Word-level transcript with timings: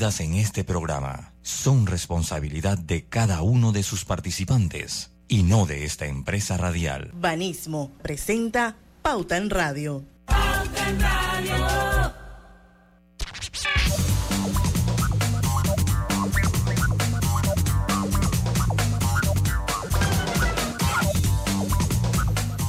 en 0.00 0.32
este 0.34 0.64
programa 0.64 1.34
son 1.42 1.86
responsabilidad 1.86 2.78
de 2.78 3.04
cada 3.04 3.42
uno 3.42 3.70
de 3.70 3.82
sus 3.82 4.06
participantes 4.06 5.10
y 5.28 5.42
no 5.42 5.66
de 5.66 5.84
esta 5.84 6.06
empresa 6.06 6.56
radial. 6.56 7.10
Banismo 7.12 7.92
presenta 8.00 8.76
Pauta 9.02 9.36
en 9.36 9.50
Radio. 9.50 10.02
Pauta 10.24 10.88
en 10.88 11.00
Radio. 11.00 12.14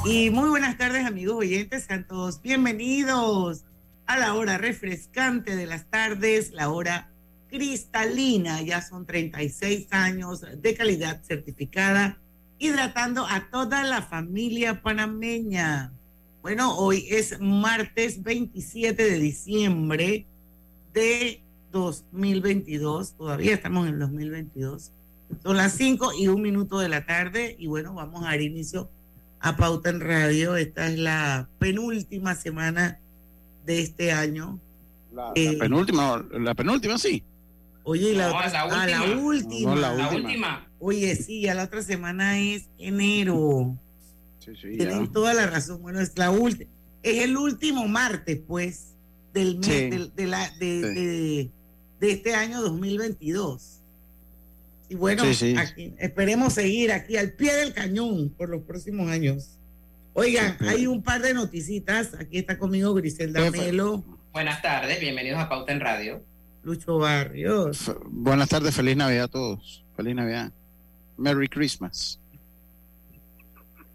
Y 0.03 0.29
muy 0.31 0.49
buenas 0.49 0.77
tardes 0.77 1.05
amigos 1.05 1.37
oyentes, 1.37 1.85
sean 1.85 2.05
todos 2.05 2.41
bienvenidos 2.41 3.63
a 4.05 4.17
la 4.17 4.33
hora 4.33 4.57
refrescante 4.57 5.55
de 5.55 5.65
las 5.65 5.89
tardes, 5.89 6.51
la 6.51 6.69
hora 6.69 7.10
cristalina. 7.51 8.61
Ya 8.61 8.81
son 8.81 9.05
36 9.05 9.87
años 9.91 10.41
de 10.57 10.73
calidad 10.73 11.21
certificada, 11.23 12.17
hidratando 12.57 13.27
a 13.27 13.49
toda 13.51 13.83
la 13.83 14.01
familia 14.01 14.81
panameña. 14.81 15.91
Bueno, 16.41 16.75
hoy 16.77 17.05
es 17.09 17.39
martes 17.39 18.23
27 18.23 19.03
de 19.03 19.19
diciembre 19.19 20.25
de 20.93 21.43
2022. 21.71 23.13
Todavía 23.13 23.53
estamos 23.53 23.87
en 23.87 23.99
2022. 23.99 24.91
Son 25.43 25.57
las 25.57 25.73
5 25.73 26.13
y 26.17 26.27
un 26.27 26.41
minuto 26.41 26.79
de 26.79 26.89
la 26.89 27.05
tarde 27.05 27.55
y 27.59 27.67
bueno, 27.67 27.93
vamos 27.93 28.23
a 28.23 28.29
dar 28.29 28.41
inicio 28.41 28.89
a 29.39 29.55
Pauta 29.55 29.89
en 29.89 29.99
Radio. 29.99 30.55
Esta 30.55 30.87
es 30.87 30.97
la 30.97 31.47
penúltima 31.59 32.35
semana 32.35 32.99
de 33.65 33.81
este 33.81 34.11
año. 34.11 34.59
La, 35.13 35.31
eh, 35.35 35.57
penúltima, 35.57 36.25
la 36.31 36.55
penúltima 36.55 36.97
sí. 36.97 37.23
Oye, 37.83 38.13
la, 38.13 38.29
otra, 38.29 38.67
la, 38.67 38.87
la, 38.87 39.17
última. 39.17 39.75
la, 39.75 40.09
última. 40.09 40.69
Oye, 40.79 41.15
sí, 41.15 41.41
ya 41.41 41.55
la 41.55 41.63
otra 41.63 41.81
semana 41.81 42.39
es 42.39 42.69
enero. 42.77 43.77
Sí, 44.39 44.51
sí, 44.55 44.77
Tienen 44.77 45.11
toda 45.11 45.33
la 45.33 45.47
razón. 45.47 45.81
Bueno, 45.81 45.99
es 45.99 46.17
la 46.17 46.29
última. 46.29 46.69
Es 47.01 47.23
el 47.23 47.35
último 47.37 47.87
martes, 47.87 48.39
pues, 48.47 48.93
del 49.33 49.57
mes 49.57 50.15
de, 50.15 50.27
la, 50.27 50.49
de, 50.59 51.49
de, 51.99 52.11
este 52.11 52.35
año 52.35 52.61
2022. 52.61 53.79
Y 54.89 54.95
bueno, 54.95 55.23
aquí, 55.23 55.95
esperemos 55.97 56.53
seguir 56.53 56.91
aquí 56.91 57.17
al 57.17 57.33
pie 57.33 57.53
del 57.55 57.73
cañón 57.73 58.29
por 58.29 58.49
los 58.49 58.61
próximos 58.63 59.09
años. 59.09 59.57
Oigan, 60.13 60.57
hay 60.59 60.85
un 60.85 61.01
par 61.01 61.21
de 61.21 61.33
noticitas. 61.33 62.13
Aquí 62.19 62.37
está 62.37 62.57
conmigo 62.57 62.93
Griselda 62.93 63.49
Melo. 63.49 64.03
Buenas 64.33 64.61
tardes, 64.61 64.99
bienvenidos 64.99 65.39
a 65.39 65.49
Pauta 65.49 65.71
en 65.71 65.79
Radio. 65.79 66.30
Lucho 66.63 66.97
Barrios. 66.97 67.91
buenas 68.05 68.49
tardes, 68.49 68.75
feliz 68.75 68.95
Navidad 68.95 69.25
a 69.25 69.27
todos. 69.27 69.83
Feliz 69.95 70.15
Navidad. 70.15 70.51
Merry 71.17 71.47
Christmas. 71.47 72.19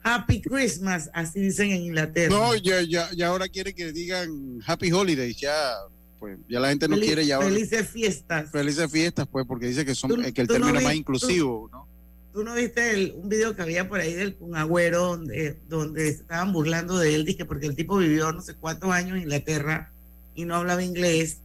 Happy 0.02 0.40
Christmas, 0.40 1.10
así 1.12 1.40
dicen 1.40 1.70
en 1.72 1.82
Inglaterra. 1.82 2.28
No, 2.28 2.54
ya, 2.54 2.80
ya, 2.82 3.10
ya 3.12 3.28
ahora 3.28 3.48
quiere 3.48 3.74
que 3.74 3.92
digan 3.92 4.60
Happy 4.64 4.92
Holidays, 4.92 5.36
ya, 5.36 5.74
pues, 6.20 6.38
ya 6.48 6.60
la 6.60 6.68
gente 6.68 6.86
no 6.86 6.96
quiere 6.96 7.26
ya. 7.26 7.40
Felices 7.40 7.88
fiestas. 7.88 8.50
Felices 8.52 8.90
fiestas, 8.90 9.26
pues, 9.26 9.44
porque 9.46 9.66
dice 9.66 9.84
que 9.84 9.96
son 9.96 10.10
que 10.32 10.40
el 10.42 10.46
término 10.46 10.80
más 10.80 10.94
inclusivo, 10.94 11.68
¿no? 11.72 11.88
¿Tú 12.32 12.44
no 12.44 12.54
viste 12.54 13.14
un 13.16 13.28
video 13.28 13.56
que 13.56 13.62
había 13.62 13.88
por 13.88 13.98
ahí 13.98 14.12
del 14.12 14.36
un 14.40 14.54
Agüero 14.56 15.06
donde, 15.06 15.58
donde 15.68 16.08
estaban 16.08 16.52
burlando 16.52 16.98
de 16.98 17.14
él? 17.14 17.24
Dije, 17.24 17.44
porque 17.44 17.66
el 17.66 17.74
tipo 17.74 17.96
vivió 17.96 18.30
no 18.30 18.42
sé 18.42 18.54
cuántos 18.54 18.90
años 18.90 19.16
en 19.16 19.22
Inglaterra 19.22 19.90
y 20.34 20.44
no 20.44 20.54
hablaba 20.54 20.84
inglés. 20.84 21.40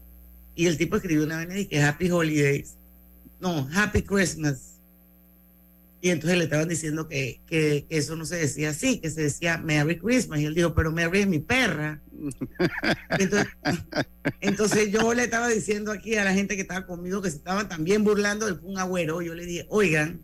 Y 0.62 0.68
el 0.68 0.78
tipo 0.78 0.96
escribió 0.96 1.24
una 1.24 1.44
vez 1.44 1.62
y 1.62 1.66
que 1.66 1.82
Happy 1.82 2.12
Holidays. 2.12 2.76
No, 3.40 3.68
Happy 3.74 4.04
Christmas. 4.04 4.76
Y 6.02 6.12
entonces 6.12 6.38
le 6.38 6.44
estaban 6.44 6.68
diciendo 6.68 7.08
que, 7.08 7.42
que, 7.48 7.88
eso 7.90 8.16
no 8.16 8.26
se 8.26 8.36
decía 8.36 8.70
así, 8.70 9.00
que 9.00 9.10
se 9.10 9.24
decía 9.24 9.58
Merry 9.58 9.98
Christmas. 9.98 10.40
Y 10.40 10.46
él 10.46 10.54
dijo, 10.54 10.76
pero 10.76 10.92
Merry 10.92 11.22
es 11.22 11.28
mi 11.28 11.40
perra. 11.40 12.00
Entonces, 13.18 13.48
entonces, 14.40 14.92
yo 14.92 15.16
le 15.16 15.24
estaba 15.24 15.48
diciendo 15.48 15.92
aquí 15.92 16.16
a 16.16 16.24
la 16.24 16.34
gente 16.36 16.56
que 16.56 16.62
estaba 16.62 16.86
conmigo 16.86 17.24
que 17.24 17.32
se 17.32 17.38
estaban 17.38 17.68
también 17.68 18.04
burlando 18.04 18.46
del 18.46 18.60
Kun 18.60 18.78
Agüero. 18.78 19.24
Yo 19.24 19.34
le 19.34 19.48
dije, 19.48 19.66
oigan, 19.68 20.22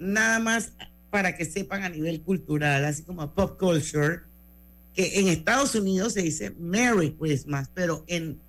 nada 0.00 0.40
más 0.40 0.72
para 1.10 1.36
que 1.36 1.44
sepan 1.44 1.84
a 1.84 1.88
nivel 1.88 2.22
cultural, 2.22 2.84
así 2.84 3.04
como 3.04 3.32
pop 3.32 3.56
culture, 3.60 4.22
que 4.92 5.20
en 5.20 5.28
Estados 5.28 5.76
Unidos 5.76 6.14
se 6.14 6.22
dice 6.22 6.50
Merry 6.58 7.12
Christmas, 7.12 7.70
pero 7.72 8.02
en 8.08 8.40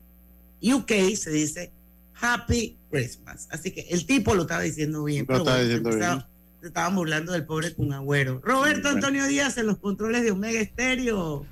UK 0.64 1.16
se 1.16 1.32
dice 1.32 1.72
Happy 2.20 2.78
Christmas. 2.90 3.48
Así 3.52 3.72
que 3.72 3.82
el 3.90 4.06
tipo 4.06 4.34
lo 4.34 4.44
estaba 4.44 4.62
diciendo 4.62 5.04
bien. 5.04 5.26
Lo 5.28 5.38
estaba 5.38 5.60
diciendo 5.60 5.90
bien. 5.90 6.24
Estaban 6.62 6.96
burlando 6.96 7.34
del 7.34 7.46
pobre 7.46 7.76
con 7.76 7.92
agüero. 7.92 8.40
Roberto 8.42 8.88
Antonio 8.88 9.26
Díaz 9.26 9.58
en 9.58 9.68
los 9.68 9.78
controles 9.78 10.24
de 10.24 10.32
Omega 10.32 10.62
Estéreo. 10.62 11.46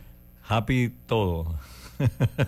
Happy 0.47 0.93
todo. 1.05 1.59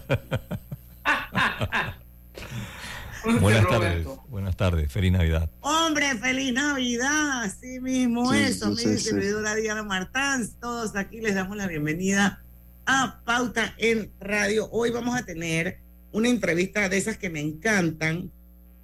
Buenas 3.39 3.67
tardes, 3.67 4.07
buenas 4.27 4.57
tardes, 4.57 4.91
feliz 4.91 5.13
Navidad. 5.13 5.49
Hombre, 5.61 6.13
feliz 6.17 6.53
Navidad, 6.53 7.43
así 7.43 7.79
mismo 7.79 8.33
eso, 8.33 8.71
mi 8.71 8.97
servidora 8.97 9.55
Diana 9.55 9.81
Martán, 9.81 10.45
todos 10.59 10.93
aquí 10.97 11.21
les 11.21 11.33
damos 11.33 11.55
la 11.55 11.67
bienvenida 11.67 12.41
a 12.85 13.21
Pauta 13.23 13.73
en 13.77 14.11
Radio. 14.19 14.67
Hoy 14.71 14.91
vamos 14.91 15.17
a 15.17 15.23
tener 15.23 15.79
una 16.13 16.29
entrevista 16.29 16.87
de 16.87 16.97
esas 16.97 17.17
que 17.17 17.29
me 17.29 17.41
encantan. 17.41 18.31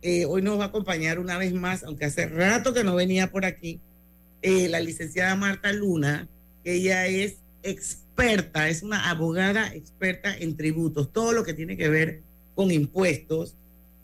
Eh, 0.02 0.26
hoy 0.26 0.42
nos 0.42 0.60
va 0.60 0.66
a 0.66 0.68
acompañar 0.68 1.20
una 1.20 1.38
vez 1.38 1.54
más, 1.54 1.84
aunque 1.84 2.06
hace 2.06 2.28
rato 2.28 2.74
que 2.74 2.84
no 2.84 2.96
venía 2.96 3.32
por 3.32 3.46
aquí, 3.46 3.80
eh, 4.42 4.68
la 4.68 4.80
licenciada 4.80 5.36
Marta 5.36 5.72
Luna, 5.72 6.28
ella 6.64 7.08
es 7.08 7.38
experta, 7.64 8.70
es 8.70 8.84
una 8.84 9.10
abogada 9.10 9.74
experta 9.74 10.36
en 10.36 10.56
tributos, 10.58 11.12
todo 11.12 11.32
lo 11.32 11.44
que 11.44 11.54
tiene 11.54 11.78
que 11.78 11.90
ver 11.90 12.22
con 12.56 12.72
impuestos 12.72 13.56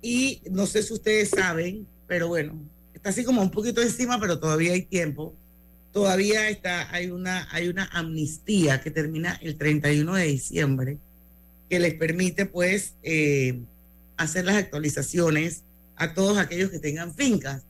y 0.02 0.42
no 0.52 0.68
sé 0.68 0.84
si 0.84 0.94
ustedes 0.94 1.30
saben, 1.30 1.88
pero 2.08 2.28
bueno, 2.28 2.54
está 2.94 3.10
así 3.10 3.24
como 3.24 3.42
un 3.42 3.50
poquito 3.50 3.82
encima, 3.82 4.20
pero 4.20 4.40
todavía 4.40 4.74
hay 4.74 4.84
tiempo. 4.84 5.34
Todavía 5.92 6.50
está, 6.50 6.94
hay 6.94 7.10
una, 7.10 7.48
hay 7.52 7.70
una 7.70 7.86
amnistía 7.86 8.82
que 8.82 8.92
termina 8.92 9.40
el 9.42 9.58
31 9.58 10.14
de 10.14 10.26
diciembre, 10.26 10.98
que 11.70 11.80
les 11.80 11.94
permite 11.96 12.46
pues 12.46 12.94
eh, 13.04 13.60
hacer 14.18 14.46
las 14.46 14.56
actualizaciones 14.56 15.64
a 15.96 16.14
todos 16.14 16.38
aquellos 16.38 16.70
que 16.70 16.80
tengan 16.80 17.14
fincas. 17.14 17.64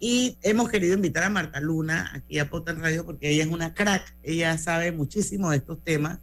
Y 0.00 0.36
hemos 0.42 0.68
querido 0.68 0.94
invitar 0.94 1.24
a 1.24 1.30
Marta 1.30 1.60
Luna 1.60 2.10
aquí 2.14 2.38
a 2.38 2.50
Potter 2.50 2.78
Radio 2.78 3.06
porque 3.06 3.30
ella 3.30 3.44
es 3.44 3.50
una 3.50 3.72
crack, 3.72 4.14
ella 4.22 4.58
sabe 4.58 4.92
muchísimo 4.92 5.50
de 5.50 5.58
estos 5.58 5.82
temas, 5.82 6.18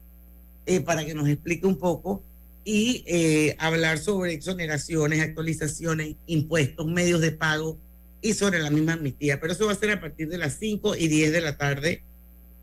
eh, 0.66 0.82
para 0.82 1.04
que 1.04 1.16
nos 1.16 1.28
explique 1.28 1.66
un 1.66 1.78
poco 1.78 2.22
y 2.64 3.04
eh, 3.08 3.56
hablar 3.58 3.98
sobre 3.98 4.34
exoneraciones, 4.34 5.20
actualizaciones, 5.22 6.16
impuestos, 6.28 6.86
medios 6.86 7.22
de 7.22 7.32
pago 7.32 7.78
y 8.22 8.34
sobre 8.34 8.60
la 8.60 8.70
misma 8.70 8.94
amnistía. 8.94 9.40
Pero 9.40 9.54
eso 9.54 9.66
va 9.66 9.72
a 9.72 9.76
ser 9.76 9.90
a 9.92 10.00
partir 10.00 10.30
de 10.30 10.38
las 10.38 10.58
5 10.60 10.96
y 10.96 11.08
10 11.08 11.32
de 11.32 11.42
la 11.42 11.58
tarde 11.58 12.04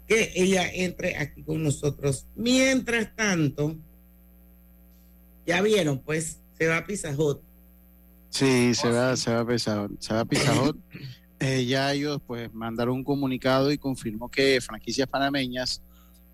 que 0.09 0.33
ella 0.35 0.69
entre 0.73 1.17
aquí 1.19 1.43
con 1.43 1.63
nosotros. 1.63 2.27
Mientras 2.35 3.15
tanto, 3.15 3.77
ya 5.47 5.61
vieron, 5.61 6.01
pues 6.01 6.41
se 6.57 6.67
va 6.67 6.79
a 6.79 6.87
Pizajot. 6.87 7.43
Sí, 8.31 8.75
se 8.75 8.91
va, 8.91 9.17
se 9.17 9.33
va 9.33 9.41
a 9.41 9.47
Pizajot. 9.47 9.93
Se 10.01 10.15
va 10.15 10.21
a 10.21 10.25
Pizajot. 10.25 10.77
Eh, 11.41 11.67
ya 11.67 11.93
ellos 11.93 12.21
pues 12.27 12.53
mandaron 12.53 12.97
un 12.97 13.05
comunicado 13.05 13.71
y 13.71 13.79
confirmó 13.79 14.29
que 14.29 14.61
franquicias 14.61 15.07
panameñas 15.07 15.81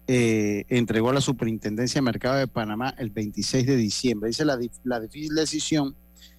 eh, 0.06 0.64
entregó 0.70 1.10
a 1.10 1.12
la 1.12 1.20
Superintendencia 1.20 1.98
de 1.98 2.02
Mercado 2.06 2.36
de 2.36 2.48
Panamá 2.48 2.94
el 2.96 3.10
26 3.10 3.66
de 3.66 3.76
diciembre. 3.76 4.28
Dice 4.28 4.46
la, 4.46 4.58
la 4.84 5.00
difícil 5.00 5.34
decisión 5.34 5.94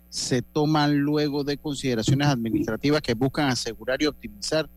se 0.10 0.42
toma 0.42 0.88
luego 0.88 1.44
de 1.44 1.58
consideraciones 1.58 2.28
administrativas 2.28 3.04
que 3.04 3.14
buscan 3.14 3.50
asegurar 3.50 4.02
y 4.02 4.08
optimizar 4.08 4.68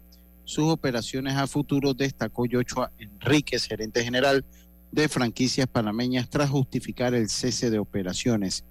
sus 0.49 0.65
operaciones 0.65 1.37
a 1.37 1.47
futuro, 1.47 1.93
destacó 1.93 2.47
Yochoa 2.47 2.91
Enríquez, 2.99 3.67
gerente 3.67 4.03
general 4.03 4.47
de 4.91 5.07
franquicias 5.07 5.67
panameñas, 5.67 6.31
tras 6.31 6.49
justificar 6.49 7.13
el 7.13 7.29
cese 7.29 7.69
de 7.69 7.79
operaciones. 7.79 8.65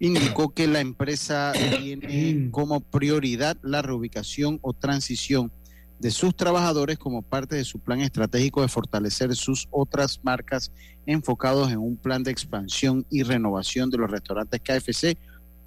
Indicó 0.00 0.52
que 0.52 0.66
la 0.66 0.80
empresa 0.80 1.52
tiene 1.78 2.48
como 2.50 2.80
prioridad 2.80 3.56
la 3.62 3.82
reubicación 3.82 4.58
o 4.62 4.72
transición 4.72 5.52
de 6.00 6.10
sus 6.10 6.34
trabajadores 6.34 6.98
como 6.98 7.22
parte 7.22 7.54
de 7.54 7.64
su 7.64 7.78
plan 7.78 8.00
estratégico 8.00 8.60
de 8.60 8.66
fortalecer 8.66 9.36
sus 9.36 9.68
otras 9.70 10.18
marcas 10.24 10.72
enfocados 11.06 11.70
en 11.70 11.78
un 11.78 11.96
plan 11.98 12.24
de 12.24 12.32
expansión 12.32 13.06
y 13.10 13.22
renovación 13.22 13.90
de 13.90 13.98
los 13.98 14.10
restaurantes 14.10 14.60
KFC 14.60 15.16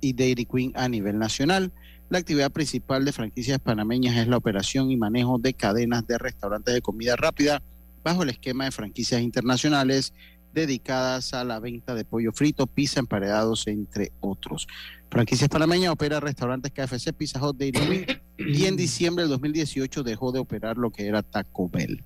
y 0.01 0.11
Dairy 0.11 0.45
Queen 0.45 0.73
a 0.75 0.89
nivel 0.89 1.17
nacional. 1.17 1.71
La 2.09 2.19
actividad 2.19 2.51
principal 2.51 3.03
de 3.03 3.11
franquicias 3.11 3.59
panameñas 3.59 4.17
es 4.17 4.27
la 4.27 4.37
operación 4.37 4.91
y 4.91 4.97
manejo 4.97 5.39
de 5.39 5.53
cadenas 5.53 6.05
de 6.05 6.17
restaurantes 6.17 6.73
de 6.73 6.81
comida 6.81 7.15
rápida 7.15 7.63
bajo 8.03 8.23
el 8.23 8.29
esquema 8.29 8.65
de 8.65 8.71
franquicias 8.71 9.21
internacionales 9.21 10.13
dedicadas 10.53 11.33
a 11.33 11.43
la 11.43 11.59
venta 11.59 11.95
de 11.95 12.05
pollo 12.05 12.31
frito, 12.31 12.67
pizza, 12.67 12.99
emparedados, 12.99 13.67
entre 13.67 14.11
otros. 14.21 14.67
Franquicias 15.09 15.49
Panameña 15.49 15.91
opera 15.91 16.19
restaurantes 16.19 16.71
KFC, 16.71 17.13
Pizza 17.13 17.45
Hut, 17.45 17.57
Daily 17.57 18.05
y 18.37 18.65
en 18.65 18.75
diciembre 18.75 19.23
del 19.23 19.31
2018 19.31 20.03
dejó 20.03 20.31
de 20.31 20.39
operar 20.39 20.77
lo 20.77 20.91
que 20.91 21.07
era 21.07 21.23
Taco 21.23 21.69
Bell. 21.69 22.03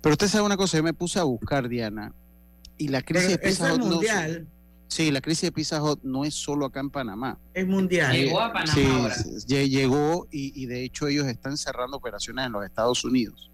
Pero 0.00 0.12
usted 0.12 0.28
sabe 0.28 0.44
una 0.44 0.56
cosa, 0.56 0.76
yo 0.76 0.82
me 0.82 0.94
puse 0.94 1.18
a 1.18 1.24
buscar, 1.24 1.68
Diana, 1.68 2.12
y 2.76 2.88
la 2.88 3.02
crisis 3.02 3.30
de 3.30 3.38
Pizza 3.38 3.74
Hut 3.74 3.82
mundial. 3.82 4.46
Sí, 4.88 5.10
la 5.10 5.20
crisis 5.20 5.42
de 5.42 5.52
Pizza 5.52 5.82
Hut 5.82 6.00
no 6.02 6.24
es 6.24 6.34
solo 6.34 6.66
acá 6.66 6.80
en 6.80 6.90
Panamá. 6.90 7.38
Es 7.54 7.66
mundial. 7.66 8.12
Llegó 8.16 8.40
a 8.40 8.52
Panamá 8.52 8.72
Sí, 8.74 8.84
ahora. 8.86 9.14
sí, 9.14 9.68
llegó 9.68 10.26
y, 10.30 10.60
y 10.62 10.66
de 10.66 10.82
hecho 10.84 11.06
ellos 11.06 11.26
están 11.26 11.56
cerrando 11.56 11.96
operaciones 11.98 12.46
en 12.46 12.52
los 12.52 12.64
Estados 12.64 13.04
Unidos. 13.04 13.50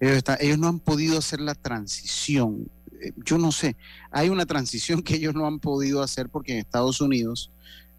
Ellos, 0.00 0.16
están- 0.16 0.38
ellos 0.40 0.58
no 0.58 0.68
han 0.68 0.78
podido 0.80 1.18
hacer 1.18 1.40
la 1.40 1.54
transición. 1.54 2.70
Eh, 3.02 3.12
Yo 3.24 3.36
no 3.38 3.52
sé, 3.52 3.76
hay 4.10 4.28
una 4.30 4.46
transición 4.46 5.02
que 5.02 5.16
ellos 5.16 5.34
no 5.34 5.46
han 5.46 5.58
podido 5.58 6.02
hacer 6.02 6.28
porque 6.28 6.52
en 6.52 6.58
Estados 6.58 7.00
Unidos 7.00 7.50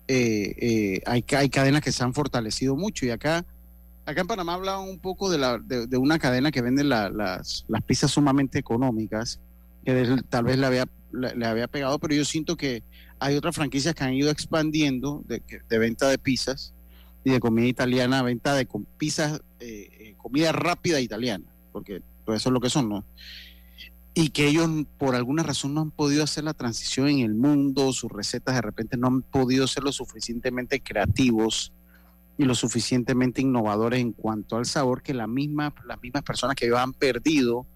eh, 0.07 0.55
eh, 0.59 1.01
hay, 1.05 1.23
hay 1.37 1.49
cadenas 1.49 1.81
que 1.81 1.91
se 1.91 2.03
han 2.03 2.13
fortalecido 2.13 2.75
mucho 2.75 3.05
y 3.05 3.11
acá, 3.11 3.45
acá 4.05 4.21
en 4.21 4.27
Panamá 4.27 4.55
hablaban 4.55 4.87
un 4.89 4.99
poco 4.99 5.29
de, 5.29 5.37
la, 5.37 5.57
de, 5.59 5.87
de 5.87 5.97
una 5.97 6.19
cadena 6.19 6.51
que 6.51 6.61
vende 6.61 6.83
la- 6.83 7.09
las, 7.09 7.65
las 7.67 7.81
pizzas 7.83 8.11
sumamente 8.11 8.59
económicas, 8.59 9.39
que 9.85 9.93
de- 9.93 10.23
tal 10.23 10.43
vez 10.45 10.57
le 10.57 10.65
había, 10.65 10.85
le, 11.11 11.45
había 11.45 11.67
pegado, 11.67 11.99
pero 11.99 12.13
yo 12.13 12.25
siento 12.25 12.55
que 12.55 12.83
hay 13.19 13.35
otras 13.35 13.55
franquicias 13.55 13.93
que 13.93 14.03
han 14.03 14.13
ido 14.13 14.29
expandiendo 14.29 15.23
de, 15.27 15.41
venta 15.77 16.09
de 16.09 16.17
pizzas 16.17 16.73
y 17.23 17.31
de 17.31 17.39
comida 17.39 17.67
italiana, 17.67 18.23
venta 18.23 18.55
de 18.55 18.67
pizzas, 18.97 19.41
eh, 19.59 19.89
eh, 19.99 20.15
comida 20.17 20.51
rápida 20.51 20.99
italiana, 20.99 21.45
porque 21.71 22.01
pues 22.25 22.41
eso 22.41 22.49
es 22.49 22.53
lo 22.53 22.59
que 22.59 22.69
son, 22.69 22.89
¿no? 22.89 23.05
Y 24.13 24.29
que 24.29 24.47
ellos 24.47 24.69
por 24.97 25.15
alguna 25.15 25.43
razón 25.43 25.73
no 25.73 25.81
han 25.81 25.91
podido 25.91 26.23
hacer 26.23 26.43
la 26.43 26.53
transición 26.53 27.07
en 27.07 27.19
el 27.19 27.33
mundo, 27.33 27.93
sus 27.93 28.11
recetas 28.11 28.55
de 28.55 28.61
repente 28.61 28.97
no 28.97 29.07
han 29.07 29.21
podido 29.21 29.67
ser 29.67 29.83
lo 29.83 29.91
suficientemente 29.91 30.81
creativos 30.81 31.71
y 32.37 32.45
lo 32.45 32.55
suficientemente 32.55 33.41
innovadores 33.41 33.99
en 33.99 34.13
cuanto 34.13 34.57
al 34.57 34.65
sabor 34.65 35.03
que 35.03 35.13
la 35.13 35.27
misma, 35.27 35.73
las 35.85 36.01
mismas 36.01 36.23
personas 36.23 36.55
que 36.55 36.65
ellos 36.65 36.79
han 36.79 36.93
perdido, 36.93 37.67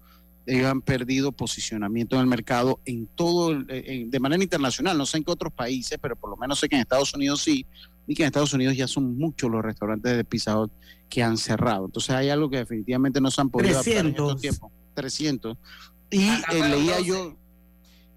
ellos 0.46 0.66
han 0.66 0.80
perdido 0.80 1.32
posicionamiento 1.32 2.14
en 2.16 2.22
el 2.22 2.26
mercado 2.28 2.80
en 2.84 3.06
todo, 3.08 3.52
en- 3.68 4.10
de 4.10 4.20
manera 4.20 4.42
internacional, 4.42 4.96
no 4.96 5.04
sé 5.06 5.18
en 5.18 5.24
qué 5.24 5.32
otros 5.32 5.52
países, 5.52 5.98
pero 6.00 6.14
por 6.16 6.30
lo 6.30 6.36
menos 6.36 6.58
sé 6.60 6.68
que 6.68 6.76
en 6.76 6.82
Estados 6.82 7.12
Unidos 7.14 7.42
sí, 7.42 7.66
y 8.06 8.14
que 8.14 8.22
en 8.22 8.26
Estados 8.28 8.52
Unidos 8.52 8.76
ya 8.76 8.86
son 8.86 9.16
muchos 9.18 9.50
los 9.50 9.62
restaurantes 9.64 10.16
de 10.16 10.24
Pizza 10.24 10.58
Hut 10.60 10.70
que 11.08 11.22
han 11.22 11.36
cerrado. 11.36 11.86
Entonces 11.86 12.10
hay 12.10 12.28
algo 12.30 12.48
que 12.48 12.58
definitivamente 12.58 13.20
no 13.20 13.30
se 13.30 13.40
han 13.40 13.50
podido 13.50 13.72
adaptar 13.74 13.92
en 13.94 14.06
estos 14.08 14.36
300. 14.36 14.40
tiempos. 14.40 14.70
300. 14.94 15.56
Y 16.10 16.28
Acá 16.28 16.52
eh, 16.56 16.68
leía 16.70 16.96
12. 16.98 17.04
yo, 17.08 17.36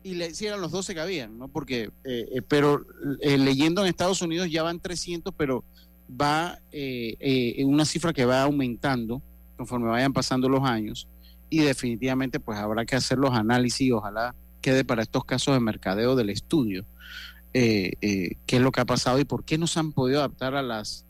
y 0.03 0.13
le, 0.15 0.33
sí 0.35 0.45
eran 0.45 0.61
los 0.61 0.71
12 0.71 0.93
que 0.93 0.99
habían, 1.01 1.37
¿no? 1.39 1.47
Porque, 1.47 1.89
eh, 2.03 2.27
eh, 2.35 2.41
pero 2.47 2.85
eh, 3.21 3.37
leyendo 3.37 3.81
en 3.81 3.87
Estados 3.87 4.21
Unidos 4.21 4.49
ya 4.51 4.61
van 4.63 4.79
300, 4.79 5.33
pero 5.35 5.63
va 6.09 6.59
eh, 6.71 7.15
eh, 7.19 7.55
en 7.57 7.67
una 7.69 7.85
cifra 7.85 8.13
que 8.13 8.25
va 8.25 8.43
aumentando 8.43 9.21
conforme 9.57 9.87
vayan 9.89 10.13
pasando 10.13 10.47
los 10.47 10.63
años 10.63 11.07
y 11.49 11.59
definitivamente 11.59 12.39
pues 12.39 12.59
habrá 12.59 12.85
que 12.85 12.95
hacer 12.95 13.17
los 13.17 13.31
análisis 13.33 13.81
y 13.81 13.91
ojalá 13.91 14.35
quede 14.61 14.83
para 14.83 15.01
estos 15.01 15.25
casos 15.25 15.53
de 15.53 15.59
mercadeo 15.59 16.15
del 16.15 16.29
estudio 16.29 16.85
eh, 17.53 17.93
eh, 18.01 18.35
qué 18.45 18.57
es 18.57 18.61
lo 18.61 18.71
que 18.71 18.81
ha 18.81 18.85
pasado 18.85 19.19
y 19.19 19.25
por 19.25 19.43
qué 19.43 19.57
no 19.57 19.65
se 19.67 19.79
han 19.79 19.91
podido 19.91 20.19
adaptar 20.19 20.55
a 20.55 20.61
las 20.61 21.05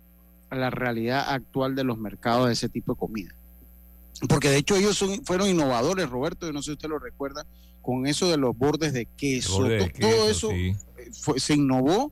a 0.49 0.55
la 0.55 0.69
realidad 0.69 1.25
actual 1.29 1.75
de 1.75 1.83
los 1.83 1.97
mercados 1.97 2.47
de 2.47 2.53
ese 2.53 2.69
tipo 2.69 2.93
de 2.93 2.99
comida 2.99 3.35
porque 4.27 4.49
de 4.49 4.57
hecho 4.57 4.75
ellos 4.75 4.97
son, 4.97 5.23
fueron 5.25 5.47
innovadores 5.49 6.09
Roberto 6.09 6.45
yo 6.45 6.53
no 6.53 6.61
sé 6.61 6.67
si 6.67 6.71
usted 6.73 6.89
lo 6.89 6.99
recuerda 6.99 7.45
con 7.81 8.05
eso 8.07 8.29
de 8.29 8.37
los 8.37 8.57
bordes 8.57 8.93
de 8.93 9.05
queso, 9.05 9.53
Borde 9.59 9.77
de 9.77 9.85
to- 9.89 9.99
todo 9.99 10.29
eso 10.29 10.49
sí. 10.51 10.75
eh, 10.97 11.09
fue- 11.19 11.39
se 11.39 11.55
innovó 11.55 12.11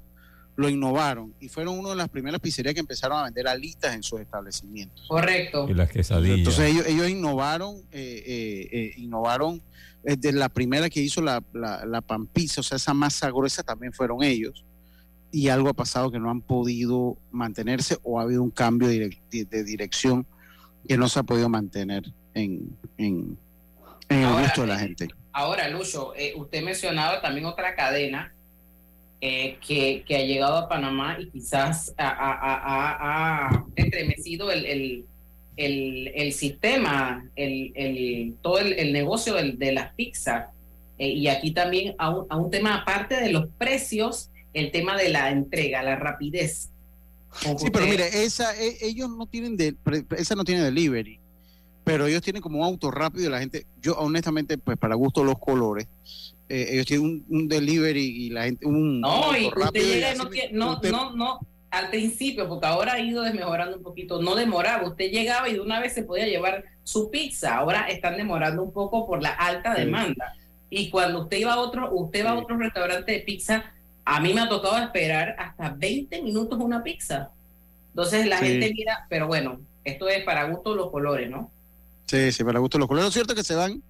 lo 0.58 0.68
innovaron 0.70 1.34
y 1.40 1.48
fueron 1.50 1.78
una 1.80 1.92
de 1.92 1.96
las 1.96 2.10
primeras 2.10 2.42
pizzerías 2.42 2.74
que 2.74 2.80
empezaron 2.82 3.20
a 3.20 3.24
vender 3.26 3.48
alitas 3.48 3.94
en 3.96 4.02
sus 4.04 4.20
establecimientos 4.20 5.06
Correcto. 5.08 5.68
Y 5.70 5.74
las 5.76 5.90
quesadillas. 5.90 6.40
entonces 6.40 6.72
ellos, 6.72 6.86
ellos 6.88 7.10
innovaron, 7.10 7.76
eh, 7.92 8.24
eh, 8.26 8.70
eh, 8.72 8.94
innovaron 8.98 9.62
desde 10.04 10.32
la 10.32 10.50
primera 10.50 10.90
que 10.90 11.00
hizo 11.00 11.22
la, 11.22 11.44
la, 11.54 11.86
la 11.86 12.02
pan 12.02 12.26
pizza, 12.28 12.62
o 12.62 12.64
sea, 12.64 12.78
esa 12.78 12.94
masa 12.94 13.30
gruesa 13.30 13.62
también 13.64 13.94
fueron 13.94 14.24
ellos. 14.24 14.66
Y 15.32 15.50
algo 15.50 15.70
ha 15.70 15.74
pasado 15.74 16.10
que 16.10 16.20
no 16.20 16.30
han 16.32 16.42
podido 16.42 17.18
mantenerse 17.32 17.98
o 18.02 18.20
ha 18.20 18.24
habido 18.24 18.42
un 18.42 18.50
cambio 18.52 18.88
de, 18.88 19.10
direc- 19.10 19.48
de 19.50 19.64
dirección 19.64 20.26
que 20.88 20.98
no 20.98 21.08
se 21.10 21.20
ha 21.20 21.24
podido 21.24 21.50
mantener 21.50 22.04
en, 22.34 22.76
en, 22.98 23.38
en 24.10 24.18
el 24.20 24.26
Ahora, 24.26 24.42
gusto 24.44 24.62
de 24.62 24.68
la 24.68 24.76
eh, 24.76 24.80
gente. 24.80 25.08
Ahora, 25.34 25.68
Lucho, 25.70 26.16
eh, 26.16 26.34
usted 26.38 26.64
mencionaba 26.64 27.22
también 27.22 27.46
otra 27.46 27.76
cadena 27.76 28.34
eh, 29.22 29.58
que, 29.66 30.04
que 30.08 30.16
ha 30.16 30.22
llegado 30.26 30.58
a 30.58 30.70
Panamá 30.70 31.18
y 31.20 31.28
quizás 31.30 31.94
ha, 31.98 33.64
estremecido 33.76 34.52
el, 34.52 34.66
el, 34.66 35.06
el, 35.58 36.08
el 36.16 36.34
sistema, 36.34 37.26
el, 37.36 37.72
el, 37.76 38.36
todo 38.42 38.60
el, 38.60 38.94
negocio 38.94 39.34
del- 39.36 39.58
de 39.58 39.72
las 39.72 39.94
pizzas. 39.94 40.48
Eh, 41.00 41.10
y 41.10 41.28
aquí 41.28 41.52
también 41.52 41.96
a 41.98 42.10
un, 42.10 42.26
a 42.30 42.38
un 42.38 42.50
tema 42.50 42.76
aparte 42.76 43.16
de 43.22 43.32
los 43.32 43.48
precios, 43.58 44.30
el 44.54 44.72
tema 44.72 44.98
de 44.98 45.10
la 45.10 45.30
entrega, 45.32 45.84
la 45.84 45.96
rapidez. 45.96 46.70
Sí, 47.58 47.68
pero 47.72 47.86
mire, 47.86 48.24
esa, 48.24 48.56
e- 48.60 48.78
ellos 48.82 49.10
no 49.10 49.28
tienen 49.28 49.58
de, 49.58 49.76
esa 50.18 50.34
no 50.36 50.44
tiene 50.44 50.64
delivery, 50.64 51.20
pero 51.84 52.08
ellos 52.08 52.22
tienen 52.24 52.42
como 52.42 52.60
un 52.60 52.66
auto 52.66 52.90
rápido 52.90 53.26
y 53.28 53.30
la 53.32 53.40
gente, 53.40 53.66
yo 53.82 53.96
honestamente, 53.98 54.58
pues 54.58 54.78
para 54.78 54.96
gusto 54.96 55.24
los 55.24 55.38
colores, 55.38 55.88
eh, 56.50 56.68
ellos 56.72 56.86
tienen 56.86 57.06
un, 57.06 57.26
un 57.30 57.48
delivery 57.48 58.04
y 58.26 58.30
la 58.30 58.44
gente, 58.46 58.66
un 58.66 59.02
No, 59.02 59.36
y 59.38 59.50
rápido 59.50 59.86
llega 59.86 60.14
y 60.14 60.18
no, 60.18 60.30
tiene- 60.30 60.54
no, 60.54 60.74
usted- 60.74 60.92
no, 60.92 61.14
no, 61.16 61.40
al 61.70 61.90
principio, 61.90 62.48
porque 62.48 62.66
ahora 62.66 62.94
ha 62.94 63.00
ido 63.00 63.24
desmejorando 63.24 63.78
un 63.78 63.84
poquito, 63.84 64.22
no 64.22 64.36
demoraba, 64.36 64.88
usted 64.88 65.12
llegaba 65.12 65.50
y 65.50 65.54
de 65.54 65.60
una 65.60 65.80
vez 65.80 65.94
se 65.94 66.04
podía 66.04 66.26
llevar 66.28 66.64
su 66.84 67.10
pizza, 67.12 67.56
ahora 67.58 67.88
están 67.90 68.16
demorando 68.18 68.64
un 68.64 68.72
poco 68.72 69.06
por 69.06 69.22
la 69.22 69.32
alta 69.32 69.76
Sí. 69.76 69.82
demanda. 69.82 70.34
Y 70.70 70.90
cuando 70.90 71.24
usted 71.24 71.38
iba 71.38 71.54
a 71.54 71.60
otro, 71.60 71.90
usted 71.94 72.26
va 72.26 72.32
a 72.32 72.36
otro 72.36 72.58
restaurante 72.58 73.12
de 73.12 73.20
pizza, 73.20 73.74
a 74.06 74.20
mí 74.22 74.34
me 74.34 74.42
ha 74.42 74.48
tocado 74.50 74.78
esperar 74.78 75.36
hasta 75.38 75.70
20 75.70 76.22
minutos 76.22 76.58
una 76.62 76.82
pizza. 76.84 77.30
Entonces 77.90 78.26
la 78.28 78.40
Sí. 78.40 78.46
gente 78.48 78.72
mira, 78.74 79.06
pero 79.10 79.28
bueno, 79.28 79.60
esto 79.84 80.08
es 80.08 80.24
para 80.24 80.46
gusto 80.46 80.74
los 80.76 80.90
colores, 80.92 81.30
¿no? 81.30 81.52
Sí, 82.06 82.32
sí, 82.32 82.44
para 82.46 82.60
gusto 82.60 82.78
los 82.78 82.88
colores. 82.88 83.08
Lo 83.08 83.12
cierto 83.12 83.34
es 83.34 83.38
que 83.40 83.44
se 83.44 83.56
van. 83.56 83.82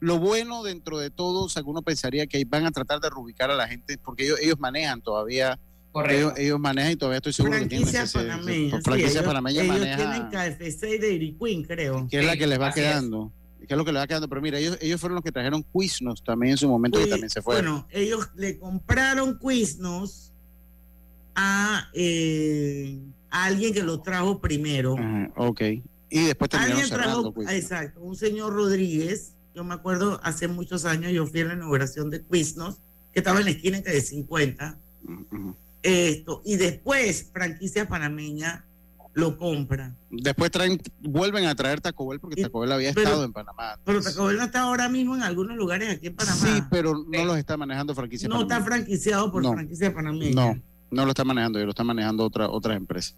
Lo 0.00 0.18
bueno 0.18 0.62
dentro 0.62 0.98
de 0.98 1.10
todo, 1.10 1.44
o 1.44 1.48
sea, 1.48 1.62
uno 1.64 1.82
pensaría 1.82 2.26
que 2.26 2.44
van 2.44 2.66
a 2.66 2.70
tratar 2.72 3.00
de 3.00 3.08
reubicar 3.10 3.50
a 3.50 3.54
la 3.54 3.66
gente, 3.68 3.96
porque 3.98 4.24
ellos, 4.24 4.38
ellos 4.40 4.58
manejan 4.58 5.00
todavía, 5.02 5.58
Correcto. 5.92 6.16
ellos, 6.18 6.32
ellos 6.38 6.60
manejan 6.60 6.92
y 6.92 6.96
todavía 6.96 7.18
estoy 7.18 7.32
seguro 7.32 7.58
que 7.58 7.66
tienen 7.66 7.86
Franquicia 7.88 8.20
panameña. 8.20 8.76
sí, 8.76 8.82
franquicia 8.82 9.10
ellos, 9.12 9.22
panameña 9.24 9.62
ellos 9.62 9.78
maneja, 9.78 9.96
tienen 9.96 10.28
KFC 10.58 10.94
y 10.94 10.98
Dairy 10.98 11.36
Queen, 11.40 11.62
creo. 11.64 12.08
que 12.10 12.18
es 12.18 12.24
la 12.26 12.36
que 12.36 12.46
les 12.46 12.60
va 12.60 12.68
Así 12.68 12.80
es. 12.80 12.86
quedando, 12.86 13.32
que 13.60 13.72
es 13.72 13.78
lo 13.78 13.84
que 13.84 13.92
les 13.92 14.02
va 14.02 14.06
quedando. 14.06 14.28
Pero 14.28 14.40
mira, 14.42 14.58
ellos, 14.58 14.76
ellos 14.80 15.00
fueron 15.00 15.14
los 15.14 15.24
que 15.24 15.32
trajeron 15.32 15.64
Quiznos 15.72 16.22
también 16.22 16.52
en 16.52 16.58
su 16.58 16.68
momento, 16.68 16.98
que 16.98 17.06
también 17.06 17.30
se 17.30 17.40
fueron. 17.40 17.64
Bueno, 17.64 17.86
ellos 17.92 18.28
le 18.34 18.58
compraron 18.58 19.38
Quiznos 19.38 20.32
a, 21.34 21.88
eh, 21.94 22.98
a 23.30 23.44
alguien 23.44 23.72
que 23.72 23.82
lo 23.82 24.00
trajo 24.00 24.40
primero. 24.40 24.96
Ajá, 24.98 25.30
ok. 25.36 25.60
Y 26.10 26.24
después 26.26 26.48
terminaron 26.50 26.80
Alguien 26.82 26.88
cerrando. 26.88 27.32
trajo, 27.32 27.50
exacto, 27.50 28.00
un 28.00 28.16
señor 28.16 28.52
Rodríguez. 28.52 29.33
Yo 29.54 29.62
me 29.64 29.74
acuerdo 29.74 30.20
hace 30.22 30.48
muchos 30.48 30.84
años, 30.84 31.12
yo 31.12 31.26
fui 31.26 31.40
a 31.40 31.44
la 31.46 31.54
inauguración 31.54 32.10
de 32.10 32.22
Quiznos, 32.24 32.78
que 33.12 33.20
estaba 33.20 33.38
en 33.38 33.44
la 33.44 33.50
esquina 33.52 33.82
que 33.82 33.90
de 33.92 34.00
50. 34.00 34.76
Ujú. 35.04 35.54
Esto, 35.82 36.42
y 36.44 36.56
después, 36.56 37.28
franquicia 37.32 37.86
panameña 37.86 38.64
lo 39.12 39.38
compra. 39.38 39.94
Después 40.10 40.50
traen, 40.50 40.80
vuelven 41.02 41.44
a 41.46 41.54
traer 41.54 41.80
Taco 41.80 42.08
Bell 42.08 42.18
porque 42.18 42.40
Y- 42.40 42.42
Taco 42.42 42.60
Bell 42.60 42.72
había 42.72 42.92
pero- 42.92 43.06
estado 43.06 43.24
en 43.24 43.32
Panamá. 43.32 43.78
Pero 43.84 44.02
Taco 44.02 44.24
Bell 44.24 44.38
no 44.38 44.44
está 44.44 44.62
ahora 44.62 44.88
mismo 44.88 45.14
en 45.14 45.22
algunos 45.22 45.56
lugares 45.56 45.88
aquí 45.88 46.08
en 46.08 46.16
Panamá. 46.16 46.36
Sí, 46.36 46.62
pero 46.70 47.04
no 47.06 47.24
los 47.24 47.38
está 47.38 47.56
manejando 47.56 47.94
franquicia 47.94 48.28
no 48.28 48.42
está 48.42 48.60
franquiciado 48.64 49.30
por 49.30 49.42
No. 49.44 49.52
franquicia 49.52 49.94
panameña. 49.94 50.34
No, 50.34 50.60
no 50.90 51.04
lo 51.04 51.10
está 51.10 51.22
manejando, 51.22 51.60
lo 51.60 51.70
está 51.70 51.84
manejando 51.84 52.24
otra 52.24 52.48
otras 52.48 52.76
empresas. 52.76 53.14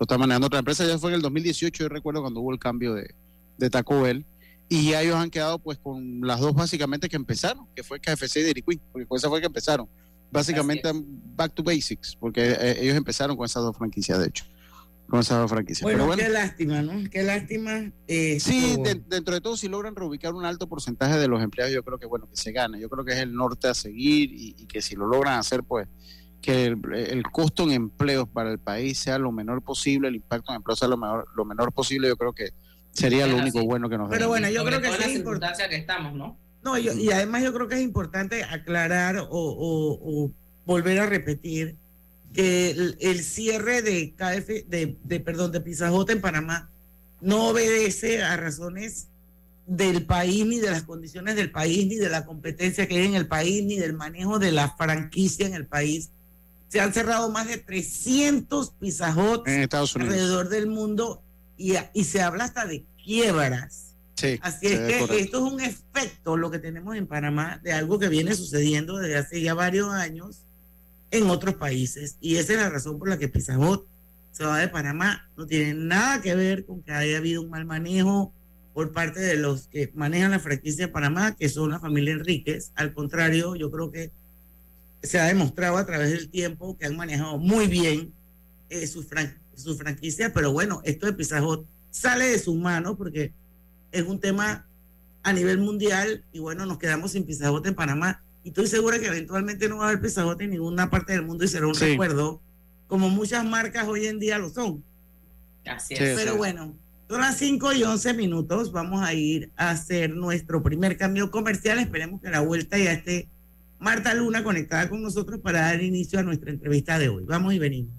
Lo 0.00 0.04
está 0.04 0.18
manejando 0.18 0.48
otra 0.48 0.58
empresa. 0.58 0.84
Ya 0.84 0.98
fue 0.98 1.10
en 1.10 1.16
el 1.16 1.22
2018, 1.22 1.84
yo 1.84 1.88
recuerdo 1.88 2.22
cuando 2.22 2.40
hubo 2.40 2.52
el 2.52 2.58
cambio 2.58 2.94
de, 2.94 3.14
de 3.58 3.70
Taco 3.70 4.02
Bell. 4.02 4.24
Y 4.68 4.90
ya 4.90 5.02
ellos 5.02 5.14
han 5.16 5.30
quedado 5.30 5.58
pues 5.60 5.78
con 5.78 6.20
las 6.22 6.40
dos 6.40 6.52
básicamente 6.54 7.08
que 7.08 7.16
empezaron, 7.16 7.68
que 7.74 7.82
fue 7.84 8.00
KFC 8.00 8.40
y 8.40 8.42
Dairy 8.42 8.62
Queen, 8.62 8.80
porque 8.92 9.06
con 9.06 9.16
esa 9.16 9.28
fue 9.28 9.40
que 9.40 9.46
empezaron. 9.46 9.88
Básicamente 10.30 10.90
back 11.36 11.54
to 11.54 11.62
basics, 11.62 12.16
porque 12.16 12.50
eh, 12.50 12.76
ellos 12.82 12.96
empezaron 12.96 13.36
con 13.36 13.46
esas 13.46 13.62
dos 13.62 13.76
franquicias, 13.76 14.18
de 14.18 14.26
hecho. 14.26 14.44
Con 15.08 15.20
esas 15.20 15.38
dos 15.38 15.48
franquicias. 15.50 15.82
Bueno, 15.82 15.98
Pero 15.98 16.06
bueno, 16.08 16.22
qué 16.24 16.28
lástima, 16.30 16.82
¿no? 16.82 17.08
Qué 17.08 17.22
lástima. 17.22 17.92
eh, 18.08 18.40
Sí, 18.40 18.76
de- 18.82 19.00
dentro 19.08 19.34
de 19.34 19.40
todo, 19.40 19.56
si 19.56 19.68
logran 19.68 19.94
reubicar 19.94 20.34
un 20.34 20.44
alto 20.44 20.68
porcentaje 20.68 21.16
de 21.16 21.28
los 21.28 21.40
empleados, 21.44 21.72
yo 21.72 21.84
creo 21.84 21.98
que 22.00 22.06
bueno, 22.06 22.28
que 22.28 22.36
se 22.36 22.50
gana. 22.50 22.76
Yo 22.76 22.88
creo 22.90 23.04
que 23.04 23.12
es 23.12 23.18
el 23.20 23.32
norte 23.32 23.68
a 23.68 23.74
seguir 23.74 24.32
y, 24.32 24.56
y 24.58 24.66
que 24.66 24.82
si 24.82 24.96
lo 24.96 25.06
logran 25.06 25.38
hacer, 25.38 25.62
pues 25.62 25.86
que 26.42 26.64
el, 26.66 26.80
el 26.92 27.22
costo 27.30 27.62
en 27.62 27.70
empleos 27.70 28.28
para 28.28 28.50
el 28.50 28.58
país 28.58 28.98
sea 28.98 29.18
lo 29.18 29.30
menor 29.30 29.62
posible, 29.62 30.08
el 30.08 30.16
impacto 30.16 30.50
en 30.50 30.56
empleos 30.56 30.80
sea 30.80 30.88
lo 30.88 30.96
menor, 30.96 31.28
lo 31.36 31.44
menor 31.44 31.72
posible, 31.72 32.08
yo 32.08 32.16
creo 32.16 32.32
que 32.32 32.50
sería 32.96 33.26
lo 33.26 33.36
único 33.36 33.58
así. 33.58 33.66
bueno 33.66 33.88
que 33.88 33.98
nos 33.98 34.08
Pero 34.08 34.22
den. 34.22 34.28
bueno, 34.28 34.48
yo 34.48 34.60
Sobre 34.60 34.76
creo 34.78 34.82
que 34.82 34.98
las 34.98 35.08
es 35.08 35.16
importante. 35.16 35.68
que 35.68 35.76
estamos, 35.76 36.14
¿no? 36.14 36.36
No, 36.62 36.76
y 36.76 37.10
además 37.12 37.44
yo 37.44 37.54
creo 37.54 37.68
que 37.68 37.76
es 37.76 37.82
importante 37.82 38.42
aclarar 38.42 39.28
o, 39.30 40.30
volver 40.64 40.98
a 40.98 41.06
repetir 41.06 41.76
que 42.34 42.70
el, 42.70 43.22
cierre 43.22 43.82
de 43.82 44.12
KF, 44.14 44.68
de, 44.68 44.96
de, 45.04 45.20
perdón, 45.20 45.52
de 45.52 45.60
Pizajota 45.60 46.12
en 46.12 46.20
Panamá 46.20 46.68
no 47.20 47.50
obedece 47.50 48.22
a 48.22 48.36
razones 48.36 49.06
del 49.66 50.06
país, 50.06 50.44
ni 50.44 50.58
de 50.58 50.70
las 50.70 50.82
condiciones 50.82 51.36
del 51.36 51.50
país, 51.50 51.86
ni 51.86 51.96
de 51.96 52.08
la 52.08 52.24
competencia 52.24 52.86
que 52.86 52.98
hay 52.98 53.06
en 53.06 53.14
el 53.14 53.26
país, 53.26 53.64
ni 53.64 53.76
del 53.76 53.94
manejo 53.94 54.38
de 54.38 54.52
la 54.52 54.70
franquicia 54.76 55.46
en 55.46 55.54
el 55.54 55.66
país. 55.66 56.10
Se 56.68 56.80
han 56.80 56.92
cerrado 56.92 57.30
más 57.30 57.46
de 57.46 57.58
300 57.58 58.72
Pizajot 58.72 59.46
alrededor 59.46 60.48
del 60.48 60.66
mundo 60.66 61.22
y, 61.56 61.74
y 61.92 62.04
se 62.04 62.22
habla 62.22 62.44
hasta 62.44 62.66
de 62.66 62.84
quiebras 63.02 63.86
Así 64.40 64.66
es 64.68 64.80
que 64.80 65.20
esto 65.20 65.46
es 65.46 65.52
un 65.52 65.60
efecto, 65.60 66.36
lo 66.36 66.50
que 66.50 66.58
tenemos 66.58 66.96
en 66.96 67.06
Panamá, 67.06 67.60
de 67.62 67.72
algo 67.72 67.98
que 67.98 68.08
viene 68.08 68.34
sucediendo 68.34 68.96
desde 68.96 69.16
hace 69.16 69.42
ya 69.42 69.52
varios 69.52 69.92
años 69.92 70.42
en 71.10 71.28
otros 71.28 71.56
países. 71.56 72.16
Y 72.20 72.36
esa 72.36 72.54
es 72.54 72.58
la 72.58 72.70
razón 72.70 72.98
por 72.98 73.10
la 73.10 73.18
que 73.18 73.28
Pizajot 73.28 73.86
se 74.32 74.44
va 74.44 74.58
de 74.58 74.68
Panamá. 74.68 75.28
No 75.36 75.46
tiene 75.46 75.74
nada 75.74 76.22
que 76.22 76.34
ver 76.34 76.64
con 76.64 76.82
que 76.82 76.92
haya 76.92 77.18
habido 77.18 77.42
un 77.42 77.50
mal 77.50 77.66
manejo 77.66 78.32
por 78.72 78.92
parte 78.92 79.20
de 79.20 79.36
los 79.36 79.68
que 79.68 79.90
manejan 79.94 80.30
la 80.30 80.40
franquicia 80.40 80.86
de 80.86 80.92
Panamá, 80.92 81.36
que 81.36 81.50
son 81.50 81.70
la 81.70 81.80
familia 81.80 82.14
Enríquez. 82.14 82.72
Al 82.74 82.94
contrario, 82.94 83.54
yo 83.54 83.70
creo 83.70 83.92
que 83.92 84.10
se 85.02 85.18
ha 85.18 85.24
demostrado 85.24 85.76
a 85.76 85.84
través 85.84 86.10
del 86.10 86.30
tiempo 86.30 86.76
que 86.78 86.86
han 86.86 86.96
manejado 86.96 87.36
muy 87.36 87.66
bien 87.66 88.12
eh, 88.70 88.86
su, 88.86 89.06
su 89.56 89.76
franquicia, 89.76 90.32
pero 90.32 90.52
bueno, 90.52 90.80
esto 90.84 91.06
de 91.06 91.12
Pizajot 91.12 91.66
sale 91.90 92.26
de 92.26 92.38
sus 92.38 92.56
manos 92.56 92.96
porque 92.96 93.32
es 93.92 94.04
un 94.04 94.20
tema 94.20 94.66
a 95.22 95.32
nivel 95.32 95.58
mundial 95.58 96.24
y 96.32 96.38
bueno, 96.38 96.66
nos 96.66 96.78
quedamos 96.78 97.12
sin 97.12 97.24
pizajote 97.24 97.70
en 97.70 97.74
Panamá 97.74 98.22
y 98.44 98.50
estoy 98.50 98.66
segura 98.66 99.00
que 99.00 99.06
eventualmente 99.06 99.68
no 99.68 99.78
va 99.78 99.86
a 99.86 99.88
haber 99.88 100.00
pizajote 100.00 100.44
en 100.44 100.50
ninguna 100.50 100.88
parte 100.88 101.14
del 101.14 101.22
mundo 101.22 101.44
y 101.44 101.48
será 101.48 101.66
un 101.66 101.74
recuerdo, 101.74 102.40
como 102.86 103.08
muchas 103.08 103.44
marcas 103.44 103.88
hoy 103.88 104.06
en 104.06 104.20
día 104.20 104.38
lo 104.38 104.50
son. 104.50 104.84
Así 105.64 105.94
es. 105.94 106.16
Pero 106.16 106.36
bueno, 106.36 106.76
son 107.08 107.20
las 107.20 107.38
5 107.38 107.72
y 107.72 107.82
11 107.82 108.14
minutos, 108.14 108.70
vamos 108.70 109.02
a 109.02 109.14
ir 109.14 109.50
a 109.56 109.70
hacer 109.70 110.10
nuestro 110.10 110.62
primer 110.62 110.96
cambio 110.96 111.30
comercial, 111.30 111.78
esperemos 111.78 112.20
que 112.20 112.28
a 112.28 112.32
la 112.32 112.40
vuelta 112.40 112.78
ya 112.78 112.92
esté 112.92 113.28
Marta 113.78 114.14
Luna 114.14 114.44
conectada 114.44 114.88
con 114.88 115.02
nosotros 115.02 115.40
para 115.40 115.62
dar 115.62 115.82
inicio 115.82 116.18
a 116.18 116.22
nuestra 116.22 116.50
entrevista 116.50 116.98
de 116.98 117.08
hoy. 117.08 117.24
Vamos 117.24 117.52
y 117.52 117.58
venimos. 117.58 117.92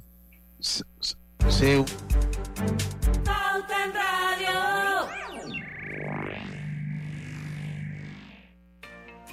Sí. 1.50 1.84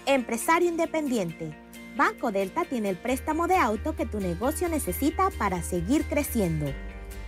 Empresario 0.07 0.69
independiente. 0.69 1.57
Banco 1.97 2.31
Delta 2.31 2.65
tiene 2.65 2.91
el 2.91 2.97
préstamo 2.97 3.47
de 3.47 3.57
auto 3.57 3.97
que 3.97 4.07
tu 4.07 4.21
negocio 4.21 4.69
necesita 4.69 5.31
para 5.39 5.63
seguir 5.63 6.05
creciendo. 6.05 6.67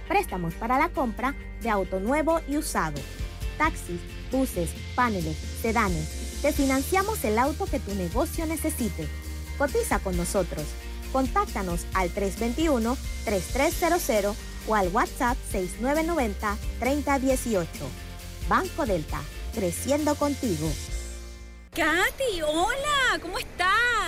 Préstamos 0.08 0.54
para 0.54 0.78
la 0.78 0.88
compra 0.90 1.34
de 1.62 1.70
auto 1.70 2.00
nuevo 2.00 2.40
y 2.48 2.56
usado. 2.56 3.00
Taxis, 3.58 4.00
buses, 4.30 4.70
paneles, 4.94 5.36
sedanes. 5.62 6.38
Te 6.42 6.52
financiamos 6.52 7.24
el 7.24 7.38
auto 7.38 7.66
que 7.66 7.80
tu 7.80 7.94
negocio 7.94 8.46
necesite. 8.46 9.08
Cotiza 9.58 9.98
con 9.98 10.16
nosotros. 10.16 10.64
Contáctanos 11.12 11.86
al 11.94 12.14
321-3300 12.14 14.34
o 14.66 14.74
al 14.74 14.88
WhatsApp 14.88 15.36
6990-3018. 15.52 17.66
Banco 18.48 18.86
Delta, 18.86 19.20
creciendo 19.54 20.14
contigo. 20.14 20.72
Katy, 21.74 22.40
hola, 22.42 23.18
¿cómo 23.20 23.38
estás? 23.38 23.95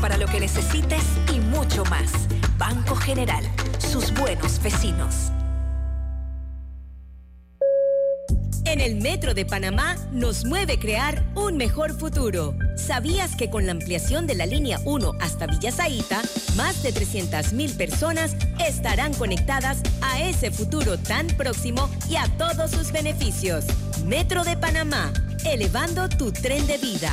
para 0.00 0.16
lo 0.16 0.26
que 0.26 0.40
necesites 0.40 1.02
y 1.34 1.38
mucho 1.38 1.84
más. 1.84 2.10
Banco 2.56 2.96
General, 2.96 3.44
sus 3.78 4.10
buenos 4.14 4.62
vecinos. 4.62 5.30
En 8.64 8.80
el 8.80 8.96
Metro 8.96 9.34
de 9.34 9.44
Panamá 9.44 9.96
nos 10.12 10.46
mueve 10.46 10.78
crear 10.78 11.22
un 11.34 11.58
mejor 11.58 11.92
futuro. 11.92 12.56
¿Sabías 12.76 13.36
que 13.36 13.50
con 13.50 13.66
la 13.66 13.72
ampliación 13.72 14.26
de 14.26 14.34
la 14.34 14.46
línea 14.46 14.80
1 14.86 15.12
hasta 15.20 15.46
Villa 15.46 15.70
Zaita, 15.70 16.22
más 16.56 16.82
de 16.82 16.94
300.000 16.94 17.76
personas 17.76 18.34
estarán 18.66 19.12
conectadas 19.12 19.82
a 20.00 20.22
ese 20.22 20.50
futuro 20.50 20.96
tan 20.96 21.26
próximo 21.26 21.90
y 22.08 22.16
a 22.16 22.26
todos 22.38 22.70
sus 22.70 22.92
beneficios? 22.92 23.66
Metro 24.06 24.42
de 24.42 24.56
Panamá, 24.56 25.12
elevando 25.44 26.08
tu 26.08 26.32
tren 26.32 26.66
de 26.66 26.78
vida. 26.78 27.12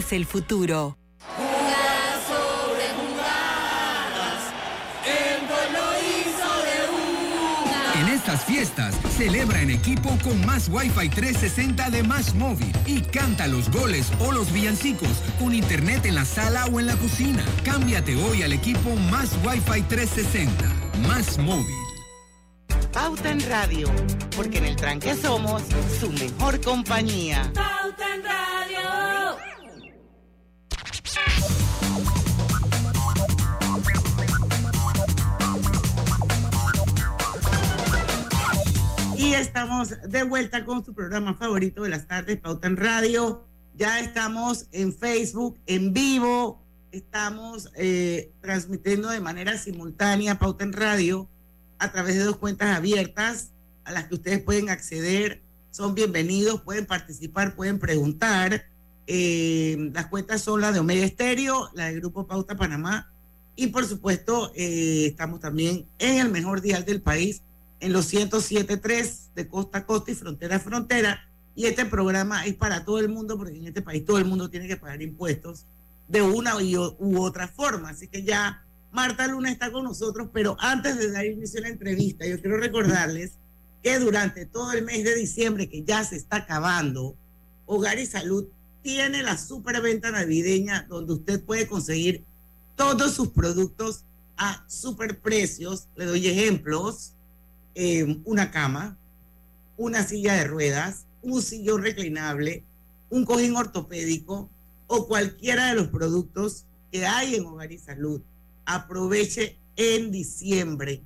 es 0.00 0.12
el 0.14 0.24
futuro. 0.24 0.96
En 7.94 8.08
estas 8.08 8.44
fiestas, 8.44 8.94
celebra 9.18 9.60
en 9.60 9.70
equipo 9.70 10.16
con 10.24 10.44
más 10.46 10.68
Wi-Fi 10.68 11.10
360 11.10 11.90
de 11.90 12.02
Más 12.02 12.34
Móvil 12.34 12.72
y 12.86 13.02
canta 13.02 13.46
los 13.46 13.70
goles 13.70 14.10
o 14.20 14.32
los 14.32 14.50
villancicos 14.52 15.22
con 15.38 15.54
internet 15.54 16.06
en 16.06 16.14
la 16.14 16.24
sala 16.24 16.64
o 16.72 16.80
en 16.80 16.86
la 16.86 16.96
cocina. 16.96 17.44
Cámbiate 17.62 18.16
hoy 18.16 18.42
al 18.42 18.54
equipo 18.54 18.96
Más 19.10 19.36
Wi-Fi 19.44 19.82
360. 19.82 20.64
Más 21.06 21.36
Móvil. 21.38 21.76
Pauta 22.92 23.30
en 23.30 23.40
Radio, 23.48 23.88
porque 24.34 24.58
en 24.58 24.64
el 24.64 24.76
tranque 24.76 25.14
somos 25.14 25.62
su 26.00 26.10
mejor 26.10 26.60
compañía. 26.62 27.52
Pauta 27.54 28.14
en 28.14 28.24
Radio. 28.24 28.59
Estamos 39.28 39.94
de 40.08 40.22
vuelta 40.22 40.64
con 40.64 40.84
su 40.84 40.94
programa 40.94 41.34
favorito 41.34 41.82
de 41.82 41.90
las 41.90 42.06
tardes, 42.06 42.38
Pauta 42.40 42.66
en 42.66 42.76
Radio. 42.76 43.44
Ya 43.74 44.00
estamos 44.00 44.66
en 44.72 44.94
Facebook, 44.94 45.58
en 45.66 45.92
vivo. 45.92 46.62
Estamos 46.90 47.70
eh, 47.76 48.32
transmitiendo 48.40 49.10
de 49.10 49.20
manera 49.20 49.58
simultánea 49.58 50.38
Pauta 50.38 50.64
en 50.64 50.72
Radio 50.72 51.28
a 51.78 51.92
través 51.92 52.16
de 52.16 52.24
dos 52.24 52.38
cuentas 52.38 52.74
abiertas 52.76 53.50
a 53.84 53.92
las 53.92 54.04
que 54.08 54.14
ustedes 54.14 54.42
pueden 54.42 54.70
acceder. 54.70 55.42
Son 55.70 55.94
bienvenidos, 55.94 56.62
pueden 56.62 56.86
participar, 56.86 57.54
pueden 57.54 57.78
preguntar. 57.78 58.64
Eh, 59.06 59.90
las 59.92 60.06
cuentas 60.06 60.40
son 60.40 60.62
las 60.62 60.72
de 60.72 60.80
Omega 60.80 61.04
Estéreo, 61.04 61.70
la 61.74 61.86
del 61.86 62.00
Grupo 62.00 62.26
Pauta 62.26 62.56
Panamá. 62.56 63.12
Y 63.54 63.68
por 63.68 63.84
supuesto, 63.84 64.50
eh, 64.54 65.06
estamos 65.06 65.40
también 65.40 65.86
en 65.98 66.18
el 66.18 66.30
mejor 66.30 66.62
dial 66.62 66.84
del 66.86 67.02
país, 67.02 67.42
en 67.80 67.92
los 67.92 68.12
107.3 68.12 69.34
de 69.34 69.48
costa 69.48 69.78
a 69.78 69.86
costa 69.86 70.10
y 70.10 70.14
frontera 70.14 70.56
a 70.56 70.60
frontera. 70.60 71.28
Y 71.54 71.66
este 71.66 71.84
programa 71.84 72.46
es 72.46 72.54
para 72.54 72.84
todo 72.84 73.00
el 73.00 73.08
mundo, 73.08 73.36
porque 73.36 73.56
en 73.56 73.66
este 73.66 73.82
país 73.82 74.04
todo 74.04 74.18
el 74.18 74.24
mundo 74.24 74.48
tiene 74.48 74.68
que 74.68 74.76
pagar 74.76 75.02
impuestos 75.02 75.66
de 76.08 76.22
una 76.22 76.54
u 76.56 77.20
otra 77.20 77.48
forma. 77.48 77.90
Así 77.90 78.08
que 78.08 78.22
ya 78.22 78.64
Marta 78.92 79.26
Luna 79.26 79.50
está 79.50 79.70
con 79.70 79.84
nosotros, 79.84 80.28
pero 80.32 80.56
antes 80.58 80.98
de 80.98 81.10
dar 81.10 81.24
inicio 81.24 81.60
a 81.60 81.62
la 81.62 81.68
entrevista, 81.68 82.26
yo 82.26 82.40
quiero 82.40 82.56
recordarles 82.56 83.32
que 83.82 83.98
durante 83.98 84.46
todo 84.46 84.72
el 84.72 84.84
mes 84.84 85.04
de 85.04 85.14
diciembre, 85.14 85.68
que 85.68 85.84
ya 85.84 86.04
se 86.04 86.16
está 86.16 86.38
acabando, 86.38 87.16
Hogar 87.66 87.98
y 87.98 88.06
Salud 88.06 88.46
tiene 88.82 89.22
la 89.22 89.38
superventa 89.38 90.10
navideña 90.10 90.86
donde 90.88 91.14
usted 91.14 91.42
puede 91.42 91.66
conseguir 91.66 92.24
todos 92.76 93.14
sus 93.14 93.28
productos 93.28 94.04
a 94.36 94.64
superprecios. 94.66 95.88
Le 95.96 96.06
doy 96.06 96.26
ejemplos. 96.26 97.14
Eh, 97.82 98.20
una 98.26 98.50
cama, 98.50 98.98
una 99.78 100.06
silla 100.06 100.34
de 100.34 100.44
ruedas, 100.44 101.06
un 101.22 101.40
sillón 101.40 101.82
reclinable, 101.82 102.62
un 103.08 103.24
cojín 103.24 103.56
ortopédico 103.56 104.50
o 104.86 105.08
cualquiera 105.08 105.68
de 105.68 105.76
los 105.76 105.88
productos 105.88 106.66
que 106.92 107.06
hay 107.06 107.36
en 107.36 107.46
Hogar 107.46 107.72
y 107.72 107.78
Salud. 107.78 108.20
Aproveche 108.66 109.56
en 109.76 110.10
diciembre 110.10 111.00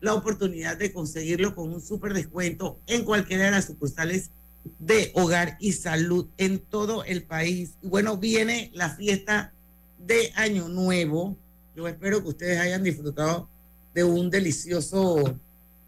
la 0.00 0.14
oportunidad 0.14 0.76
de 0.76 0.92
conseguirlo 0.92 1.56
con 1.56 1.74
un 1.74 1.80
super 1.80 2.14
descuento 2.14 2.78
en 2.86 3.04
cualquiera 3.04 3.46
de 3.46 3.50
las 3.50 3.64
sucursales 3.64 4.30
de 4.78 5.10
Hogar 5.14 5.56
y 5.58 5.72
Salud 5.72 6.28
en 6.38 6.60
todo 6.60 7.02
el 7.02 7.24
país. 7.24 7.72
Y 7.82 7.88
bueno, 7.88 8.16
viene 8.16 8.70
la 8.74 8.90
fiesta 8.90 9.52
de 9.98 10.30
Año 10.36 10.68
Nuevo. 10.68 11.36
Yo 11.74 11.88
espero 11.88 12.22
que 12.22 12.28
ustedes 12.28 12.60
hayan 12.60 12.84
disfrutado 12.84 13.48
de 13.92 14.04
un 14.04 14.30
delicioso 14.30 15.36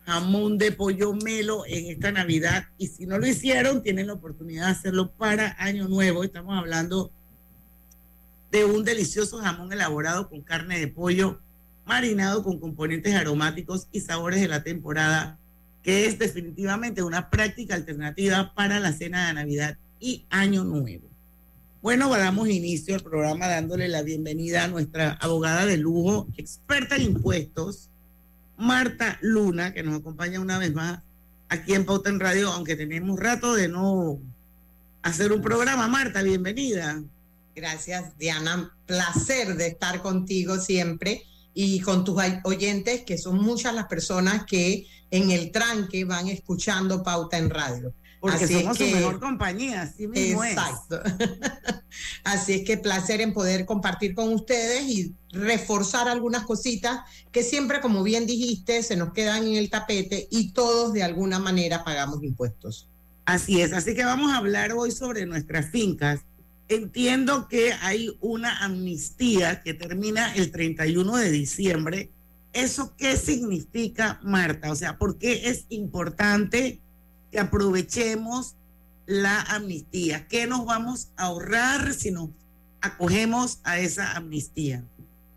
jamón 0.04 0.58
de 0.58 0.72
pollo 0.72 1.12
melo 1.14 1.64
en 1.66 1.86
esta 1.86 2.12
Navidad. 2.12 2.66
Y 2.78 2.88
si 2.88 3.06
no 3.06 3.18
lo 3.18 3.26
hicieron, 3.26 3.82
tienen 3.82 4.08
la 4.08 4.14
oportunidad 4.14 4.66
de 4.66 4.72
hacerlo 4.72 5.10
para 5.12 5.56
Año 5.58 5.88
Nuevo. 5.88 6.24
Estamos 6.24 6.56
hablando 6.56 7.10
de 8.50 8.64
un 8.64 8.84
delicioso 8.84 9.38
jamón 9.38 9.72
elaborado 9.72 10.28
con 10.28 10.40
carne 10.42 10.78
de 10.78 10.88
pollo, 10.88 11.40
marinado 11.86 12.42
con 12.42 12.60
componentes 12.60 13.14
aromáticos 13.14 13.88
y 13.92 14.00
sabores 14.00 14.40
de 14.40 14.48
la 14.48 14.62
temporada, 14.62 15.38
que 15.82 16.06
es 16.06 16.18
definitivamente 16.18 17.02
una 17.02 17.30
práctica 17.30 17.74
alternativa 17.74 18.52
para 18.54 18.80
la 18.80 18.92
cena 18.92 19.26
de 19.26 19.34
Navidad 19.34 19.76
y 19.98 20.24
Año 20.30 20.64
Nuevo. 20.64 21.08
Bueno, 21.82 22.08
damos 22.16 22.48
inicio 22.48 22.94
al 22.94 23.02
programa 23.02 23.46
dándole 23.46 23.88
la 23.88 24.02
bienvenida 24.02 24.64
a 24.64 24.68
nuestra 24.68 25.12
abogada 25.12 25.66
de 25.66 25.76
lujo, 25.76 26.28
experta 26.36 26.96
en 26.96 27.02
impuestos, 27.02 27.90
Marta 28.56 29.18
Luna, 29.20 29.72
que 29.72 29.82
nos 29.82 30.00
acompaña 30.00 30.40
una 30.40 30.58
vez 30.58 30.72
más 30.74 31.00
aquí 31.48 31.74
en 31.74 31.84
Pauta 31.84 32.10
en 32.10 32.20
Radio, 32.20 32.50
aunque 32.52 32.76
tenemos 32.76 33.18
rato 33.18 33.54
de 33.54 33.68
no 33.68 34.18
hacer 35.02 35.32
un 35.32 35.42
programa. 35.42 35.88
Marta, 35.88 36.22
bienvenida. 36.22 37.02
Gracias, 37.54 38.16
Diana. 38.18 38.74
Placer 38.86 39.56
de 39.56 39.68
estar 39.68 40.02
contigo 40.02 40.58
siempre 40.58 41.22
y 41.54 41.80
con 41.80 42.04
tus 42.04 42.20
oyentes, 42.42 43.02
que 43.02 43.16
son 43.16 43.40
muchas 43.40 43.74
las 43.74 43.86
personas 43.86 44.44
que 44.44 44.86
en 45.10 45.30
el 45.30 45.52
tranque 45.52 46.04
van 46.04 46.28
escuchando 46.28 47.02
Pauta 47.02 47.38
en 47.38 47.50
Radio. 47.50 47.92
Porque 48.24 48.48
somos 48.48 48.78
su 48.78 48.84
mejor 48.84 49.20
compañía, 49.20 49.82
así 49.82 50.08
mismo 50.08 50.42
exacto. 50.42 50.98
así 52.24 52.54
es 52.54 52.64
que 52.64 52.78
placer 52.78 53.20
en 53.20 53.34
poder 53.34 53.66
compartir 53.66 54.14
con 54.14 54.32
ustedes 54.32 54.82
y 54.88 55.14
reforzar 55.30 56.08
algunas 56.08 56.44
cositas 56.46 57.00
que 57.30 57.42
siempre, 57.42 57.82
como 57.82 58.02
bien 58.02 58.24
dijiste, 58.24 58.82
se 58.82 58.96
nos 58.96 59.12
quedan 59.12 59.46
en 59.46 59.56
el 59.56 59.68
tapete 59.68 60.26
y 60.30 60.52
todos 60.52 60.94
de 60.94 61.02
alguna 61.02 61.38
manera 61.38 61.84
pagamos 61.84 62.24
impuestos. 62.24 62.88
Así 63.26 63.60
es, 63.60 63.74
así 63.74 63.94
que 63.94 64.06
vamos 64.06 64.32
a 64.32 64.38
hablar 64.38 64.72
hoy 64.72 64.90
sobre 64.90 65.26
nuestras 65.26 65.70
fincas. 65.70 66.20
Entiendo 66.68 67.46
que 67.46 67.74
hay 67.82 68.16
una 68.22 68.64
amnistía 68.64 69.62
que 69.62 69.74
termina 69.74 70.34
el 70.34 70.50
31 70.50 71.14
de 71.18 71.30
diciembre. 71.30 72.10
¿Eso 72.54 72.94
qué 72.96 73.18
significa, 73.18 74.18
Marta? 74.22 74.72
O 74.72 74.76
sea, 74.76 74.96
¿por 74.96 75.18
qué 75.18 75.50
es 75.50 75.66
importante? 75.68 76.80
Que 77.34 77.40
aprovechemos 77.40 78.54
la 79.06 79.40
amnistía. 79.42 80.28
¿Qué 80.28 80.46
nos 80.46 80.64
vamos 80.64 81.08
a 81.16 81.24
ahorrar 81.24 81.92
si 81.92 82.12
nos 82.12 82.30
acogemos 82.80 83.58
a 83.64 83.80
esa 83.80 84.12
amnistía? 84.12 84.84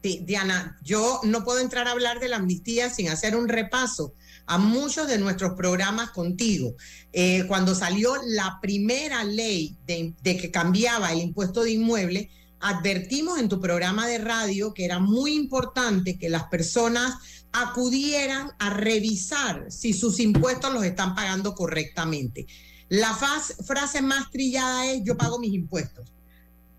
Sí, 0.03 0.21
Diana, 0.23 0.77
yo 0.83 1.21
no 1.23 1.43
puedo 1.43 1.59
entrar 1.59 1.87
a 1.87 1.93
hablar 1.93 2.19
de 2.19 2.27
la 2.27 2.35
amnistía 2.35 2.91
sin 2.91 3.09
hacer 3.09 3.35
un 3.35 3.49
repaso 3.49 4.13
a 4.45 4.59
muchos 4.59 5.07
de 5.07 5.17
nuestros 5.17 5.53
programas 5.53 6.11
contigo. 6.11 6.75
Eh, 7.13 7.45
cuando 7.47 7.73
salió 7.73 8.13
la 8.27 8.59
primera 8.61 9.23
ley 9.23 9.75
de, 9.87 10.13
de 10.21 10.37
que 10.37 10.51
cambiaba 10.51 11.11
el 11.11 11.21
impuesto 11.21 11.63
de 11.63 11.71
inmueble, 11.71 12.29
advertimos 12.59 13.39
en 13.39 13.49
tu 13.49 13.59
programa 13.59 14.05
de 14.05 14.19
radio 14.19 14.71
que 14.75 14.85
era 14.85 14.99
muy 14.99 15.33
importante 15.33 16.19
que 16.19 16.29
las 16.29 16.43
personas 16.43 17.15
acudieran 17.51 18.51
a 18.59 18.69
revisar 18.69 19.65
si 19.69 19.93
sus 19.93 20.19
impuestos 20.19 20.73
los 20.73 20.83
están 20.83 21.15
pagando 21.15 21.55
correctamente. 21.55 22.47
La 22.89 23.13
frase 23.13 24.01
más 24.01 24.31
trillada 24.31 24.85
es 24.85 25.03
yo 25.03 25.17
pago 25.17 25.39
mis 25.39 25.53
impuestos, 25.53 26.13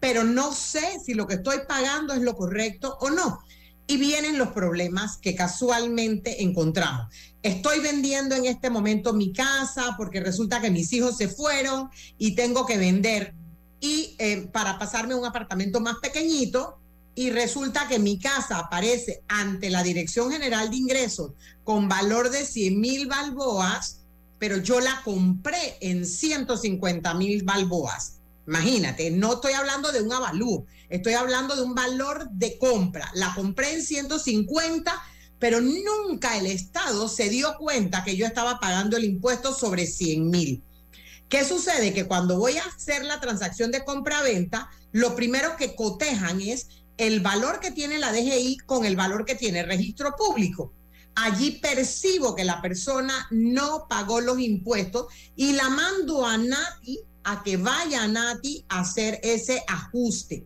pero 0.00 0.24
no 0.24 0.54
sé 0.54 1.00
si 1.04 1.14
lo 1.14 1.26
que 1.26 1.34
estoy 1.34 1.58
pagando 1.68 2.14
es 2.14 2.22
lo 2.22 2.34
correcto 2.34 2.96
o 3.00 3.10
no. 3.10 3.40
Y 3.86 3.96
vienen 3.96 4.36
los 4.36 4.48
problemas 4.48 5.16
que 5.16 5.34
casualmente 5.34 6.42
encontramos. 6.42 7.06
Estoy 7.42 7.80
vendiendo 7.80 8.34
en 8.34 8.44
este 8.44 8.68
momento 8.68 9.14
mi 9.14 9.32
casa 9.32 9.94
porque 9.96 10.20
resulta 10.20 10.60
que 10.60 10.70
mis 10.70 10.92
hijos 10.92 11.16
se 11.16 11.28
fueron 11.28 11.88
y 12.18 12.34
tengo 12.34 12.66
que 12.66 12.76
vender. 12.76 13.34
Y 13.80 14.14
eh, 14.18 14.48
para 14.52 14.78
pasarme 14.78 15.14
a 15.14 15.16
un 15.16 15.24
apartamento 15.24 15.80
más 15.80 15.96
pequeñito, 16.02 16.78
y 17.18 17.30
resulta 17.30 17.88
que 17.88 17.98
mi 17.98 18.20
casa 18.20 18.60
aparece 18.60 19.24
ante 19.26 19.70
la 19.70 19.82
Dirección 19.82 20.30
General 20.30 20.70
de 20.70 20.76
Ingresos 20.76 21.32
con 21.64 21.88
valor 21.88 22.30
de 22.30 22.46
100 22.46 22.80
mil 22.80 23.08
balboas, 23.08 24.02
pero 24.38 24.58
yo 24.58 24.78
la 24.78 25.02
compré 25.02 25.78
en 25.80 26.06
150 26.06 27.12
mil 27.14 27.42
balboas. 27.42 28.20
Imagínate, 28.46 29.10
no 29.10 29.32
estoy 29.32 29.54
hablando 29.54 29.90
de 29.90 30.00
un 30.00 30.12
avalú, 30.12 30.64
estoy 30.90 31.14
hablando 31.14 31.56
de 31.56 31.62
un 31.62 31.74
valor 31.74 32.30
de 32.30 32.56
compra. 32.56 33.10
La 33.14 33.34
compré 33.34 33.72
en 33.72 33.82
150, 33.82 35.02
pero 35.40 35.60
nunca 35.60 36.38
el 36.38 36.46
Estado 36.46 37.08
se 37.08 37.28
dio 37.30 37.56
cuenta 37.58 38.04
que 38.04 38.16
yo 38.16 38.26
estaba 38.26 38.60
pagando 38.60 38.96
el 38.96 39.02
impuesto 39.02 39.52
sobre 39.52 39.88
100 39.88 40.30
mil. 40.30 40.62
¿Qué 41.28 41.44
sucede? 41.44 41.92
Que 41.92 42.06
cuando 42.06 42.38
voy 42.38 42.58
a 42.58 42.64
hacer 42.64 43.04
la 43.04 43.18
transacción 43.18 43.72
de 43.72 43.84
compra-venta, 43.84 44.70
lo 44.92 45.16
primero 45.16 45.56
que 45.56 45.74
cotejan 45.74 46.40
es 46.40 46.68
el 46.98 47.20
valor 47.20 47.60
que 47.60 47.70
tiene 47.70 47.98
la 47.98 48.12
DGI 48.12 48.58
con 48.66 48.84
el 48.84 48.96
valor 48.96 49.24
que 49.24 49.36
tiene 49.36 49.62
registro 49.62 50.14
público. 50.16 50.74
Allí 51.14 51.52
percibo 51.52 52.34
que 52.34 52.44
la 52.44 52.60
persona 52.60 53.26
no 53.30 53.86
pagó 53.88 54.20
los 54.20 54.38
impuestos 54.40 55.06
y 55.36 55.52
la 55.52 55.68
mando 55.68 56.26
a 56.26 56.36
Nati 56.36 56.98
a 57.24 57.42
que 57.42 57.56
vaya 57.56 58.02
a 58.02 58.08
Nati 58.08 58.64
a 58.68 58.80
hacer 58.80 59.20
ese 59.22 59.62
ajuste. 59.68 60.44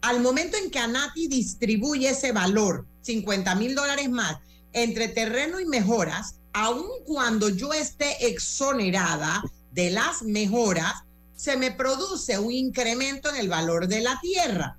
Al 0.00 0.20
momento 0.20 0.56
en 0.56 0.70
que 0.70 0.78
a 0.78 0.86
Nati 0.86 1.26
distribuye 1.26 2.08
ese 2.10 2.32
valor, 2.32 2.86
50 3.02 3.54
mil 3.56 3.74
dólares 3.74 4.08
más, 4.08 4.36
entre 4.72 5.08
terreno 5.08 5.60
y 5.60 5.66
mejoras, 5.66 6.36
aun 6.52 6.86
cuando 7.04 7.48
yo 7.48 7.72
esté 7.72 8.26
exonerada 8.26 9.42
de 9.72 9.90
las 9.90 10.22
mejoras, 10.22 10.92
se 11.34 11.56
me 11.56 11.72
produce 11.72 12.38
un 12.38 12.52
incremento 12.52 13.30
en 13.30 13.36
el 13.36 13.48
valor 13.48 13.88
de 13.88 14.00
la 14.00 14.18
tierra 14.20 14.78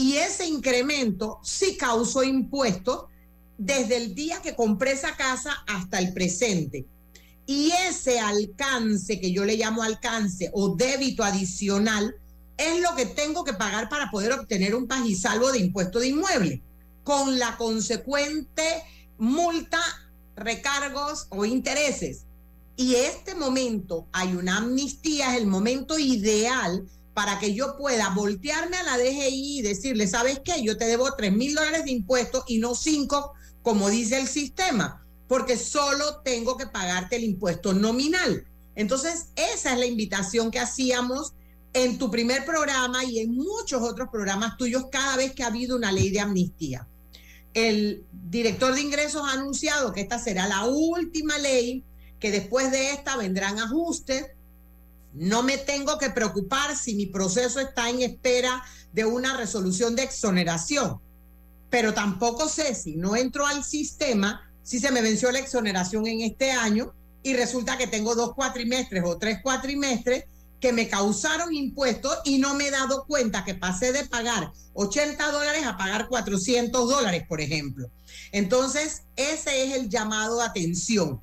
y 0.00 0.16
ese 0.16 0.46
incremento 0.46 1.40
sí 1.42 1.76
causó 1.76 2.24
impuestos 2.24 3.04
desde 3.58 3.98
el 3.98 4.14
día 4.14 4.40
que 4.40 4.56
compré 4.56 4.92
esa 4.92 5.14
casa 5.14 5.62
hasta 5.66 5.98
el 5.98 6.14
presente. 6.14 6.86
Y 7.44 7.70
ese 7.86 8.18
alcance, 8.18 9.20
que 9.20 9.30
yo 9.30 9.44
le 9.44 9.58
llamo 9.58 9.82
alcance 9.82 10.50
o 10.54 10.74
débito 10.74 11.22
adicional, 11.22 12.16
es 12.56 12.80
lo 12.80 12.96
que 12.96 13.04
tengo 13.04 13.44
que 13.44 13.52
pagar 13.52 13.90
para 13.90 14.10
poder 14.10 14.32
obtener 14.32 14.74
un 14.74 14.88
pagisalvo 14.88 15.52
de 15.52 15.58
impuesto 15.58 15.98
de 15.98 16.08
inmueble, 16.08 16.62
con 17.04 17.38
la 17.38 17.58
consecuente 17.58 18.82
multa, 19.18 19.82
recargos 20.34 21.26
o 21.28 21.44
intereses. 21.44 22.24
Y 22.74 22.94
este 22.94 23.34
momento, 23.34 24.06
hay 24.12 24.34
una 24.34 24.56
amnistía, 24.56 25.34
es 25.34 25.42
el 25.42 25.46
momento 25.46 25.98
ideal 25.98 26.88
para 27.20 27.38
que 27.38 27.52
yo 27.52 27.76
pueda 27.76 28.08
voltearme 28.14 28.78
a 28.78 28.82
la 28.82 28.96
DGI 28.96 29.58
y 29.58 29.60
decirle, 29.60 30.06
¿sabes 30.06 30.40
qué? 30.42 30.62
Yo 30.62 30.78
te 30.78 30.86
debo 30.86 31.12
3 31.12 31.30
mil 31.30 31.54
dólares 31.54 31.84
de 31.84 31.90
impuestos 31.90 32.44
y 32.46 32.56
no 32.56 32.74
5, 32.74 33.34
como 33.60 33.90
dice 33.90 34.18
el 34.18 34.26
sistema, 34.26 35.06
porque 35.28 35.58
solo 35.58 36.22
tengo 36.24 36.56
que 36.56 36.66
pagarte 36.66 37.16
el 37.16 37.24
impuesto 37.24 37.74
nominal. 37.74 38.46
Entonces, 38.74 39.26
esa 39.36 39.74
es 39.74 39.78
la 39.78 39.84
invitación 39.84 40.50
que 40.50 40.60
hacíamos 40.60 41.34
en 41.74 41.98
tu 41.98 42.10
primer 42.10 42.46
programa 42.46 43.04
y 43.04 43.18
en 43.18 43.34
muchos 43.34 43.82
otros 43.82 44.08
programas 44.10 44.56
tuyos 44.56 44.86
cada 44.90 45.18
vez 45.18 45.34
que 45.34 45.42
ha 45.42 45.48
habido 45.48 45.76
una 45.76 45.92
ley 45.92 46.08
de 46.08 46.20
amnistía. 46.20 46.88
El 47.52 48.06
director 48.30 48.74
de 48.74 48.80
ingresos 48.80 49.28
ha 49.28 49.34
anunciado 49.34 49.92
que 49.92 50.00
esta 50.00 50.18
será 50.18 50.48
la 50.48 50.64
última 50.64 51.36
ley, 51.36 51.84
que 52.18 52.30
después 52.30 52.70
de 52.70 52.92
esta 52.92 53.18
vendrán 53.18 53.58
ajustes. 53.58 54.24
No 55.12 55.42
me 55.42 55.58
tengo 55.58 55.98
que 55.98 56.10
preocupar 56.10 56.76
si 56.76 56.94
mi 56.94 57.06
proceso 57.06 57.60
está 57.60 57.90
en 57.90 58.02
espera 58.02 58.62
de 58.92 59.04
una 59.04 59.36
resolución 59.36 59.96
de 59.96 60.04
exoneración, 60.04 61.00
pero 61.68 61.94
tampoco 61.94 62.48
sé 62.48 62.74
si 62.74 62.96
no 62.96 63.16
entro 63.16 63.46
al 63.46 63.64
sistema, 63.64 64.50
si 64.62 64.78
se 64.78 64.92
me 64.92 65.02
venció 65.02 65.30
la 65.32 65.38
exoneración 65.38 66.06
en 66.06 66.20
este 66.20 66.52
año 66.52 66.94
y 67.22 67.34
resulta 67.34 67.76
que 67.76 67.86
tengo 67.86 68.14
dos 68.14 68.34
cuatrimestres 68.34 69.02
o 69.04 69.18
tres 69.18 69.40
cuatrimestres 69.42 70.24
que 70.60 70.72
me 70.72 70.88
causaron 70.88 71.54
impuestos 71.54 72.18
y 72.24 72.38
no 72.38 72.54
me 72.54 72.68
he 72.68 72.70
dado 72.70 73.04
cuenta 73.06 73.44
que 73.44 73.54
pasé 73.54 73.92
de 73.92 74.06
pagar 74.06 74.52
80 74.74 75.32
dólares 75.32 75.66
a 75.66 75.76
pagar 75.76 76.08
400 76.08 76.88
dólares, 76.88 77.24
por 77.26 77.40
ejemplo. 77.40 77.90
Entonces, 78.30 79.02
ese 79.16 79.64
es 79.64 79.74
el 79.74 79.88
llamado 79.88 80.38
de 80.38 80.44
atención. 80.44 81.20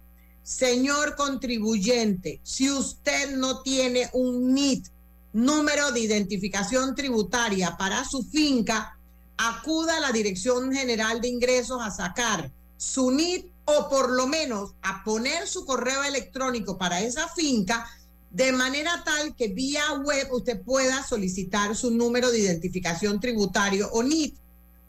Señor 0.47 1.17
contribuyente, 1.17 2.39
si 2.41 2.71
usted 2.71 3.35
no 3.35 3.63
tiene 3.63 4.09
un 4.13 4.53
NIT, 4.53 4.87
número 5.33 5.91
de 5.91 5.99
identificación 5.99 6.95
tributaria 6.95 7.75
para 7.75 8.05
su 8.05 8.23
finca, 8.23 8.97
acuda 9.35 9.97
a 9.97 9.99
la 9.99 10.13
Dirección 10.13 10.71
General 10.71 11.19
de 11.19 11.27
Ingresos 11.27 11.81
a 11.81 11.91
sacar 11.91 12.49
su 12.77 13.11
NIT 13.11 13.51
o 13.65 13.89
por 13.89 14.09
lo 14.09 14.25
menos 14.25 14.73
a 14.83 15.03
poner 15.03 15.49
su 15.49 15.65
correo 15.65 16.01
electrónico 16.05 16.77
para 16.77 17.01
esa 17.01 17.27
finca 17.27 17.85
de 18.31 18.53
manera 18.53 19.03
tal 19.03 19.35
que 19.35 19.49
vía 19.49 19.95
web 20.01 20.29
usted 20.31 20.61
pueda 20.61 21.05
solicitar 21.05 21.75
su 21.75 21.91
número 21.91 22.31
de 22.31 22.39
identificación 22.39 23.19
tributario 23.19 23.89
o 23.91 24.01
NIT, 24.01 24.37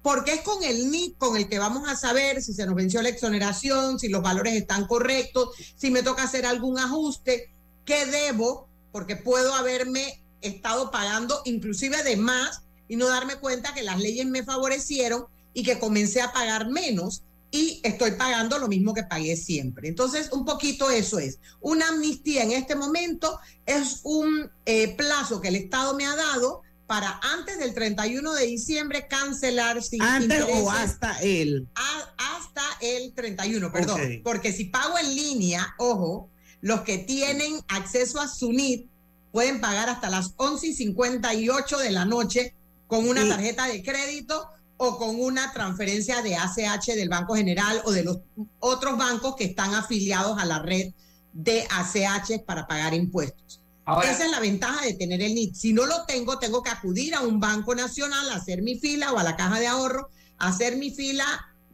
porque 0.02 0.34
es 0.34 0.40
con 0.42 0.62
el 0.62 0.90
NIT 0.90 1.18
con 1.18 1.37
el 1.37 1.48
que 1.48 1.58
vamos 1.58 1.88
a 1.88 1.96
saber 1.96 2.42
si 2.42 2.54
se 2.54 2.66
nos 2.66 2.74
venció 2.74 3.02
la 3.02 3.08
exoneración, 3.08 3.98
si 3.98 4.08
los 4.08 4.22
valores 4.22 4.54
están 4.54 4.87
correctos, 4.87 5.50
si 5.76 5.90
me 5.90 6.02
toca 6.02 6.22
hacer 6.22 6.46
algún 6.46 6.78
ajuste, 6.78 7.52
qué 7.84 8.06
debo, 8.06 8.68
porque 8.92 9.16
puedo 9.16 9.54
haberme 9.54 10.22
estado 10.40 10.90
pagando 10.90 11.40
inclusive 11.44 12.02
de 12.04 12.16
más 12.16 12.62
y 12.88 12.96
no 12.96 13.08
darme 13.08 13.37
cuenta 13.37 13.74
que 13.74 13.82
las 13.82 13.98
leyes 13.98 14.26
me 14.26 14.44
favorecieron 14.44 15.26
y 15.52 15.62
que 15.62 15.78
comencé 15.78 16.20
a 16.20 16.32
pagar 16.32 16.70
menos 16.70 17.22
y 17.50 17.80
estoy 17.82 18.12
pagando 18.12 18.58
lo 18.58 18.68
mismo 18.68 18.92
que 18.92 19.04
pagué 19.04 19.37
siempre. 19.37 19.88
Entonces, 19.88 20.30
un 20.32 20.44
poquito 20.44 20.90
eso 20.90 21.18
es. 21.18 21.38
Una 21.61 21.88
amnistía 21.88 22.42
en 22.42 22.52
este 22.52 22.74
momento 22.74 23.38
es 23.64 24.00
un 24.04 24.50
eh, 24.66 24.94
plazo 24.96 25.40
que 25.40 25.48
el 25.48 25.56
Estado 25.56 25.94
me 25.94 26.06
ha 26.06 26.14
dado 26.14 26.62
para 26.88 27.20
antes 27.35 27.59
del 27.59 27.74
31 27.74 28.33
de 28.33 28.46
diciembre 28.46 29.07
cancelar 29.09 29.83
sin 29.83 30.03
Antes 30.03 30.42
o 30.51 30.70
hasta 30.70 31.20
el. 31.20 31.68
hasta 31.74 32.62
el 32.81 33.12
31, 33.12 33.70
perdón. 33.70 34.01
Porque 34.24 34.53
si 34.53 34.64
pago 34.64 34.98
en 34.98 35.14
línea, 35.14 35.74
ojo, 35.77 36.31
los 36.62 36.81
que 36.81 36.96
tienen 36.96 37.61
acceso 37.68 38.18
a 38.20 38.27
SUNIT 38.27 38.88
pueden 39.31 39.61
pagar 39.61 39.90
hasta 39.90 40.09
las 40.09 40.33
11 40.38 40.66
y 40.66 40.72
58 40.72 41.79
de 41.79 41.90
la 41.90 42.07
noche 42.07 42.55
con 42.87 43.07
una 43.07 43.29
tarjeta 43.29 43.66
de 43.66 43.83
crédito 43.83 44.48
o 44.79 44.96
con 44.96 45.20
una 45.20 45.53
transferencia 45.53 46.22
de 46.22 46.37
ACH 46.37 46.87
del 46.94 47.11
Banco 47.11 47.35
General 47.35 47.83
o 47.85 47.92
de 47.92 48.05
los 48.05 48.20
otros 48.61 48.96
bancos 48.96 49.37
que 49.37 49.44
están 49.44 49.74
afiliados 49.74 50.38
a 50.38 50.46
la 50.46 50.61
red 50.61 50.94
de 51.35 51.66
ACH 51.70 52.44
para 52.46 52.66
pagar 52.66 52.94
impuestos. 52.94 53.61
Esa 54.03 54.24
es 54.24 54.31
la 54.31 54.40
ventaja 54.40 54.85
de 54.85 54.94
tener 54.94 55.22
el 55.22 55.35
NIT. 55.35 55.55
Si 55.55 55.72
no 55.72 55.87
lo 55.87 56.05
tengo, 56.05 56.38
tengo 56.38 56.62
que 56.62 56.70
acudir 56.70 57.14
a 57.14 57.22
un 57.22 57.40
banco 57.40 57.74
nacional 57.74 58.31
a 58.31 58.37
hacer 58.37 58.62
mi 58.62 58.79
fila 58.79 59.12
o 59.12 59.18
a 59.18 59.22
la 59.22 59.37
caja 59.37 59.59
de 59.59 59.66
ahorro, 59.66 60.11
hacer 60.37 60.77
mi 60.77 60.90
fila, 60.90 61.24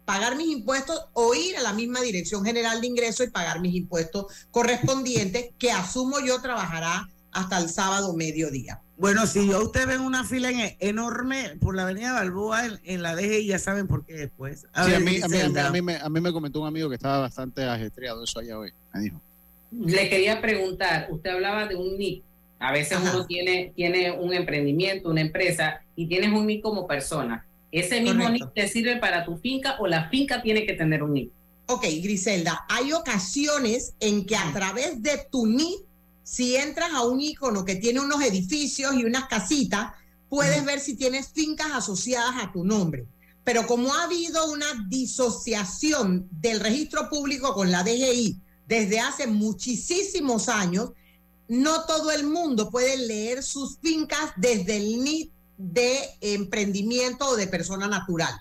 pagar 0.05 0.37
mis 0.37 0.49
impuestos 0.49 1.09
o 1.13 1.35
ir 1.35 1.57
a 1.57 1.63
la 1.63 1.73
misma 1.73 2.01
Dirección 2.01 2.45
General 2.45 2.81
de 2.81 2.87
Ingresos 2.87 3.27
y 3.27 3.31
pagar 3.31 3.61
mis 3.61 3.75
impuestos 3.75 4.27
correspondientes 4.51 5.51
que 5.59 5.73
asumo 5.73 6.21
yo 6.21 6.41
trabajará 6.41 7.09
hasta 7.33 7.59
el 7.59 7.69
sábado 7.69 8.15
mediodía. 8.15 8.81
Bueno, 8.97 9.27
si 9.27 9.49
yo 9.49 9.61
usted 9.65 9.89
ven 9.89 10.01
una 10.01 10.23
fila 10.23 10.51
enorme 10.79 11.57
por 11.61 11.75
la 11.75 11.83
avenida 11.83 12.13
Balboa 12.13 12.63
en, 12.85 13.03
la 13.03 13.17
DGI, 13.17 13.47
ya 13.49 13.59
saben 13.59 13.89
por 13.89 14.05
qué 14.05 14.15
después. 14.15 14.67
A, 14.73 14.85
a, 14.85 15.01
mí, 15.01 15.21
a, 15.21 15.27
mí, 15.29 15.83
me, 15.83 15.97
a 15.97 16.09
mí 16.09 16.21
me 16.21 16.33
comentó 16.33 16.61
un 16.61 16.69
amigo 16.69 16.89
que 16.89 16.95
estaba 16.95 17.19
bastante 17.19 17.65
ajetreado 17.65 18.23
eso 18.23 18.39
allá 18.39 18.57
hoy, 18.57 18.73
me 18.93 19.01
dijo. 19.01 19.21
Le 19.81 20.09
quería 20.09 20.41
preguntar, 20.41 21.09
usted 21.11 21.31
hablaba 21.31 21.67
de 21.67 21.77
un 21.77 21.99
NIC. 21.99 22.23
A 22.59 22.73
veces 22.73 22.99
uno 23.01 23.27
tiene, 23.27 23.73
tiene 23.75 24.13
un 24.13 24.33
emprendimiento, 24.33 25.11
una 25.11 25.21
empresa, 25.21 25.83
y 25.97 26.07
tienes 26.07 26.33
un 26.33 26.47
NIC 26.47 26.63
como 26.63 26.87
persona. 26.87 27.47
¿Ese 27.73 28.01
mismo 28.01 28.29
NIC 28.29 28.55
te 28.55 28.69
sirve 28.69 28.97
para 28.97 29.25
tu 29.25 29.37
finca 29.37 29.77
o 29.81 29.87
la 29.87 30.09
finca 30.09 30.41
tiene 30.43 30.65
que 30.65 30.75
tener 30.75 31.03
un 31.03 31.15
NIC? 31.15 31.31
Ok, 31.67 31.85
Griselda, 32.03 32.65
hay 32.69 32.93
ocasiones 32.93 33.95
en 34.01 34.25
que 34.27 34.37
a 34.37 34.53
través 34.53 35.03
de 35.03 35.27
tu 35.31 35.47
NIC 35.47 35.85
si 36.25 36.57
entras 36.57 36.91
a 36.95 37.05
un 37.05 37.21
icono 37.21 37.65
que 37.65 37.77
tiene 37.77 38.01
unos 38.01 38.23
edificios 38.23 38.95
y 38.95 39.05
unas 39.05 39.27
casitas, 39.27 39.93
puedes 40.29 40.65
ver 40.65 40.81
si 40.81 40.97
tienes 40.97 41.29
fincas 41.29 41.69
asociadas 41.73 42.43
a 42.43 42.51
tu 42.51 42.65
nombre. 42.65 43.07
Pero 43.45 43.67
como 43.67 43.93
ha 43.93 44.05
habido 44.05 44.51
una 44.51 44.67
disociación 44.89 46.27
del 46.31 46.61
registro 46.61 47.11
público 47.11 47.53
con 47.53 47.71
la 47.71 47.85
DGI 47.85 48.41
desde 48.67 49.01
hace 49.01 49.27
muchísimos 49.27 50.49
años, 50.49 50.91
no 51.49 51.85
todo 51.85 52.11
el 52.11 52.25
mundo 52.25 52.71
puede 52.71 52.97
leer 52.97 53.43
sus 53.43 53.79
fincas 53.79 54.33
desde 54.37 54.77
el 54.77 55.05
NIT 55.05 55.33
de 55.57 55.99
emprendimiento 56.21 57.29
o 57.29 57.37
de 57.37 57.47
persona 57.47 57.87
natural 57.87 58.35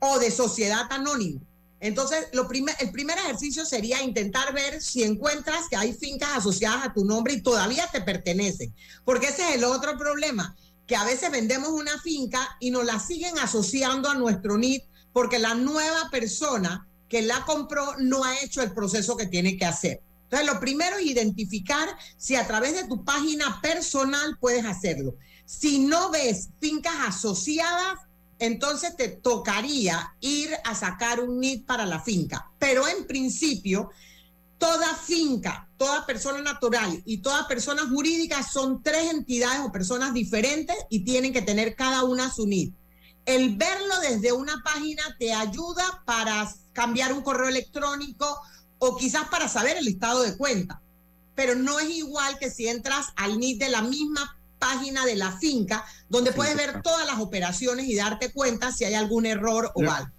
o 0.00 0.18
de 0.18 0.30
sociedad 0.30 0.86
anónima. 0.90 1.40
Entonces, 1.80 2.28
el 2.32 2.90
primer 2.92 3.18
ejercicio 3.18 3.64
sería 3.64 4.02
intentar 4.02 4.54
ver 4.54 4.80
si 4.80 5.02
encuentras 5.02 5.68
que 5.68 5.76
hay 5.76 5.92
fincas 5.92 6.30
asociadas 6.36 6.86
a 6.86 6.92
tu 6.92 7.04
nombre 7.04 7.34
y 7.34 7.42
todavía 7.42 7.88
te 7.90 8.00
pertenecen, 8.00 8.72
porque 9.04 9.26
ese 9.26 9.48
es 9.48 9.56
el 9.56 9.64
otro 9.64 9.98
problema, 9.98 10.56
que 10.86 10.94
a 10.94 11.04
veces 11.04 11.30
vendemos 11.30 11.70
una 11.70 12.00
finca 12.00 12.56
y 12.60 12.70
nos 12.70 12.84
la 12.84 13.00
siguen 13.00 13.38
asociando 13.38 14.08
a 14.08 14.14
nuestro 14.14 14.58
NIT 14.58 14.84
porque 15.12 15.38
la 15.38 15.54
nueva 15.54 16.08
persona 16.10 16.86
que 17.12 17.20
la 17.20 17.44
compró 17.44 17.94
no 17.98 18.24
ha 18.24 18.40
hecho 18.40 18.62
el 18.62 18.72
proceso 18.72 19.18
que 19.18 19.26
tiene 19.26 19.58
que 19.58 19.66
hacer. 19.66 20.00
Entonces, 20.22 20.50
lo 20.50 20.58
primero 20.58 20.96
es 20.96 21.04
identificar 21.04 21.86
si 22.16 22.36
a 22.36 22.46
través 22.46 22.72
de 22.72 22.88
tu 22.88 23.04
página 23.04 23.60
personal 23.60 24.38
puedes 24.40 24.64
hacerlo. 24.64 25.16
Si 25.44 25.80
no 25.80 26.10
ves 26.10 26.48
fincas 26.58 26.94
asociadas, 27.06 27.98
entonces 28.38 28.96
te 28.96 29.08
tocaría 29.08 30.14
ir 30.20 30.52
a 30.64 30.74
sacar 30.74 31.20
un 31.20 31.38
NID 31.38 31.66
para 31.66 31.84
la 31.84 32.00
finca. 32.00 32.50
Pero 32.58 32.88
en 32.88 33.06
principio, 33.06 33.90
toda 34.56 34.94
finca, 34.94 35.68
toda 35.76 36.06
persona 36.06 36.40
natural 36.40 37.02
y 37.04 37.18
toda 37.18 37.46
persona 37.46 37.86
jurídica 37.90 38.42
son 38.42 38.82
tres 38.82 39.12
entidades 39.12 39.60
o 39.60 39.70
personas 39.70 40.14
diferentes 40.14 40.76
y 40.88 41.04
tienen 41.04 41.34
que 41.34 41.42
tener 41.42 41.76
cada 41.76 42.04
una 42.04 42.32
su 42.32 42.46
NID. 42.46 42.72
El 43.26 43.56
verlo 43.56 44.00
desde 44.00 44.32
una 44.32 44.62
página 44.64 45.14
te 45.18 45.34
ayuda 45.34 46.02
para 46.06 46.50
cambiar 46.72 47.12
un 47.12 47.22
correo 47.22 47.48
electrónico 47.48 48.40
o 48.78 48.96
quizás 48.96 49.28
para 49.28 49.48
saber 49.48 49.76
el 49.76 49.88
estado 49.88 50.22
de 50.22 50.36
cuenta. 50.36 50.80
Pero 51.34 51.54
no 51.54 51.80
es 51.80 51.90
igual 51.90 52.38
que 52.38 52.50
si 52.50 52.68
entras 52.68 53.08
al 53.16 53.38
NID 53.38 53.58
de 53.58 53.68
la 53.70 53.82
misma 53.82 54.36
página 54.58 55.04
de 55.04 55.16
la 55.16 55.32
finca 55.32 55.84
donde 56.08 56.32
puedes 56.32 56.56
ver 56.56 56.82
todas 56.82 57.06
las 57.06 57.18
operaciones 57.18 57.86
y 57.88 57.96
darte 57.96 58.32
cuenta 58.32 58.70
si 58.70 58.84
hay 58.84 58.94
algún 58.94 59.26
error 59.26 59.72
o 59.74 59.90
algo. 59.90 60.10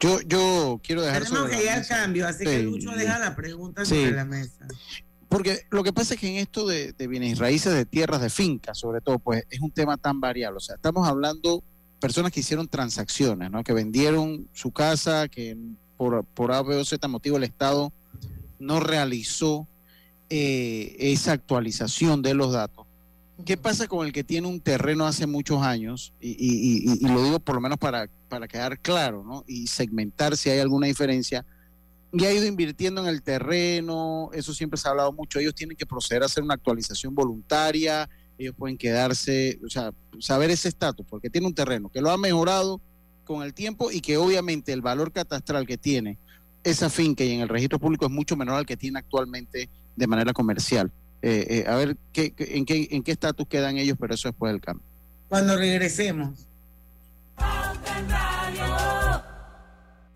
Yo, 0.00 0.20
yo 0.22 0.80
quiero 0.82 1.02
dejar 1.02 1.24
Tenemos 1.24 1.50
que 1.50 1.62
ir 1.62 1.70
al 1.70 1.86
cambio, 1.86 2.26
así 2.26 2.44
que 2.44 2.62
Lucho 2.62 2.90
deja 2.92 3.18
la 3.18 3.36
pregunta 3.36 3.84
sobre 3.84 4.12
la 4.12 4.24
mesa. 4.24 4.66
Porque 5.28 5.66
lo 5.70 5.82
que 5.82 5.92
pasa 5.92 6.14
es 6.14 6.20
que 6.20 6.28
en 6.28 6.36
esto 6.36 6.66
de, 6.66 6.94
bienes 7.08 7.38
raíces 7.38 7.72
de 7.72 7.84
tierras 7.84 8.20
de 8.20 8.30
finca, 8.30 8.74
sobre 8.74 9.00
todo, 9.00 9.18
pues 9.18 9.44
es 9.50 9.60
un 9.60 9.70
tema 9.70 9.96
tan 9.96 10.20
variable. 10.20 10.58
O 10.58 10.60
sea, 10.60 10.76
estamos 10.76 11.06
hablando 11.06 11.62
personas 12.00 12.32
que 12.32 12.40
hicieron 12.40 12.68
transacciones, 12.68 13.50
¿no? 13.50 13.62
Que 13.64 13.72
vendieron 13.72 14.48
su 14.52 14.70
casa, 14.70 15.28
que 15.28 15.56
por, 15.96 16.24
por 16.24 16.52
A, 16.52 16.62
B 16.62 16.76
o 16.76 16.84
Z 16.84 17.06
motivo 17.08 17.36
el 17.36 17.44
Estado 17.44 17.92
no 18.58 18.80
realizó 18.80 19.66
eh, 20.28 20.96
esa 20.98 21.32
actualización 21.32 22.22
de 22.22 22.34
los 22.34 22.52
datos. 22.52 22.86
¿Qué 23.44 23.56
pasa 23.56 23.86
con 23.86 24.06
el 24.06 24.12
que 24.12 24.24
tiene 24.24 24.48
un 24.48 24.60
terreno 24.60 25.06
hace 25.06 25.26
muchos 25.26 25.62
años? 25.62 26.14
Y, 26.20 27.06
lo 27.06 27.22
digo 27.22 27.38
por 27.38 27.54
lo 27.54 27.60
menos 27.60 27.78
para, 27.78 28.08
para 28.28 28.48
quedar 28.48 28.78
claro, 28.78 29.22
¿no? 29.24 29.44
Y 29.46 29.66
segmentar 29.66 30.36
si 30.36 30.48
hay 30.48 30.58
alguna 30.60 30.86
diferencia. 30.86 31.44
y 32.12 32.24
ha 32.24 32.32
ido 32.32 32.46
invirtiendo 32.46 33.02
en 33.02 33.08
el 33.08 33.22
terreno, 33.22 34.30
eso 34.32 34.54
siempre 34.54 34.78
se 34.78 34.88
ha 34.88 34.92
hablado 34.92 35.12
mucho, 35.12 35.38
ellos 35.38 35.54
tienen 35.54 35.76
que 35.76 35.84
proceder 35.84 36.22
a 36.22 36.26
hacer 36.26 36.42
una 36.42 36.54
actualización 36.54 37.14
voluntaria, 37.14 38.08
ellos 38.38 38.54
pueden 38.56 38.78
quedarse, 38.78 39.60
o 39.64 39.68
sea, 39.68 39.92
saber 40.18 40.50
ese 40.50 40.68
estatus, 40.68 41.04
porque 41.08 41.28
tiene 41.28 41.46
un 41.46 41.54
terreno 41.54 41.90
que 41.90 42.00
lo 42.00 42.10
ha 42.10 42.16
mejorado 42.16 42.80
con 43.26 43.42
el 43.42 43.52
tiempo 43.52 43.90
y 43.90 44.00
que 44.00 44.16
obviamente 44.16 44.72
el 44.72 44.80
valor 44.80 45.12
catastral 45.12 45.66
que 45.66 45.76
tiene 45.76 46.16
esa 46.64 46.88
finca 46.88 47.22
y 47.22 47.32
en 47.32 47.40
el 47.40 47.48
registro 47.48 47.78
público 47.78 48.06
es 48.06 48.10
mucho 48.10 48.36
menor 48.36 48.56
al 48.56 48.66
que 48.66 48.76
tiene 48.76 48.98
actualmente 48.98 49.68
de 49.94 50.06
manera 50.06 50.32
comercial. 50.32 50.90
Eh, 51.22 51.46
eh, 51.48 51.64
a 51.68 51.76
ver 51.76 51.96
qué, 52.12 52.32
en 52.38 52.64
qué 52.64 52.88
en 52.90 53.02
qué 53.02 53.12
estatus 53.12 53.46
quedan 53.48 53.76
ellos, 53.76 53.96
pero 54.00 54.14
eso 54.14 54.28
después 54.28 54.52
del 54.52 54.60
cambio. 54.60 54.84
Cuando 55.28 55.56
regresemos. 55.56 56.46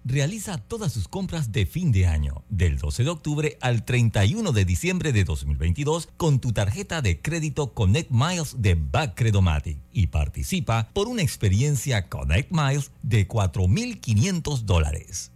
Realiza 0.04 0.58
todas 0.58 0.92
sus 0.92 1.08
compras 1.08 1.52
de 1.52 1.66
fin 1.66 1.92
de 1.92 2.06
año, 2.06 2.44
del 2.48 2.78
12 2.78 3.04
de 3.04 3.10
octubre 3.10 3.58
al 3.60 3.84
31 3.84 4.52
de 4.52 4.64
diciembre 4.64 5.12
de 5.12 5.24
2022, 5.24 6.08
con 6.16 6.40
tu 6.40 6.52
tarjeta 6.52 7.02
de 7.02 7.20
crédito 7.20 7.74
Connect 7.74 8.10
Miles 8.10 8.56
de 8.58 8.74
Backcredomatic 8.74 9.78
y 9.92 10.06
participa 10.06 10.88
por 10.94 11.08
una 11.08 11.22
experiencia 11.22 12.08
Connect 12.08 12.50
Miles 12.50 12.92
de 13.02 13.28
4.500 13.28 14.60
dólares. 14.60 15.32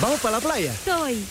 ¿Vamos 0.00 0.20
para 0.20 0.38
la 0.38 0.40
playa? 0.40 0.74
Soy. 0.84 1.24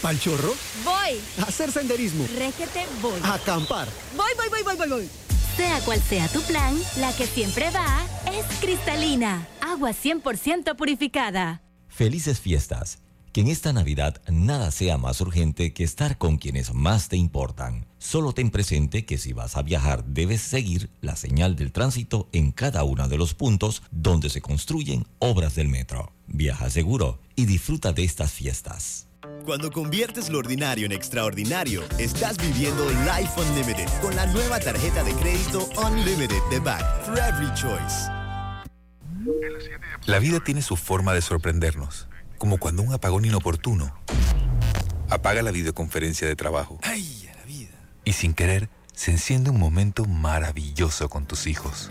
¿Pal 0.00 0.20
chorro? 0.20 0.54
Voy. 0.84 1.18
A 1.38 1.48
hacer 1.48 1.72
senderismo. 1.72 2.26
Régete, 2.38 2.84
voy. 3.02 3.18
A 3.22 3.34
acampar. 3.34 3.88
Voy, 4.16 4.30
voy, 4.36 4.48
voy, 4.50 4.62
voy, 4.62 4.76
voy, 4.76 4.88
voy. 4.88 5.23
Sea 5.56 5.80
cual 5.82 6.00
sea 6.02 6.26
tu 6.28 6.42
plan, 6.42 6.74
la 6.98 7.12
que 7.12 7.26
siempre 7.26 7.70
va 7.70 8.04
es 8.32 8.44
cristalina, 8.60 9.46
agua 9.60 9.90
100% 9.90 10.74
purificada. 10.74 11.62
Felices 11.86 12.40
fiestas. 12.40 12.98
Que 13.32 13.40
en 13.40 13.48
esta 13.48 13.72
Navidad 13.72 14.20
nada 14.28 14.70
sea 14.72 14.96
más 14.96 15.20
urgente 15.20 15.72
que 15.72 15.84
estar 15.84 16.18
con 16.18 16.38
quienes 16.38 16.74
más 16.74 17.08
te 17.08 17.16
importan. 17.16 17.86
Solo 17.98 18.32
ten 18.32 18.50
presente 18.50 19.04
que 19.04 19.16
si 19.16 19.32
vas 19.32 19.56
a 19.56 19.62
viajar 19.62 20.04
debes 20.04 20.40
seguir 20.40 20.90
la 21.00 21.14
señal 21.14 21.54
del 21.54 21.72
tránsito 21.72 22.28
en 22.32 22.50
cada 22.50 22.82
uno 22.82 23.08
de 23.08 23.16
los 23.16 23.34
puntos 23.34 23.82
donde 23.92 24.30
se 24.30 24.40
construyen 24.40 25.06
obras 25.20 25.54
del 25.54 25.68
metro. 25.68 26.12
Viaja 26.26 26.68
seguro 26.68 27.20
y 27.36 27.46
disfruta 27.46 27.92
de 27.92 28.04
estas 28.04 28.32
fiestas. 28.32 29.06
Cuando 29.44 29.70
conviertes 29.70 30.30
lo 30.30 30.38
ordinario 30.38 30.86
en 30.86 30.92
extraordinario, 30.92 31.82
estás 31.98 32.38
viviendo 32.38 32.88
Life 32.88 33.38
Unlimited 33.38 33.88
con 34.00 34.16
la 34.16 34.24
nueva 34.24 34.58
tarjeta 34.58 35.04
de 35.04 35.12
crédito 35.16 35.68
Unlimited 35.76 36.40
de 36.50 36.60
Back 36.60 37.04
for 37.04 37.18
Every 37.18 37.52
Choice. 37.52 38.08
La 40.06 40.18
vida 40.18 40.40
tiene 40.40 40.62
su 40.62 40.76
forma 40.76 41.12
de 41.12 41.20
sorprendernos, 41.20 42.08
como 42.38 42.56
cuando 42.56 42.82
un 42.82 42.94
apagón 42.94 43.26
inoportuno 43.26 43.94
apaga 45.10 45.42
la 45.42 45.50
videoconferencia 45.50 46.26
de 46.26 46.36
trabajo. 46.36 46.78
¡Ay, 46.82 47.28
la 47.36 47.44
vida! 47.44 47.74
Y 48.06 48.14
sin 48.14 48.32
querer, 48.32 48.70
se 48.94 49.10
enciende 49.10 49.50
un 49.50 49.58
momento 49.58 50.06
maravilloso 50.06 51.10
con 51.10 51.26
tus 51.26 51.46
hijos. 51.46 51.90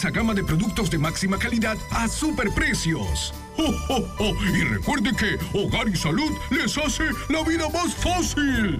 gama 0.09 0.33
de 0.33 0.43
productos 0.43 0.89
de 0.89 0.97
máxima 0.97 1.37
calidad 1.37 1.77
a 1.91 2.07
superprecios. 2.07 3.33
¡Oh, 3.57 4.33
Y 4.55 4.63
recuerde 4.63 5.11
que 5.15 5.37
Hogar 5.57 5.87
y 5.87 5.95
Salud 5.95 6.31
les 6.49 6.77
hace 6.77 7.03
la 7.29 7.43
vida 7.43 7.69
más 7.69 7.93
fácil. 7.95 8.79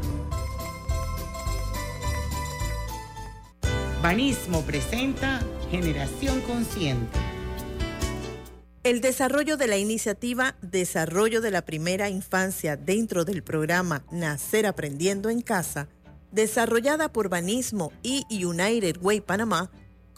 Banismo 4.02 4.64
presenta 4.64 5.42
Generación 5.70 6.42
Consciente. 6.42 7.20
El 8.84 9.00
desarrollo 9.00 9.58
de 9.58 9.68
la 9.68 9.78
iniciativa 9.78 10.56
Desarrollo 10.64 11.40
de 11.40 11.52
la 11.52 11.62
Primera 11.62 12.10
Infancia 12.10 12.78
dentro 12.78 13.26
del 13.26 13.44
programa 13.44 14.04
Nacer 14.12 14.66
Aprendiendo 14.66 15.30
en 15.30 15.42
Casa, 15.42 15.88
desarrollada 16.32 17.14
por 17.14 17.30
Banismo 17.30 17.94
y 18.02 18.26
United 18.44 18.98
Way 19.00 19.22
Panamá, 19.22 19.70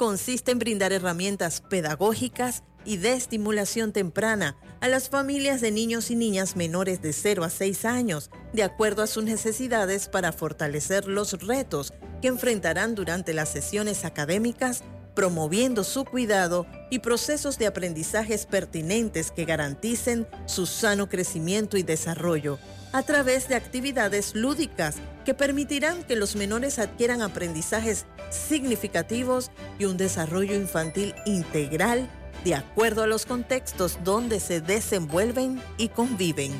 consiste 0.03 0.51
en 0.51 0.59
brindar 0.59 0.91
herramientas 0.91 1.61
pedagógicas 1.61 2.63
y 2.83 2.97
de 2.97 3.13
estimulación 3.13 3.93
temprana 3.93 4.57
a 4.81 4.89
las 4.89 5.07
familias 5.07 5.61
de 5.61 5.71
niños 5.71 6.11
y 6.11 6.17
niñas 6.17 6.57
menores 6.57 7.01
de 7.01 7.13
0 7.13 7.45
a 7.45 7.49
6 7.49 7.85
años, 7.85 8.29
de 8.51 8.63
acuerdo 8.63 9.01
a 9.01 9.07
sus 9.07 9.23
necesidades 9.23 10.09
para 10.09 10.33
fortalecer 10.33 11.07
los 11.07 11.41
retos 11.47 11.93
que 12.21 12.27
enfrentarán 12.27 12.95
durante 12.95 13.33
las 13.33 13.47
sesiones 13.47 14.03
académicas, 14.03 14.83
promoviendo 15.15 15.85
su 15.85 16.03
cuidado 16.03 16.67
y 16.89 16.99
procesos 16.99 17.57
de 17.57 17.67
aprendizajes 17.67 18.45
pertinentes 18.45 19.31
que 19.31 19.45
garanticen 19.45 20.27
su 20.47 20.65
sano 20.65 21.07
crecimiento 21.07 21.77
y 21.77 21.83
desarrollo 21.83 22.59
a 22.93 23.03
través 23.03 23.49
de 23.49 23.55
actividades 23.55 24.35
lúdicas 24.35 24.97
que 25.25 25.33
permitirán 25.33 26.03
que 26.03 26.15
los 26.15 26.35
menores 26.35 26.79
adquieran 26.79 27.21
aprendizajes 27.21 28.05
significativos 28.29 29.51
y 29.79 29.85
un 29.85 29.97
desarrollo 29.97 30.55
infantil 30.55 31.13
integral 31.25 32.07
de 32.45 32.55
acuerdo 32.55 33.03
a 33.03 33.07
los 33.07 33.25
contextos 33.25 33.97
donde 34.03 34.39
se 34.39 34.61
desenvuelven 34.61 35.61
y 35.77 35.89
conviven. 35.89 36.51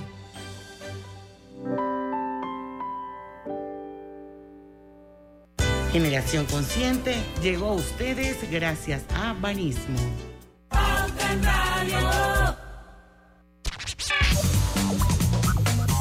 Generación 5.92 6.46
Consciente 6.48 7.16
llegó 7.44 7.68
a 7.68 7.74
ustedes 7.74 8.50
gracias 8.50 9.04
a 9.14 9.34
Banismo. 9.34 10.00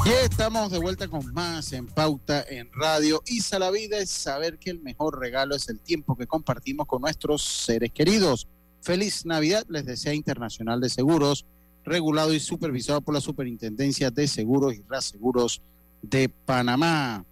Y 0.05 0.09
estamos 0.09 0.73
de 0.73 0.81
vuelta 0.81 1.07
con 1.07 1.33
más 1.33 1.73
en 1.73 1.87
Pauta 1.87 2.45
en 2.49 2.69
Radio. 2.73 3.23
Y 3.25 3.41
la 3.57 3.71
vida 3.71 3.99
es 3.99 4.11
saber 4.11 4.59
que 4.59 4.71
el 4.71 4.81
mejor 4.81 5.21
regalo 5.21 5.55
es 5.55 5.69
el 5.69 5.79
tiempo 5.79 6.17
que 6.17 6.27
compartimos 6.27 6.89
con 6.89 7.03
nuestros 7.03 7.43
seres 7.43 7.93
queridos. 7.93 8.49
Feliz 8.81 9.25
Navidad 9.25 9.65
les 9.69 9.87
desea 9.87 10.13
Internacional 10.13 10.81
de 10.81 10.89
Seguros, 10.89 11.47
regulado 11.85 12.35
y 12.35 12.41
supervisado 12.41 13.01
por 13.01 13.15
la 13.15 13.21
Superintendencia 13.21 14.11
de 14.11 14.27
Seguros 14.27 14.75
y 14.75 14.83
Reaseguros 14.89 15.63
de 16.03 16.29
Panamá. 16.29 17.25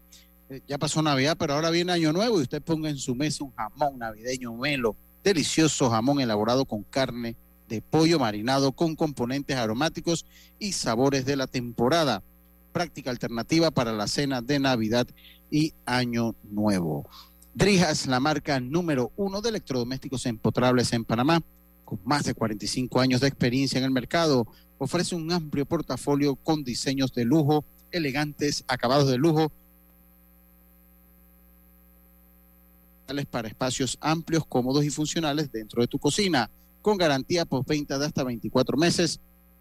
Eh, 0.49 0.61
ya 0.69 0.79
pasó 0.79 1.03
Navidad, 1.03 1.37
pero 1.37 1.55
ahora 1.55 1.71
viene 1.71 1.91
Año 1.91 2.13
Nuevo 2.13 2.39
y 2.39 2.43
usted 2.43 2.63
ponga 2.63 2.89
en 2.89 2.99
su 2.99 3.17
mesa 3.17 3.43
un 3.43 3.51
jamón 3.51 3.99
navideño 3.99 4.55
melo, 4.55 4.95
delicioso 5.25 5.91
jamón 5.91 6.21
elaborado 6.21 6.65
con 6.65 6.85
carne 6.85 7.35
de 7.69 7.83
pollo 7.83 8.21
marinado 8.21 8.71
con 8.71 8.95
componentes 8.95 9.57
aromáticos 9.57 10.25
y 10.61 10.71
sabores 10.71 11.25
de 11.25 11.35
la 11.35 11.49
temporada 11.49 12.23
práctica 12.73 13.11
alternativa 13.11 13.71
para 13.71 13.93
la 13.93 14.07
cena 14.07 14.41
de 14.41 14.59
Navidad 14.59 15.07
y 15.51 15.75
Año 15.85 16.35
Nuevo. 16.45 17.09
Drijas, 17.55 18.07
la 18.07 18.21
marca 18.21 18.61
número 18.61 19.13
uno 19.17 19.41
de 19.41 19.51
electrodomésticos 19.51 20.27
empotrables 20.27 20.93
en 20.93 21.05
Panamá, 21.05 21.43
con 21.85 21.99
más 22.05 22.25
de 22.25 22.35
45 22.35 23.01
años 23.01 23.21
de 23.21 23.29
experiencia 23.29 23.79
en 23.79 23.85
el 23.85 23.91
mercado, 23.91 24.47
ofrece 24.79 25.15
un 25.15 25.31
amplio 25.33 25.67
portafolio 25.67 26.37
con 26.37 26.65
diseños 26.65 27.13
de 27.13 27.25
lujo, 27.25 27.65
elegantes, 27.91 28.65
acabados 28.69 29.11
de 29.11 29.19
lujo, 29.19 29.53
para 33.31 33.49
espacios 33.49 33.99
amplios, 34.01 34.47
cómodos 34.47 34.85
y 34.85 34.91
funcionales 34.91 35.51
dentro 35.51 35.83
de 35.83 35.89
tu 35.89 35.99
cocina, 35.99 36.49
con 36.81 36.97
garantía 36.97 37.45
postventa 37.45 37.99
de 37.99 38.07
hasta 38.07 38.23
24 38.23 38.77
meses 38.77 39.21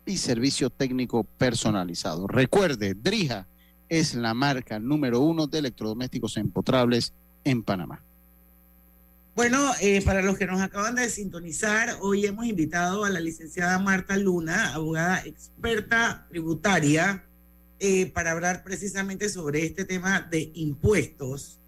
y 0.10 0.18
servicio 0.18 0.70
técnico 0.70 1.24
personalizado. 1.24 2.28
Recuerde, 2.28 2.96
Drija 2.96 3.48
es 3.88 4.16
la 4.16 4.34
marca 4.34 4.80
número 4.80 5.20
uno 5.20 5.48
de 5.48 5.60
electrodomésticos 5.60 6.38
empotrables 6.38 7.14
en 7.44 7.64
Panamá. 7.64 8.04
Bueno, 9.36 9.72
eh, 9.82 10.02
para 10.04 10.22
los 10.22 10.38
que 10.38 10.48
nos 10.48 10.60
acaban 10.62 10.96
de 10.96 11.10
sintonizar, 11.10 11.98
hoy 12.02 12.26
hemos 12.26 12.46
invitado 12.46 13.06
a 13.06 13.10
la 13.10 13.20
licenciada 13.20 13.80
Marta 13.80 14.18
Luna, 14.18 14.74
abogada 14.74 15.24
experta 15.26 16.26
tributaria, 16.30 17.24
eh, 17.80 18.12
para 18.12 18.32
hablar 18.32 18.64
precisamente 18.64 19.30
sobre 19.30 19.64
este 19.64 19.86
tema 19.86 20.22
de 20.22 20.52
impuestos. 20.56 21.60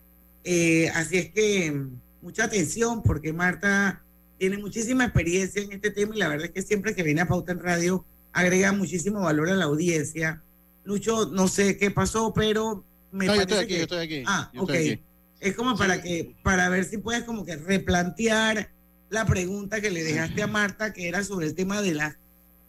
Eh, 0.43 0.89
así 0.95 1.17
es 1.17 1.31
que 1.31 1.85
mucha 2.21 2.45
atención 2.45 3.01
porque 3.03 3.31
Marta 3.31 4.03
tiene 4.37 4.57
muchísima 4.57 5.05
experiencia 5.05 5.61
en 5.61 5.71
este 5.71 5.91
tema 5.91 6.15
y 6.15 6.19
la 6.19 6.27
verdad 6.27 6.47
es 6.47 6.51
que 6.51 6.63
siempre 6.63 6.95
que 6.95 7.03
viene 7.03 7.21
a 7.21 7.27
Pauta 7.27 7.51
en 7.51 7.59
Radio 7.59 8.03
agrega 8.33 8.71
muchísimo 8.71 9.21
valor 9.21 9.49
a 9.49 9.55
la 9.55 9.65
audiencia. 9.65 10.41
Lucho, 10.83 11.27
no 11.27 11.47
sé 11.47 11.77
qué 11.77 11.91
pasó, 11.91 12.33
pero 12.33 12.83
me 13.11 13.25
no, 13.25 13.33
parece 13.33 13.49
yo 13.49 13.55
estoy 13.55 13.63
aquí, 13.63 13.67
que... 13.67 13.77
yo 13.77 13.83
estoy 13.83 13.99
aquí. 13.99 14.23
Ah, 14.27 14.51
ok. 14.57 14.69
aquí. 14.71 15.01
Es 15.39 15.55
como 15.55 15.75
para 15.75 16.01
que, 16.01 16.35
para 16.43 16.69
ver 16.69 16.85
si 16.85 16.97
puedes 16.97 17.23
como 17.23 17.45
que 17.45 17.55
replantear 17.55 18.71
la 19.09 19.25
pregunta 19.25 19.81
que 19.81 19.91
le 19.91 20.03
dejaste 20.03 20.43
a 20.43 20.47
Marta, 20.47 20.93
que 20.93 21.07
era 21.07 21.23
sobre 21.23 21.47
el 21.47 21.55
tema 21.55 21.81
de 21.81 21.99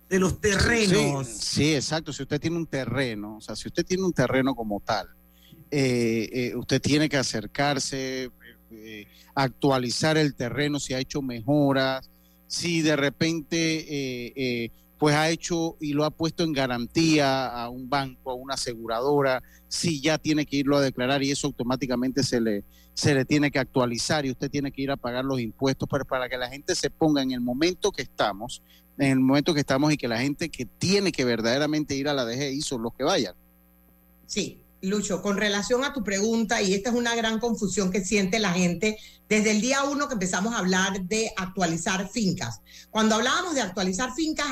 de 0.09 0.18
los 0.18 0.40
terrenos. 0.40 1.27
Sí, 1.27 1.38
sí, 1.40 1.75
exacto. 1.75 2.12
Si 2.12 2.22
usted 2.22 2.38
tiene 2.38 2.57
un 2.57 2.66
terreno, 2.66 3.37
o 3.37 3.40
sea, 3.40 3.57
si 3.57 3.68
usted 3.68 3.85
tiene 3.85 4.05
un 4.05 4.12
terreno 4.12 4.55
como 4.55 4.81
tal, 4.81 5.09
eh, 5.70 6.29
eh, 6.33 6.57
usted 6.57 6.83
tiene 6.83 7.09
que 7.09 7.16
acercarse, 7.16 8.31
eh, 8.70 9.07
actualizar 9.35 10.18
el 10.18 10.35
terreno, 10.35 10.79
si 10.81 10.92
ha 10.92 10.98
hecho 10.98 11.22
mejoras, 11.22 12.11
si 12.46 12.83
de 12.83 12.96
repente 12.96 14.70
pues 15.02 15.16
ha 15.16 15.30
hecho 15.30 15.76
y 15.80 15.94
lo 15.94 16.04
ha 16.04 16.12
puesto 16.12 16.44
en 16.44 16.52
garantía 16.52 17.48
a 17.48 17.68
un 17.68 17.90
banco, 17.90 18.30
a 18.30 18.34
una 18.34 18.54
aseguradora, 18.54 19.42
si 19.66 20.00
ya 20.00 20.16
tiene 20.16 20.46
que 20.46 20.58
irlo 20.58 20.76
a 20.76 20.80
declarar 20.80 21.24
y 21.24 21.32
eso 21.32 21.48
automáticamente 21.48 22.22
se 22.22 22.40
le, 22.40 22.62
se 22.94 23.12
le 23.12 23.24
tiene 23.24 23.50
que 23.50 23.58
actualizar 23.58 24.24
y 24.24 24.30
usted 24.30 24.48
tiene 24.48 24.70
que 24.70 24.80
ir 24.80 24.92
a 24.92 24.96
pagar 24.96 25.24
los 25.24 25.40
impuestos 25.40 25.88
para, 25.88 26.04
para 26.04 26.28
que 26.28 26.38
la 26.38 26.48
gente 26.48 26.76
se 26.76 26.88
ponga 26.88 27.20
en 27.20 27.32
el 27.32 27.40
momento 27.40 27.90
que 27.90 28.02
estamos, 28.02 28.62
en 28.96 29.10
el 29.10 29.18
momento 29.18 29.52
que 29.54 29.58
estamos 29.58 29.92
y 29.92 29.96
que 29.96 30.06
la 30.06 30.20
gente 30.20 30.50
que 30.50 30.66
tiene 30.66 31.10
que 31.10 31.24
verdaderamente 31.24 31.96
ir 31.96 32.08
a 32.08 32.14
la 32.14 32.24
DGI 32.24 32.60
son 32.60 32.82
los 32.82 32.94
que 32.94 33.02
vayan. 33.02 33.34
Sí, 34.26 34.62
Lucho, 34.83 35.23
con 35.23 35.37
relación 35.37 35.85
a 35.85 35.92
tu 35.92 36.03
pregunta, 36.03 36.61
y 36.61 36.75
esta 36.75 36.90
es 36.90 36.97
una 36.97 37.14
gran 37.14 37.38
confusión 37.38 37.90
que 37.90 38.05
siente 38.05 38.38
la 38.38 38.53
gente 38.53 38.99
desde 39.29 39.53
el 39.53 39.61
día 39.61 39.85
uno 39.85 40.09
que 40.09 40.14
empezamos 40.14 40.53
a 40.53 40.59
hablar 40.59 41.03
de 41.03 41.33
actualizar 41.37 42.11
fincas. 42.11 42.61
Cuando 42.90 43.14
hablábamos 43.14 43.55
de 43.55 43.62
actualizar 43.62 44.12
fincas, 44.14 44.47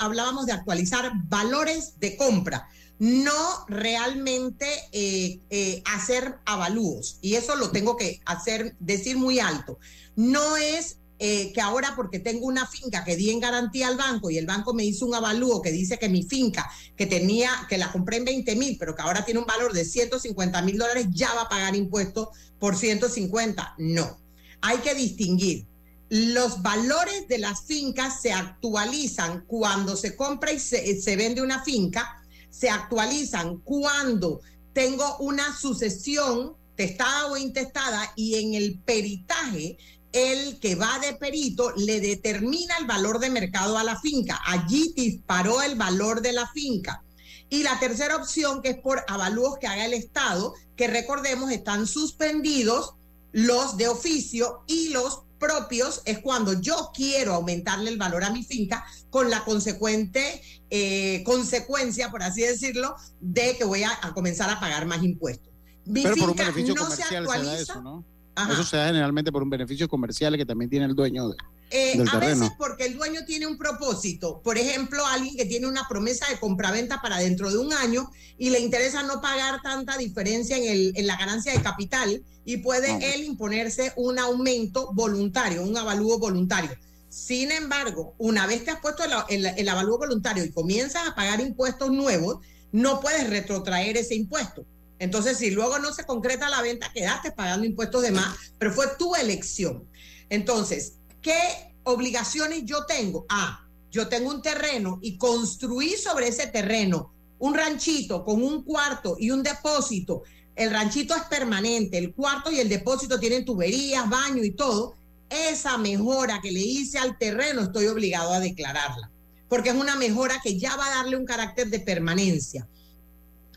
hablábamos 0.00 0.46
de 0.46 0.52
actualizar 0.52 1.12
valores 1.28 2.00
de 2.00 2.16
compra, 2.16 2.66
no 2.98 3.64
realmente 3.68 4.66
eh, 4.92 5.40
eh, 5.50 5.82
hacer 5.94 6.38
avalúos. 6.46 7.18
Y 7.20 7.34
eso 7.34 7.54
lo 7.54 7.70
tengo 7.70 7.96
que 7.96 8.20
hacer, 8.24 8.74
decir 8.80 9.16
muy 9.16 9.38
alto. 9.38 9.78
No 10.16 10.56
es 10.56 10.98
eh, 11.20 11.52
que 11.52 11.60
ahora 11.60 11.94
porque 11.94 12.18
tengo 12.18 12.46
una 12.46 12.66
finca 12.66 13.04
que 13.04 13.14
di 13.14 13.30
en 13.30 13.38
garantía 13.38 13.86
al 13.86 13.96
banco 13.96 14.30
y 14.30 14.38
el 14.38 14.46
banco 14.46 14.74
me 14.74 14.84
hizo 14.84 15.06
un 15.06 15.14
avalúo 15.14 15.62
que 15.62 15.70
dice 15.70 15.96
que 15.96 16.08
mi 16.08 16.24
finca 16.24 16.68
que 16.96 17.06
tenía, 17.06 17.50
que 17.68 17.78
la 17.78 17.92
compré 17.92 18.16
en 18.16 18.24
20 18.24 18.56
mil, 18.56 18.76
pero 18.78 18.96
que 18.96 19.02
ahora 19.02 19.24
tiene 19.24 19.38
un 19.38 19.46
valor 19.46 19.72
de 19.72 19.84
150 19.84 20.60
mil 20.62 20.76
dólares, 20.76 21.06
ya 21.10 21.32
va 21.34 21.42
a 21.42 21.48
pagar 21.48 21.76
impuestos 21.76 22.28
por 22.58 22.76
150. 22.76 23.76
No, 23.78 24.18
hay 24.60 24.78
que 24.78 24.94
distinguir. 24.94 25.66
Los 26.10 26.62
valores 26.62 27.28
de 27.28 27.38
las 27.38 27.62
fincas 27.62 28.20
se 28.20 28.32
actualizan 28.32 29.44
cuando 29.46 29.96
se 29.96 30.16
compra 30.16 30.52
y 30.52 30.58
se, 30.58 31.00
se 31.00 31.16
vende 31.16 31.42
una 31.42 31.62
finca, 31.62 32.22
se 32.50 32.70
actualizan 32.70 33.58
cuando 33.58 34.40
tengo 34.72 35.16
una 35.18 35.56
sucesión 35.56 36.56
testada 36.76 37.26
o 37.26 37.36
intestada 37.36 38.12
y 38.16 38.34
en 38.34 38.54
el 38.54 38.78
peritaje 38.80 39.78
el 40.14 40.60
que 40.60 40.76
va 40.76 41.00
de 41.00 41.14
perito 41.14 41.72
le 41.76 42.00
determina 42.00 42.76
el 42.78 42.86
valor 42.86 43.18
de 43.18 43.30
mercado 43.30 43.76
a 43.76 43.82
la 43.82 44.00
finca. 44.00 44.40
Allí 44.46 44.92
disparó 44.94 45.60
el 45.60 45.74
valor 45.74 46.22
de 46.22 46.32
la 46.32 46.48
finca. 46.48 47.02
Y 47.50 47.64
la 47.64 47.78
tercera 47.80 48.16
opción, 48.16 48.62
que 48.62 48.70
es 48.70 48.78
por 48.78 49.04
avalúos 49.08 49.58
que 49.58 49.66
haga 49.66 49.84
el 49.84 49.92
Estado, 49.92 50.54
que 50.76 50.86
recordemos 50.86 51.50
están 51.50 51.88
suspendidos 51.88 52.94
los 53.32 53.76
de 53.76 53.88
oficio 53.88 54.62
y 54.68 54.90
los 54.90 55.22
propios, 55.40 56.00
es 56.04 56.20
cuando 56.20 56.60
yo 56.60 56.92
quiero 56.94 57.34
aumentarle 57.34 57.90
el 57.90 57.98
valor 57.98 58.22
a 58.22 58.30
mi 58.30 58.44
finca 58.44 58.86
con 59.10 59.30
la 59.30 59.44
consecuente 59.44 60.40
eh, 60.70 61.24
consecuencia, 61.24 62.12
por 62.12 62.22
así 62.22 62.42
decirlo, 62.42 62.94
de 63.20 63.56
que 63.56 63.64
voy 63.64 63.82
a, 63.82 63.90
a 64.00 64.14
comenzar 64.14 64.48
a 64.48 64.60
pagar 64.60 64.86
más 64.86 65.02
impuestos. 65.02 65.52
Mi 65.84 66.02
Pero 66.04 66.14
por 66.16 66.30
un 66.30 66.36
finca 66.36 66.74
no 66.74 66.90
se 66.90 67.02
actualiza. 67.02 67.60
eso, 67.60 67.82
¿no? 67.82 68.13
Ajá. 68.36 68.52
Eso 68.52 68.64
se 68.64 68.76
da 68.76 68.86
generalmente 68.86 69.30
por 69.30 69.42
un 69.42 69.50
beneficio 69.50 69.88
comercial 69.88 70.36
que 70.36 70.44
también 70.46 70.68
tiene 70.70 70.86
el 70.86 70.94
dueño 70.94 71.28
de- 71.28 71.36
Eh, 71.70 71.96
del 71.98 72.08
a 72.08 72.12
terreno. 72.12 72.40
veces 72.40 72.56
porque 72.58 72.84
el 72.86 72.96
dueño 72.96 73.20
tiene 73.26 73.46
un 73.46 73.56
propósito. 73.58 74.40
Por 74.42 74.58
ejemplo, 74.58 75.04
alguien 75.06 75.36
que 75.36 75.44
tiene 75.44 75.66
una 75.66 75.86
promesa 75.88 76.26
de 76.28 76.38
compraventa 76.38 77.00
para 77.00 77.18
dentro 77.18 77.50
de 77.50 77.58
un 77.58 77.72
año 77.72 78.10
y 78.38 78.50
le 78.50 78.60
interesa 78.60 79.02
no 79.02 79.20
pagar 79.20 79.60
tanta 79.62 79.96
diferencia 79.96 80.56
en, 80.56 80.64
el, 80.64 80.92
en 80.96 81.06
la 81.06 81.16
ganancia 81.16 81.52
de 81.52 81.62
capital 81.62 82.22
y 82.44 82.58
puede 82.58 83.14
él 83.14 83.24
imponerse 83.24 83.92
un 83.96 84.18
aumento 84.18 84.90
voluntario, 84.92 85.62
un 85.62 85.76
avalúo 85.76 86.18
voluntario. 86.18 86.70
Sin 87.08 87.50
embargo, 87.52 88.14
una 88.18 88.46
vez 88.46 88.62
que 88.62 88.70
has 88.72 88.80
puesto 88.80 89.02
el, 89.04 89.12
el, 89.46 89.46
el 89.56 89.68
avalúo 89.68 89.98
voluntario 89.98 90.44
y 90.44 90.50
comienzas 90.52 91.08
a 91.08 91.14
pagar 91.14 91.40
impuestos 91.40 91.90
nuevos, 91.90 92.38
no 92.72 93.00
puedes 93.00 93.30
retrotraer 93.30 93.96
ese 93.96 94.14
impuesto. 94.16 94.66
Entonces, 94.98 95.38
si 95.38 95.50
luego 95.50 95.78
no 95.78 95.92
se 95.92 96.04
concreta 96.04 96.48
la 96.48 96.62
venta, 96.62 96.92
quedaste 96.92 97.32
pagando 97.32 97.66
impuestos 97.66 98.02
de 98.02 98.12
más, 98.12 98.36
pero 98.58 98.72
fue 98.72 98.86
tu 98.98 99.14
elección. 99.14 99.88
Entonces, 100.28 100.94
¿qué 101.20 101.74
obligaciones 101.82 102.64
yo 102.64 102.86
tengo? 102.86 103.26
Ah, 103.28 103.66
yo 103.90 104.08
tengo 104.08 104.30
un 104.30 104.42
terreno 104.42 104.98
y 105.02 105.18
construí 105.18 105.96
sobre 105.96 106.28
ese 106.28 106.46
terreno 106.46 107.12
un 107.38 107.54
ranchito 107.54 108.24
con 108.24 108.42
un 108.42 108.64
cuarto 108.64 109.16
y 109.18 109.30
un 109.30 109.42
depósito. 109.42 110.22
El 110.56 110.70
ranchito 110.70 111.14
es 111.14 111.22
permanente, 111.24 111.98
el 111.98 112.14
cuarto 112.14 112.50
y 112.50 112.60
el 112.60 112.68
depósito 112.68 113.18
tienen 113.18 113.44
tuberías, 113.44 114.08
baño 114.08 114.42
y 114.42 114.52
todo. 114.52 114.94
Esa 115.28 115.76
mejora 115.78 116.40
que 116.40 116.52
le 116.52 116.60
hice 116.60 116.98
al 116.98 117.18
terreno 117.18 117.62
estoy 117.62 117.86
obligado 117.86 118.32
a 118.32 118.40
declararla, 118.40 119.10
porque 119.48 119.70
es 119.70 119.74
una 119.74 119.96
mejora 119.96 120.40
que 120.42 120.58
ya 120.58 120.76
va 120.76 120.86
a 120.86 120.96
darle 120.96 121.16
un 121.16 121.24
carácter 121.24 121.68
de 121.68 121.80
permanencia. 121.80 122.68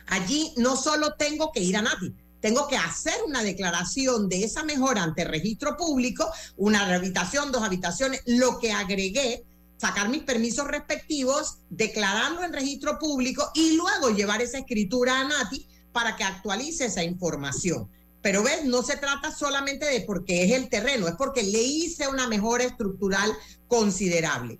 Allí 0.08 0.54
no 0.58 0.76
solo 0.76 1.16
tengo 1.16 1.52
que 1.52 1.62
ir 1.62 1.78
a 1.78 1.82
Nati, 1.82 2.14
tengo 2.40 2.68
que 2.68 2.78
hacer 2.78 3.16
una 3.26 3.44
declaración 3.44 4.30
de 4.30 4.44
esa 4.44 4.64
mejora 4.64 5.04
ante 5.04 5.26
registro 5.26 5.76
público, 5.76 6.30
una 6.56 6.94
habitación, 6.94 7.52
dos 7.52 7.64
habitaciones, 7.64 8.22
lo 8.26 8.60
que 8.60 8.72
agregué, 8.72 9.46
sacar 9.78 10.10
mis 10.10 10.24
permisos 10.24 10.68
respectivos, 10.68 11.60
declararlo 11.70 12.44
en 12.44 12.54
registro 12.54 13.00
público 13.00 13.52
y 13.54 13.76
luego 13.76 14.10
llevar 14.10 14.42
esa 14.42 14.60
escritura 14.60 15.20
a 15.20 15.24
Nati 15.24 15.68
para 15.92 16.16
que 16.16 16.24
actualice 16.24 16.86
esa 16.86 17.04
información. 17.04 17.90
Pero 18.22 18.44
ves, 18.44 18.66
no 18.66 18.84
se 18.84 18.98
trata 18.98 19.32
solamente 19.32 19.86
de 19.86 20.02
porque 20.02 20.44
es 20.44 20.52
el 20.52 20.70
terreno, 20.70 21.08
es 21.08 21.16
porque 21.16 21.44
le 21.44 21.62
hice 21.62 22.08
una 22.08 22.28
mejora 22.28 22.64
estructural 22.64 23.32
considerable. 23.68 24.60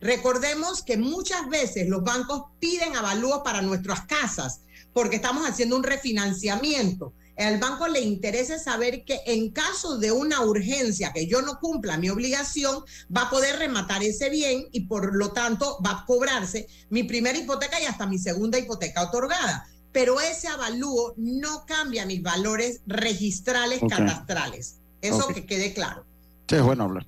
Recordemos 0.00 0.82
que 0.82 0.96
muchas 0.96 1.48
veces 1.48 1.88
los 1.88 2.02
bancos 2.02 2.44
piden 2.60 2.96
avalúos 2.96 3.40
para 3.42 3.62
nuestras 3.62 4.02
casas 4.02 4.60
porque 4.96 5.16
estamos 5.16 5.46
haciendo 5.46 5.76
un 5.76 5.82
refinanciamiento. 5.82 7.12
Al 7.36 7.58
banco 7.58 7.86
le 7.86 8.00
interesa 8.00 8.58
saber 8.58 9.04
que 9.04 9.20
en 9.26 9.50
caso 9.50 9.98
de 9.98 10.10
una 10.10 10.40
urgencia 10.40 11.12
que 11.12 11.26
yo 11.26 11.42
no 11.42 11.58
cumpla 11.60 11.98
mi 11.98 12.08
obligación, 12.08 12.82
va 13.14 13.24
a 13.24 13.30
poder 13.30 13.58
rematar 13.58 14.02
ese 14.02 14.30
bien 14.30 14.64
y 14.72 14.86
por 14.86 15.14
lo 15.14 15.32
tanto 15.32 15.76
va 15.84 15.90
a 15.90 16.04
cobrarse 16.06 16.66
mi 16.88 17.02
primera 17.02 17.36
hipoteca 17.36 17.78
y 17.78 17.84
hasta 17.84 18.06
mi 18.06 18.16
segunda 18.16 18.58
hipoteca 18.58 19.02
otorgada. 19.02 19.66
Pero 19.92 20.18
ese 20.18 20.48
avalúo 20.48 21.12
no 21.18 21.66
cambia 21.66 22.06
mis 22.06 22.22
valores 22.22 22.80
registrales 22.86 23.82
Ok. 23.82 23.90
cadastrales. 23.90 24.78
Eso 25.02 25.28
que 25.28 25.44
quede 25.44 25.74
claro. 25.74 26.06
Sí, 26.48 26.56
es 26.56 26.62
bueno 26.62 26.84
hablar. 26.84 27.06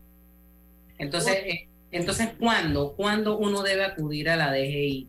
Entonces, 0.99 1.37
eh, 1.37 1.69
entonces 1.91 2.33
¿cuándo? 2.39 2.93
¿Cuándo 2.97 3.39
uno 3.39 3.63
debe 3.63 3.87
acudir 3.87 4.29
a 4.29 4.37
la 4.37 4.53
DGI? 4.53 5.09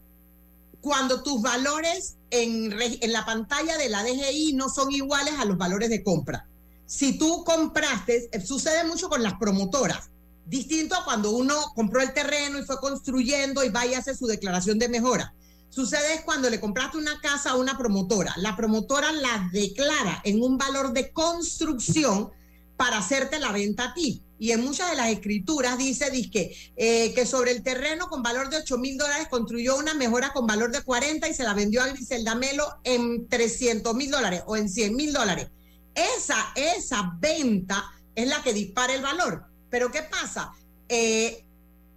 Cuando 0.82 1.24
tus 1.24 1.42
valores 1.42 2.18
en, 2.30 2.74
en 2.80 3.14
la 3.14 3.26
pantalla 3.26 3.78
de 3.78 3.90
la 3.90 4.04
DGI 4.04 4.54
no 4.54 4.70
son 4.70 4.92
iguales 4.92 5.36
a 5.38 5.46
los 5.46 5.58
valores 5.58 5.90
de 5.90 6.04
compra. 6.04 6.48
Si 6.86 7.18
tú 7.18 7.44
compraste, 7.44 8.30
eh, 8.32 8.42
sucede 8.44 8.84
mucho 8.84 9.10
con 9.10 9.22
las 9.22 9.36
promotoras, 9.36 10.10
distinto 10.46 10.96
a 10.96 11.06
cuando 11.06 11.32
uno 11.32 11.56
compró 11.76 12.02
el 12.02 12.14
terreno 12.14 12.58
y 12.58 12.64
fue 12.64 12.80
construyendo 12.80 13.64
y 13.64 13.70
va 13.70 13.86
y 13.86 13.94
hace 13.94 14.16
su 14.16 14.26
declaración 14.26 14.80
de 14.80 14.90
mejora. 14.90 15.34
Sucede 15.70 16.16
es 16.16 16.22
cuando 16.22 16.50
le 16.50 16.60
compraste 16.60 16.98
una 16.98 17.22
casa 17.22 17.52
a 17.52 17.56
una 17.56 17.78
promotora. 17.78 18.34
La 18.38 18.56
promotora 18.56 19.12
la 19.12 19.50
declara 19.54 20.20
en 20.24 20.42
un 20.42 20.58
valor 20.58 20.94
de 20.94 21.12
construcción 21.12 22.32
para 22.80 23.00
hacerte 23.00 23.40
la 23.40 23.52
venta 23.52 23.90
a 23.90 23.94
ti. 23.94 24.24
Y 24.40 24.54
en 24.54 24.64
muchas 24.64 24.90
de 24.90 24.96
las 24.96 25.10
escrituras 25.10 25.78
dice 25.78 26.10
dizque, 26.12 26.56
eh, 26.78 27.14
que 27.14 27.26
sobre 27.26 27.52
el 27.52 27.62
terreno 27.62 28.08
con 28.08 28.24
valor 28.24 28.50
de 28.50 28.56
8 28.56 28.78
mil 28.78 28.98
dólares 28.98 29.28
construyó 29.30 29.76
una 29.76 29.94
mejora 29.96 30.32
con 30.32 30.48
valor 30.48 30.72
de 30.72 30.82
40 30.82 31.28
y 31.28 31.34
se 31.34 31.44
la 31.44 31.54
vendió 31.54 31.84
a 31.84 31.90
Griselda 31.90 32.36
Melo 32.36 32.80
en 32.86 33.28
300 33.28 33.94
mil 33.96 34.10
dólares 34.10 34.44
o 34.48 34.56
en 34.56 34.70
100 34.70 34.96
mil 34.96 35.12
dólares. 35.12 35.50
Esa, 35.94 36.54
esa 36.56 37.18
venta 37.20 37.84
es 38.16 38.30
la 38.30 38.42
que 38.44 38.54
dispara 38.54 38.94
el 38.94 39.02
valor. 39.02 39.44
Pero 39.70 39.92
¿qué 39.92 40.04
pasa? 40.04 40.54
Eh, 40.88 41.44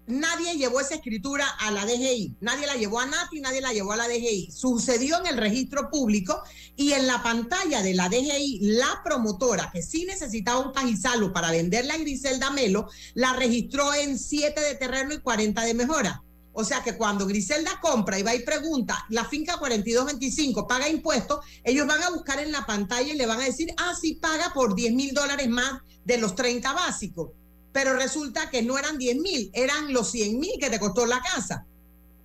nadie 0.07 0.57
llevó 0.57 0.80
esa 0.80 0.94
escritura 0.94 1.46
a 1.61 1.70
la 1.70 1.84
DGI, 1.84 2.36
nadie 2.40 2.66
la 2.66 2.74
llevó 2.74 3.00
a 3.00 3.07
NATI, 3.07 3.40
nadie 3.40 3.61
la 3.61 3.72
llevó 3.72 3.92
a 3.92 3.96
la 3.96 4.09
DGI. 4.09 4.50
Sucedió 4.50 5.18
en 5.20 5.26
el 5.26 5.36
registro 5.36 5.90
público 5.90 6.42
y 6.76 6.92
en 6.92 7.07
la 7.07 7.22
pantalla 7.22 7.82
de 7.82 7.94
la 7.94 8.09
DGI, 8.09 8.61
la 8.62 9.00
promotora 9.05 9.70
que 9.72 9.82
sí 9.82 10.05
necesitaba 10.05 10.61
un 10.61 10.72
pajizalo 10.72 11.32
para 11.32 11.50
venderla 11.50 11.94
a 11.94 11.98
Griselda 11.98 12.50
Melo, 12.50 12.88
la 13.14 13.32
registró 13.34 13.94
en 13.94 14.18
7 14.18 14.61
de 14.61 14.74
terreno 14.74 15.14
y 15.14 15.20
40 15.20 15.62
de 15.62 15.74
mejora. 15.74 16.22
O 16.55 16.64
sea 16.64 16.82
que 16.82 16.98
cuando 16.98 17.26
Griselda 17.26 17.80
compra 17.80 18.18
y 18.18 18.22
va 18.22 18.34
y 18.34 18.40
pregunta, 18.40 19.07
la 19.09 19.24
finca 19.24 19.57
4225 19.57 20.66
paga 20.66 20.88
impuestos, 20.88 21.40
ellos 21.64 21.86
van 21.86 22.03
a 22.03 22.11
buscar 22.11 22.40
en 22.40 22.53
la 22.53 22.66
pantalla 22.66 23.11
y 23.11 23.16
le 23.16 23.24
van 23.24 23.40
a 23.40 23.44
decir, 23.44 23.72
ah, 23.78 23.94
sí 23.98 24.16
paga 24.16 24.53
por 24.53 24.74
10 24.74 24.92
mil 24.92 25.14
dólares 25.14 25.48
más 25.48 25.80
de 26.05 26.18
los 26.18 26.34
30 26.34 26.72
básicos 26.74 27.30
pero 27.72 27.94
resulta 27.94 28.50
que 28.50 28.62
no 28.62 28.78
eran 28.78 28.98
10 28.98 29.16
mil, 29.16 29.50
eran 29.54 29.92
los 29.92 30.10
100 30.10 30.38
mil 30.38 30.52
que 30.60 30.70
te 30.70 30.78
costó 30.78 31.06
la 31.06 31.20
casa. 31.20 31.66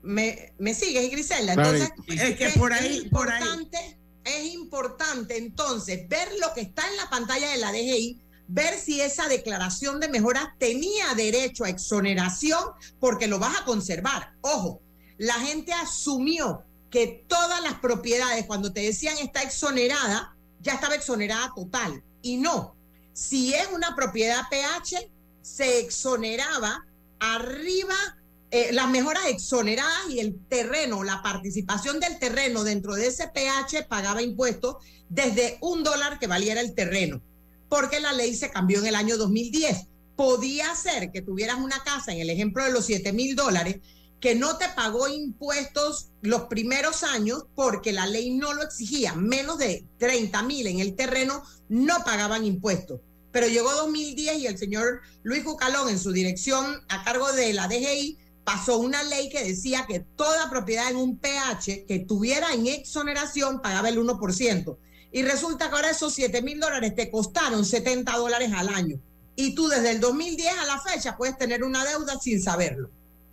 ¿Me, 0.02 0.54
me 0.60 0.74
sigues, 0.74 1.10
Griselda? 1.12 1.54
Entonces, 1.54 1.92
es 2.08 2.38
que 2.38 2.50
por 2.60 2.72
ahí, 2.74 2.98
es 2.98 3.04
importante, 3.04 4.00
es 4.24 4.54
importante 4.54 5.38
entonces 5.38 6.08
ver 6.08 6.28
lo 6.40 6.54
que 6.54 6.62
está 6.62 6.88
en 6.90 6.98
la 6.98 7.10
pantalla 7.10 7.50
de 7.50 7.58
la 7.58 7.72
DGI, 7.72 8.22
ver 8.48 8.78
si 8.80 9.02
esa 9.02 9.28
declaración 9.28 10.00
de 10.00 10.10
mejora 10.10 10.56
tenía 10.60 11.14
derecho 11.16 11.66
a 11.66 11.70
exoneración 11.70 12.64
porque 13.00 13.28
lo 13.28 13.40
vas 13.40 13.60
a 13.60 13.66
conservar. 13.66 14.34
Ojo, 14.42 14.82
la 15.18 15.34
gente 15.34 15.74
asumió 15.74 16.64
que 16.90 17.26
todas 17.28 17.62
las 17.62 17.76
propiedades, 17.76 18.46
cuando 18.46 18.72
te 18.72 18.82
decían 18.82 19.18
está 19.18 19.42
exonerada, 19.42 20.36
ya 20.62 20.74
estaba 20.74 20.96
exonerada 20.96 21.52
total. 21.56 22.04
Y 22.22 22.38
no, 22.38 22.76
si 23.14 23.54
es 23.54 23.68
una 23.74 23.96
propiedad 23.96 24.44
PH, 24.50 25.10
se 25.56 25.80
exoneraba 25.80 26.86
arriba 27.20 27.96
eh, 28.52 28.70
las 28.74 28.90
mejoras 28.90 29.26
exoneradas 29.28 30.10
y 30.10 30.20
el 30.20 30.38
terreno, 30.48 31.04
la 31.04 31.22
participación 31.22 32.00
del 32.00 32.20
terreno 32.20 32.64
dentro 32.64 32.96
de 32.96 33.08
ese 33.08 33.28
PH 33.28 33.84
pagaba 33.88 34.22
impuestos 34.22 34.76
desde 35.10 35.58
un 35.62 35.84
dólar 35.84 36.20
que 36.20 36.28
valiera 36.28 36.62
el 36.62 36.74
terreno, 36.74 37.22
porque 37.70 38.00
la 38.00 38.14
ley 38.14 38.36
se 38.36 38.52
cambió 38.52 38.80
en 38.80 38.88
el 38.88 38.96
año 38.96 39.18
2010. 39.18 39.88
Podía 40.16 40.74
ser 40.76 41.12
que 41.12 41.22
tuvieras 41.22 41.60
una 41.60 41.84
casa, 41.84 42.12
en 42.12 42.20
el 42.20 42.30
ejemplo 42.30 42.64
de 42.64 42.72
los 42.72 42.86
7 42.86 43.12
mil 43.14 43.36
dólares, 43.36 43.78
que 44.20 44.36
no 44.36 44.58
te 44.58 44.68
pagó 44.70 45.08
impuestos 45.08 46.10
los 46.22 46.44
primeros 46.44 47.04
años 47.04 47.46
porque 47.56 47.94
la 47.94 48.08
ley 48.08 48.32
no 48.32 48.54
lo 48.54 48.64
exigía. 48.64 49.14
Menos 49.14 49.60
de 49.60 49.86
30 49.98 50.42
mil 50.44 50.68
en 50.68 50.80
el 50.80 50.96
terreno 50.96 51.44
no 51.70 52.04
pagaban 52.04 52.46
impuestos 52.46 53.00
pero 53.32 53.48
llegó 53.48 53.72
2010 53.72 54.40
y 54.40 54.48
el 54.48 54.58
señor 54.58 55.02
Luis 55.24 55.44
Jucalón 55.44 55.90
en 55.90 56.00
su 56.00 56.12
dirección 56.12 56.82
a 56.90 57.04
cargo 57.04 57.32
de 57.34 57.54
la 57.54 57.68
DGI 57.68 58.18
pasó 58.44 58.78
una 58.78 59.04
ley 59.04 59.30
que 59.30 59.44
decía 59.44 59.86
que 59.88 60.00
toda 60.00 60.50
propiedad 60.50 60.90
en 60.90 60.96
un 60.96 61.18
PH 61.18 61.86
que 61.86 62.00
tuviera 62.00 62.54
en 62.54 62.68
exoneración 62.68 63.62
pagaba 63.62 63.90
el 63.90 64.00
1%. 64.00 64.78
Y 65.12 65.24
resulta 65.24 65.70
que 65.70 65.76
ahora 65.76 65.90
esos 65.90 66.14
7 66.14 66.42
mil 66.42 66.60
dólares 66.60 66.96
te 66.96 67.12
costaron 67.12 67.66
70 67.66 68.16
dólares 68.16 68.52
al 68.56 68.70
año. 68.70 69.02
Y 69.36 69.54
tú 69.54 69.68
desde 69.68 69.92
el 69.92 70.00
2010 70.00 70.60
a 70.60 70.66
la 70.66 70.80
fecha 70.80 71.18
puedes 71.18 71.38
tener 71.38 71.64
una 71.64 71.84
deuda 71.84 72.18
sin 72.20 72.42
saberlo. 72.42 72.90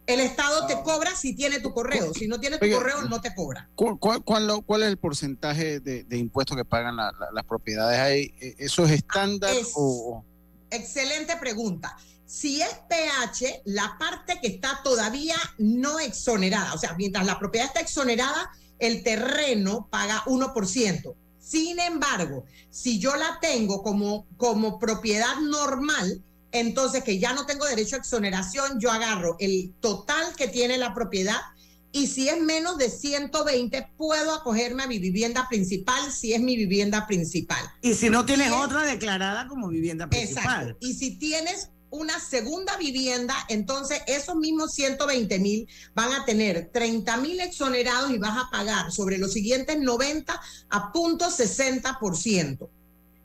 El 0.07 0.21
Estado 0.21 0.67
te 0.67 0.75
cobra 0.83 1.17
si 1.17 1.35
tiene 1.35 1.61
tu 1.61 1.73
correo. 1.73 2.13
Si 2.13 2.29
no 2.29 2.39
tiene 2.39 2.59
tu 2.59 2.71
correo, 2.71 3.03
no 3.03 3.21
te 3.21 3.35
cobra. 3.35 3.71
¿Cuál, 3.75 4.83
es 4.83 4.89
el 4.89 4.99
porcentaje 4.99 5.81
de, 5.81 6.19
impuestos 6.19 6.57
que 6.57 6.65
pagan 6.65 6.97
las 6.97 7.45
propiedades 7.49 7.99
ahí? 7.99 8.35
¿E, 8.41 8.55
¿Eso 8.59 8.85
es 8.85 8.93
estándar 8.93 9.55
o...? 9.75 10.25
Excelente 10.71 11.37
pregunta. 11.37 11.97
Si 12.27 12.61
es 12.61 12.69
PH, 12.89 13.63
la 13.67 13.97
parte 13.99 14.41
que 14.41 14.49
está 14.49 14.81
todavía 14.83 15.37
no 15.59 16.01
exonerada, 16.01 16.75
o 16.75 16.79
sea, 16.79 16.95
mientras 16.95 17.25
la 17.27 17.39
propiedad 17.39 17.69
está 17.69 17.81
exonerada, 17.81 18.51
el 18.79 19.03
terreno 19.03 19.89
paga 19.91 20.25
1%. 20.25 21.15
Sin 21.39 21.79
embargo, 21.79 22.45
si 22.71 22.99
yo 22.99 23.15
la 23.17 23.39
tengo 23.41 23.83
como, 23.83 24.27
como 24.37 24.79
propiedad 24.79 25.37
normal, 25.37 26.23
entonces 26.55 27.03
que 27.03 27.19
ya 27.19 27.35
no 27.35 27.47
tengo 27.47 27.67
derecho 27.67 27.97
a 27.97 27.99
exoneración, 27.99 28.79
yo 28.81 28.91
agarro 28.91 29.37
el 29.41 29.75
total 29.81 30.35
que 30.37 30.49
tiene 30.49 30.79
la 30.79 30.95
propiedad 30.95 31.37
y 31.91 32.07
si 32.07 32.29
es 32.29 32.41
menos 32.41 32.79
de 32.79 32.91
120, 32.91 33.93
puedo 33.97 34.35
acogerme 34.35 34.85
a 34.85 34.87
mi 34.87 34.99
vivienda 34.99 35.49
principal 35.49 36.11
si 36.11 36.33
es 36.33 36.41
mi 36.41 36.57
vivienda 36.57 37.07
principal. 37.07 37.65
Y 37.83 37.95
si 37.95 38.11
no 38.11 38.25
tienes 38.25 38.51
otra 38.51 38.83
declarada 38.83 39.47
como 39.47 39.69
vivienda 39.69 40.09
principal. 40.09 40.45
Exacto. 40.45 40.77
Y 40.81 40.95
si 40.95 41.17
tienes 41.19 41.71
una 41.91 42.19
segunda 42.19 42.77
vivienda, 42.77 43.35
entonces 43.49 44.03
esos 44.09 44.35
mismos 44.35 44.75
120 44.75 45.39
mil 45.39 45.69
van 45.95 46.13
a 46.13 46.25
tener 46.25 46.71
30 46.73 47.17
mil 47.19 47.39
exonerados 47.41 48.11
y 48.11 48.19
vas 48.19 48.37
a 48.39 48.51
pagar 48.51 48.91
sobre 48.91 49.19
los 49.19 49.33
siguientes 49.33 49.79
90 49.79 50.41
a 50.71 50.93
punto 50.93 51.27
60% 51.27 52.69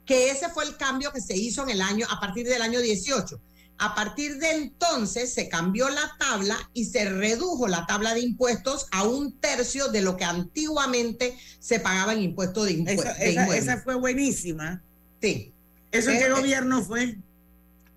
que 0.09 0.31
ese 0.31 0.49
fue 0.49 0.63
el 0.63 0.75
cambio 0.75 1.11
que 1.13 1.21
se 1.21 1.37
hizo 1.37 1.61
en 1.61 1.69
el 1.69 1.81
año, 1.83 2.07
a 2.09 2.19
partir 2.19 2.47
del 2.47 2.63
año 2.63 2.81
18. 2.81 3.39
A 3.77 3.93
partir 3.93 4.39
de 4.39 4.49
entonces 4.53 5.31
se 5.31 5.47
cambió 5.47 5.87
la 5.87 6.15
tabla 6.17 6.57
y 6.73 6.85
se 6.85 7.07
redujo 7.07 7.67
la 7.67 7.85
tabla 7.85 8.15
de 8.15 8.21
impuestos 8.21 8.87
a 8.91 9.03
un 9.03 9.39
tercio 9.39 9.89
de 9.89 10.01
lo 10.01 10.17
que 10.17 10.25
antiguamente 10.25 11.37
se 11.59 11.79
pagaba 11.79 12.13
en 12.13 12.23
impuestos 12.23 12.65
de, 12.65 12.71
impuestos. 12.71 13.19
esa, 13.19 13.83
fue 13.83 13.93
buenísima. 13.93 14.81
Sí. 15.21 15.53
¿Eso 15.91 16.09
en 16.09 16.17
qué 16.17 16.23
eh, 16.23 16.27
eh, 16.29 16.31
gobierno 16.31 16.83
fue? 16.83 17.19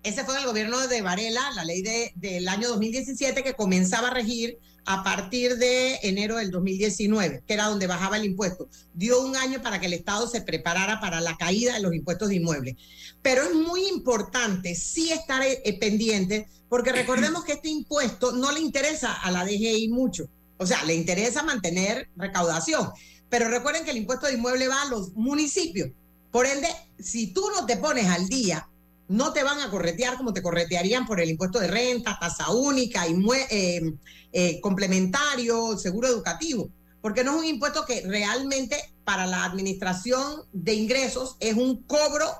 Ese 0.03 0.23
fue 0.23 0.37
el 0.37 0.45
gobierno 0.45 0.87
de 0.87 1.01
Varela, 1.01 1.41
la 1.55 1.65
ley 1.65 1.81
de, 1.81 2.13
del 2.17 2.47
año 2.47 2.67
2017 2.67 3.41
que 3.41 3.55
comenzaba 3.55 4.09
a 4.09 4.13
regir 4.13 4.59
a 4.85 5.03
partir 5.03 5.57
de 5.57 5.99
enero 6.03 6.37
del 6.37 6.51
2019, 6.51 7.43
que 7.47 7.53
era 7.53 7.67
donde 7.67 7.87
bajaba 7.87 8.17
el 8.17 8.25
impuesto. 8.25 8.67
Dio 8.93 9.21
un 9.21 9.35
año 9.35 9.61
para 9.61 9.79
que 9.79 9.85
el 9.85 9.93
Estado 9.93 10.27
se 10.27 10.41
preparara 10.41 10.99
para 10.99 11.21
la 11.21 11.37
caída 11.37 11.73
de 11.73 11.81
los 11.81 11.93
impuestos 11.93 12.29
de 12.29 12.35
inmuebles. 12.35 12.75
Pero 13.21 13.43
es 13.43 13.53
muy 13.53 13.87
importante 13.87 14.75
sí 14.75 15.11
estar 15.11 15.41
eh, 15.43 15.61
eh, 15.63 15.79
pendiente, 15.79 16.47
porque 16.69 16.91
recordemos 16.91 17.45
que 17.45 17.53
este 17.53 17.69
impuesto 17.69 18.33
no 18.33 18.51
le 18.51 18.59
interesa 18.59 19.13
a 19.13 19.31
la 19.31 19.45
DGI 19.45 19.89
mucho. 19.89 20.27
O 20.57 20.65
sea, 20.65 20.83
le 20.83 20.95
interesa 20.95 21.43
mantener 21.43 22.09
recaudación. 22.15 22.89
Pero 23.29 23.49
recuerden 23.49 23.85
que 23.85 23.91
el 23.91 23.97
impuesto 23.97 24.27
de 24.27 24.33
inmueble 24.33 24.67
va 24.67 24.81
a 24.81 24.89
los 24.89 25.13
municipios. 25.13 25.89
Por 26.31 26.45
ende, 26.45 26.67
si 26.99 27.27
tú 27.27 27.47
no 27.55 27.65
te 27.65 27.77
pones 27.77 28.07
al 28.07 28.27
día 28.27 28.67
no 29.07 29.33
te 29.33 29.43
van 29.43 29.59
a 29.59 29.69
corretear 29.69 30.17
como 30.17 30.33
te 30.33 30.41
corretearían 30.41 31.05
por 31.05 31.19
el 31.19 31.29
impuesto 31.29 31.59
de 31.59 31.67
renta, 31.67 32.17
tasa 32.19 32.51
única, 32.51 33.05
eh, 33.07 33.81
eh, 34.31 34.61
complementario, 34.61 35.77
seguro 35.77 36.07
educativo, 36.07 36.69
porque 37.01 37.23
no 37.23 37.33
es 37.33 37.39
un 37.39 37.45
impuesto 37.45 37.85
que 37.85 38.01
realmente 38.01 38.77
para 39.03 39.25
la 39.25 39.45
administración 39.45 40.43
de 40.53 40.73
ingresos 40.73 41.35
es 41.39 41.55
un 41.55 41.83
cobro 41.83 42.31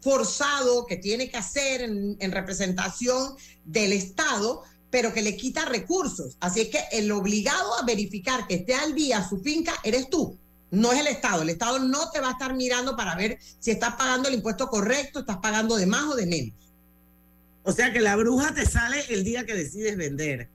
forzado 0.00 0.86
que 0.86 0.96
tiene 0.96 1.30
que 1.30 1.36
hacer 1.36 1.82
en, 1.82 2.16
en 2.18 2.32
representación 2.32 3.34
del 3.64 3.92
Estado, 3.92 4.62
pero 4.90 5.12
que 5.12 5.22
le 5.22 5.36
quita 5.36 5.64
recursos. 5.64 6.36
Así 6.40 6.60
es 6.60 6.68
que 6.68 6.80
el 6.92 7.10
obligado 7.12 7.74
a 7.78 7.84
verificar 7.84 8.46
que 8.46 8.54
esté 8.54 8.74
al 8.74 8.94
día 8.94 9.26
su 9.28 9.38
finca 9.38 9.74
eres 9.82 10.08
tú 10.08 10.38
no 10.70 10.92
es 10.92 11.00
el 11.00 11.06
Estado. 11.06 11.42
El 11.42 11.50
Estado 11.50 11.78
no 11.78 12.10
te 12.10 12.20
va 12.20 12.28
a 12.28 12.32
estar 12.32 12.54
mirando 12.54 12.96
para 12.96 13.14
ver 13.14 13.38
si 13.58 13.70
estás 13.70 13.94
pagando 13.94 14.28
el 14.28 14.34
impuesto 14.34 14.68
correcto, 14.68 15.20
estás 15.20 15.38
pagando 15.38 15.76
de 15.76 15.86
más 15.86 16.04
o 16.04 16.16
de 16.16 16.26
menos. 16.26 16.54
O 17.62 17.72
sea 17.72 17.92
que 17.92 18.00
la 18.00 18.14
bruja 18.16 18.54
te 18.54 18.64
sale 18.64 19.04
el 19.08 19.24
día 19.24 19.44
que 19.44 19.54
decides 19.54 19.96
vender. 19.96 20.48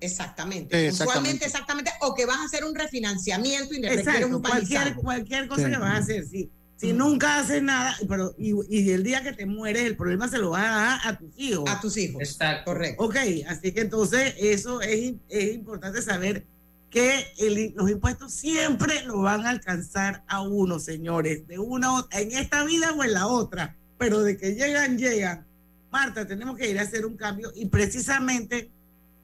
Exactamente. 0.00 0.90
Usualmente, 0.90 1.44
exactamente. 1.44 1.90
O 2.00 2.14
que 2.14 2.24
vas 2.24 2.38
a 2.38 2.44
hacer 2.44 2.64
un 2.64 2.74
refinanciamiento 2.74 3.74
y 3.74 3.84
un 4.24 4.40
cualquier, 4.40 4.94
cualquier 4.94 5.48
cosa 5.48 5.68
que 5.68 5.76
vas 5.76 5.94
a 5.94 5.96
hacer, 5.96 6.26
sí. 6.26 6.50
Si 6.76 6.94
nunca 6.94 7.38
haces 7.38 7.62
nada, 7.62 7.94
pero 8.08 8.34
y, 8.38 8.90
el 8.90 9.02
día 9.02 9.22
que 9.22 9.34
te 9.34 9.44
mueres, 9.44 9.82
el 9.82 9.96
problema 9.96 10.28
se 10.28 10.38
lo 10.38 10.50
va 10.50 10.62
a 10.62 10.70
dar 10.70 11.00
a 11.04 11.18
tus 11.18 11.28
hijos. 11.36 11.68
A 11.68 11.78
tus 11.78 11.96
hijos. 11.98 12.22
Está 12.22 12.64
correcto. 12.64 13.04
Ok, 13.04 13.16
así 13.46 13.72
que 13.72 13.82
entonces 13.82 14.34
eso 14.38 14.80
es, 14.80 15.12
es 15.28 15.54
importante 15.54 16.00
saber 16.00 16.46
que 16.90 17.72
los 17.76 17.88
impuestos 17.88 18.32
siempre 18.32 19.04
lo 19.04 19.22
van 19.22 19.46
a 19.46 19.50
alcanzar 19.50 20.24
a 20.26 20.42
uno, 20.42 20.78
señores, 20.80 21.46
de 21.46 21.58
una 21.58 22.06
en 22.10 22.32
esta 22.32 22.64
vida 22.64 22.92
o 22.92 23.04
en 23.04 23.12
la 23.12 23.28
otra, 23.28 23.76
pero 23.96 24.22
de 24.22 24.36
que 24.36 24.54
llegan, 24.54 24.98
llegan. 24.98 25.46
Marta, 25.92 26.26
tenemos 26.26 26.56
que 26.56 26.68
ir 26.68 26.78
a 26.78 26.82
hacer 26.82 27.06
un 27.06 27.16
cambio 27.16 27.52
y 27.54 27.66
precisamente 27.66 28.70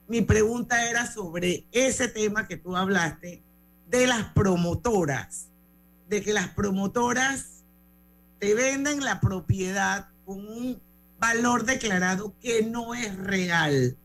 mi 0.07 0.21
pregunta 0.21 0.89
era 0.89 1.11
sobre 1.11 1.65
ese 1.71 2.07
tema 2.07 2.47
que 2.47 2.57
tú 2.57 2.75
hablaste 2.75 3.43
de 3.89 4.07
las 4.07 4.31
promotoras, 4.33 5.47
de 6.07 6.21
que 6.21 6.33
las 6.33 6.47
promotoras 6.49 7.63
te 8.39 8.53
venden 8.53 9.03
la 9.03 9.19
propiedad 9.19 10.07
con 10.25 10.47
un 10.47 10.81
valor 11.19 11.65
declarado 11.65 12.33
que 12.41 12.63
no 12.63 12.93
es 12.93 13.15
real. 13.17 13.97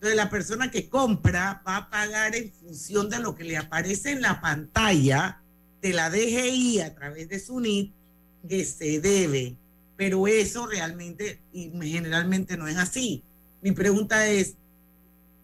Entonces 0.00 0.16
la 0.16 0.30
persona 0.30 0.70
que 0.70 0.88
compra 0.88 1.62
va 1.68 1.76
a 1.76 1.90
pagar 1.90 2.34
en 2.34 2.50
función 2.50 3.10
de 3.10 3.18
lo 3.18 3.34
que 3.34 3.44
le 3.44 3.58
aparece 3.58 4.12
en 4.12 4.22
la 4.22 4.40
pantalla 4.40 5.42
de 5.82 5.92
la 5.92 6.08
DGI 6.08 6.80
a 6.80 6.94
través 6.94 7.28
de 7.28 7.38
su 7.38 7.60
NIT 7.60 7.92
que 8.48 8.64
se 8.64 8.98
debe. 9.02 9.58
pero 9.98 10.26
eso 10.26 10.66
realmente 10.66 11.42
y 11.52 11.70
generalmente 11.82 12.56
no 12.56 12.66
es 12.66 12.78
así. 12.78 13.22
Mi 13.60 13.72
pregunta 13.72 14.26
es, 14.26 14.56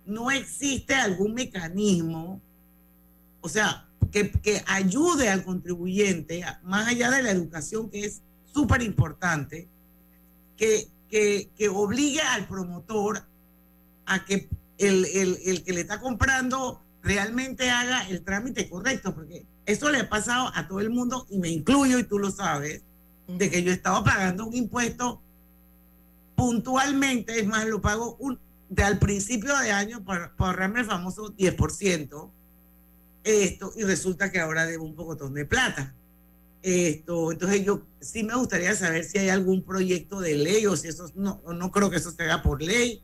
¿no 0.07 0.31
existe 0.31 0.95
algún 0.95 1.35
mecanismo, 1.35 2.41
o 3.43 3.51
sea, 3.51 3.87
que, 4.11 4.31
que 4.31 4.65
ayude 4.67 5.29
al 5.29 5.45
contribuyente, 5.45 6.43
más 6.63 6.89
allá 6.89 7.11
de 7.11 7.23
la 7.23 7.31
educación 7.31 7.91
que 7.91 8.07
es 8.07 8.23
súper 8.47 8.81
importante, 8.81 9.69
que, 10.57 10.89
que, 11.11 11.51
que 11.55 11.69
obligue 11.69 12.23
al 12.23 12.49
promotor 12.49 13.27
a 14.07 14.25
que 14.25 14.49
el, 14.79 15.05
el, 15.07 15.39
el, 15.45 15.65
que 15.65 15.73
le 15.73 15.81
está 15.81 16.01
comprando 16.01 16.83
realmente 17.03 17.71
haga 17.71 18.09
el 18.09 18.23
trámite 18.23 18.69
correcto, 18.69 19.15
porque 19.15 19.47
eso 19.65 19.91
le 19.91 20.01
ha 20.01 20.09
pasado 20.09 20.51
a 20.55 20.67
todo 20.67 20.81
el 20.81 20.91
mundo 20.91 21.27
y 21.31 21.39
me 21.39 21.49
incluyo 21.49 21.99
y 21.99 22.05
tú 22.05 22.19
lo 22.19 22.31
sabes, 22.31 22.83
de 23.29 23.51
que 23.51 23.63
yo 23.63 23.73
estaba 23.73 24.05
pagando 24.05 24.47
un 24.47 24.55
impuesto 24.55 25.21
puntualmente, 26.37 27.41
es 27.41 27.47
más, 27.47 27.67
lo 27.67 27.81
pago 27.81 28.17
un, 28.21 28.39
de 28.69 28.85
al 28.85 28.99
principio 28.99 29.57
de 29.59 29.73
año 29.73 30.05
para, 30.05 30.35
para 30.37 30.51
ahorrarme 30.51 30.81
el 30.81 30.87
famoso 30.87 31.35
10%, 31.35 32.31
esto, 33.25 33.73
y 33.77 33.83
resulta 33.83 34.31
que 34.31 34.39
ahora 34.39 34.67
debo 34.67 34.85
un 34.85 34.95
pocotón 34.95 35.35
de 35.35 35.45
plata. 35.45 35.95
Esto, 36.63 37.33
entonces 37.33 37.65
yo 37.65 37.87
sí 38.01 38.25
me 38.25 38.35
gustaría 38.35 38.75
saber 38.75 39.05
si 39.05 39.19
hay 39.19 39.29
algún 39.29 39.63
proyecto 39.63 40.21
de 40.21 40.37
ley 40.37 40.67
o 40.67 40.77
si 40.77 40.89
eso 40.89 41.11
no, 41.15 41.41
no 41.47 41.71
creo 41.71 41.91
que 41.91 41.97
eso 41.97 42.11
se 42.11 42.23
haga 42.25 42.43
por 42.43 42.63
ley, 42.63 43.03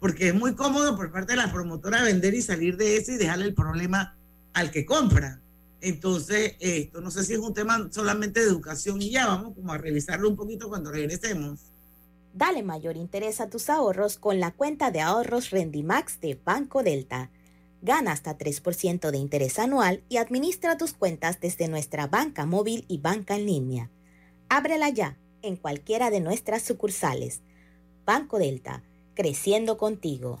porque 0.00 0.28
es 0.28 0.34
muy 0.34 0.54
cómodo 0.54 0.96
por 0.96 1.12
parte 1.12 1.34
de 1.34 1.36
la 1.36 1.52
promotora 1.52 2.02
vender 2.02 2.34
y 2.34 2.42
salir 2.42 2.76
de 2.76 2.96
eso 2.96 3.12
y 3.12 3.16
dejarle 3.16 3.44
el 3.44 3.54
problema 3.54 4.16
al 4.54 4.70
que 4.70 4.84
compra. 4.84 5.40
Entonces, 5.82 6.56
esto 6.58 7.00
no 7.00 7.10
sé 7.10 7.24
si 7.24 7.34
es 7.34 7.38
un 7.38 7.54
tema 7.54 7.88
solamente 7.90 8.40
de 8.40 8.46
educación 8.46 9.00
y 9.00 9.10
ya 9.10 9.26
vamos 9.26 9.54
a 9.68 9.78
revisarlo 9.78 10.28
un 10.28 10.36
poquito 10.36 10.68
cuando 10.68 10.90
regresemos. 10.90 11.60
Dale 12.32 12.62
mayor 12.62 12.96
interés 12.96 13.40
a 13.40 13.50
tus 13.50 13.68
ahorros 13.70 14.16
con 14.16 14.40
la 14.40 14.52
cuenta 14.52 14.90
de 14.90 15.00
ahorros 15.00 15.50
Rendimax 15.50 16.20
de 16.20 16.38
Banco 16.42 16.82
Delta. 16.82 17.30
Gana 17.82 18.12
hasta 18.12 18.36
3% 18.36 19.10
de 19.10 19.18
interés 19.18 19.58
anual 19.58 20.04
y 20.08 20.18
administra 20.18 20.76
tus 20.76 20.92
cuentas 20.92 21.40
desde 21.40 21.68
nuestra 21.68 22.06
banca 22.06 22.46
móvil 22.46 22.84
y 22.88 22.98
banca 22.98 23.36
en 23.36 23.46
línea. 23.46 23.90
Ábrela 24.48 24.90
ya 24.90 25.18
en 25.42 25.56
cualquiera 25.56 26.10
de 26.10 26.20
nuestras 26.20 26.62
sucursales. 26.62 27.40
Banco 28.04 28.38
Delta, 28.38 28.84
creciendo 29.20 29.76
contigo. 29.76 30.40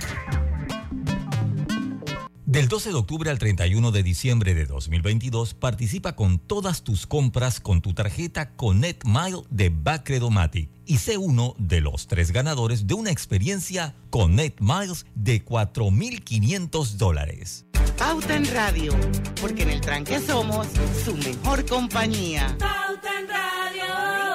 Del 2.51 2.67
12 2.67 2.89
de 2.89 2.95
octubre 2.95 3.29
al 3.29 3.39
31 3.39 3.91
de 3.91 4.03
diciembre 4.03 4.53
de 4.53 4.65
2022, 4.65 5.53
participa 5.53 6.17
con 6.17 6.37
todas 6.37 6.83
tus 6.83 7.07
compras 7.07 7.61
con 7.61 7.81
tu 7.81 7.93
tarjeta 7.93 8.51
Connect 8.57 9.05
Mile 9.05 9.43
de 9.49 9.69
Bacredomatic 9.69 10.69
y 10.85 10.97
sé 10.97 11.17
uno 11.17 11.55
de 11.57 11.79
los 11.79 12.07
tres 12.07 12.31
ganadores 12.31 12.87
de 12.87 12.93
una 12.93 13.09
experiencia 13.09 13.95
Connect 14.09 14.59
Miles 14.59 15.05
de 15.15 15.45
4.500 15.45 16.97
dólares. 16.97 17.67
Pauta 17.97 18.35
en 18.35 18.45
Radio, 18.53 18.97
porque 19.39 19.63
en 19.63 19.69
el 19.69 19.79
tranque 19.79 20.19
somos 20.19 20.67
su 21.05 21.15
mejor 21.15 21.65
compañía. 21.65 22.57
Pauta 22.59 23.17
en 23.17 23.29
Radio. 23.29 24.30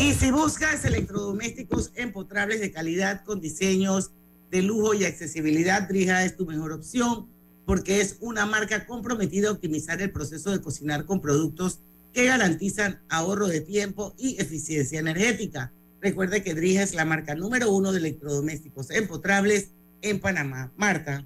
Y 0.00 0.12
si 0.12 0.32
buscas 0.32 0.84
electrodomésticos 0.84 1.92
empotrables 1.94 2.60
de 2.60 2.72
calidad 2.72 3.24
con 3.24 3.40
diseños 3.40 4.10
de 4.50 4.62
lujo 4.62 4.92
y 4.92 5.04
accesibilidad, 5.04 5.88
Drija 5.88 6.24
es 6.24 6.36
tu 6.36 6.46
mejor 6.46 6.72
opción 6.72 7.28
porque 7.64 8.00
es 8.00 8.18
una 8.20 8.44
marca 8.44 8.86
comprometida 8.86 9.48
a 9.48 9.52
optimizar 9.52 10.02
el 10.02 10.10
proceso 10.10 10.50
de 10.50 10.60
cocinar 10.60 11.06
con 11.06 11.20
productos 11.20 11.80
que 12.12 12.26
garantizan 12.26 13.00
ahorro 13.08 13.46
de 13.46 13.60
tiempo 13.60 14.14
y 14.18 14.40
eficiencia 14.40 14.98
energética. 14.98 15.72
Recuerde 16.00 16.42
que 16.42 16.54
Drija 16.54 16.82
es 16.82 16.94
la 16.94 17.04
marca 17.04 17.34
número 17.34 17.70
uno 17.70 17.92
de 17.92 17.98
electrodomésticos 17.98 18.90
empotrables 18.90 19.70
en 20.02 20.20
Panamá. 20.20 20.72
Marta, 20.76 21.24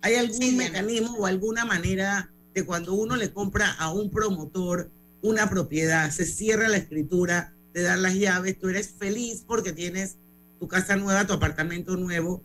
¿hay 0.00 0.14
algún 0.14 0.56
mecanismo 0.56 1.14
o 1.18 1.26
alguna 1.26 1.64
manera 1.64 2.32
de 2.54 2.64
cuando 2.64 2.94
uno 2.94 3.16
le 3.16 3.32
compra 3.32 3.70
a 3.72 3.92
un 3.92 4.10
promotor 4.10 4.90
una 5.20 5.50
propiedad, 5.50 6.10
se 6.10 6.24
cierra 6.24 6.68
la 6.68 6.78
escritura? 6.78 7.54
De 7.72 7.82
dar 7.82 7.98
las 7.98 8.14
llaves, 8.14 8.58
tú 8.58 8.68
eres 8.68 8.94
feliz 8.98 9.44
porque 9.46 9.72
tienes 9.72 10.16
tu 10.58 10.68
casa 10.68 10.96
nueva, 10.96 11.26
tu 11.26 11.32
apartamento 11.32 11.96
nuevo, 11.96 12.42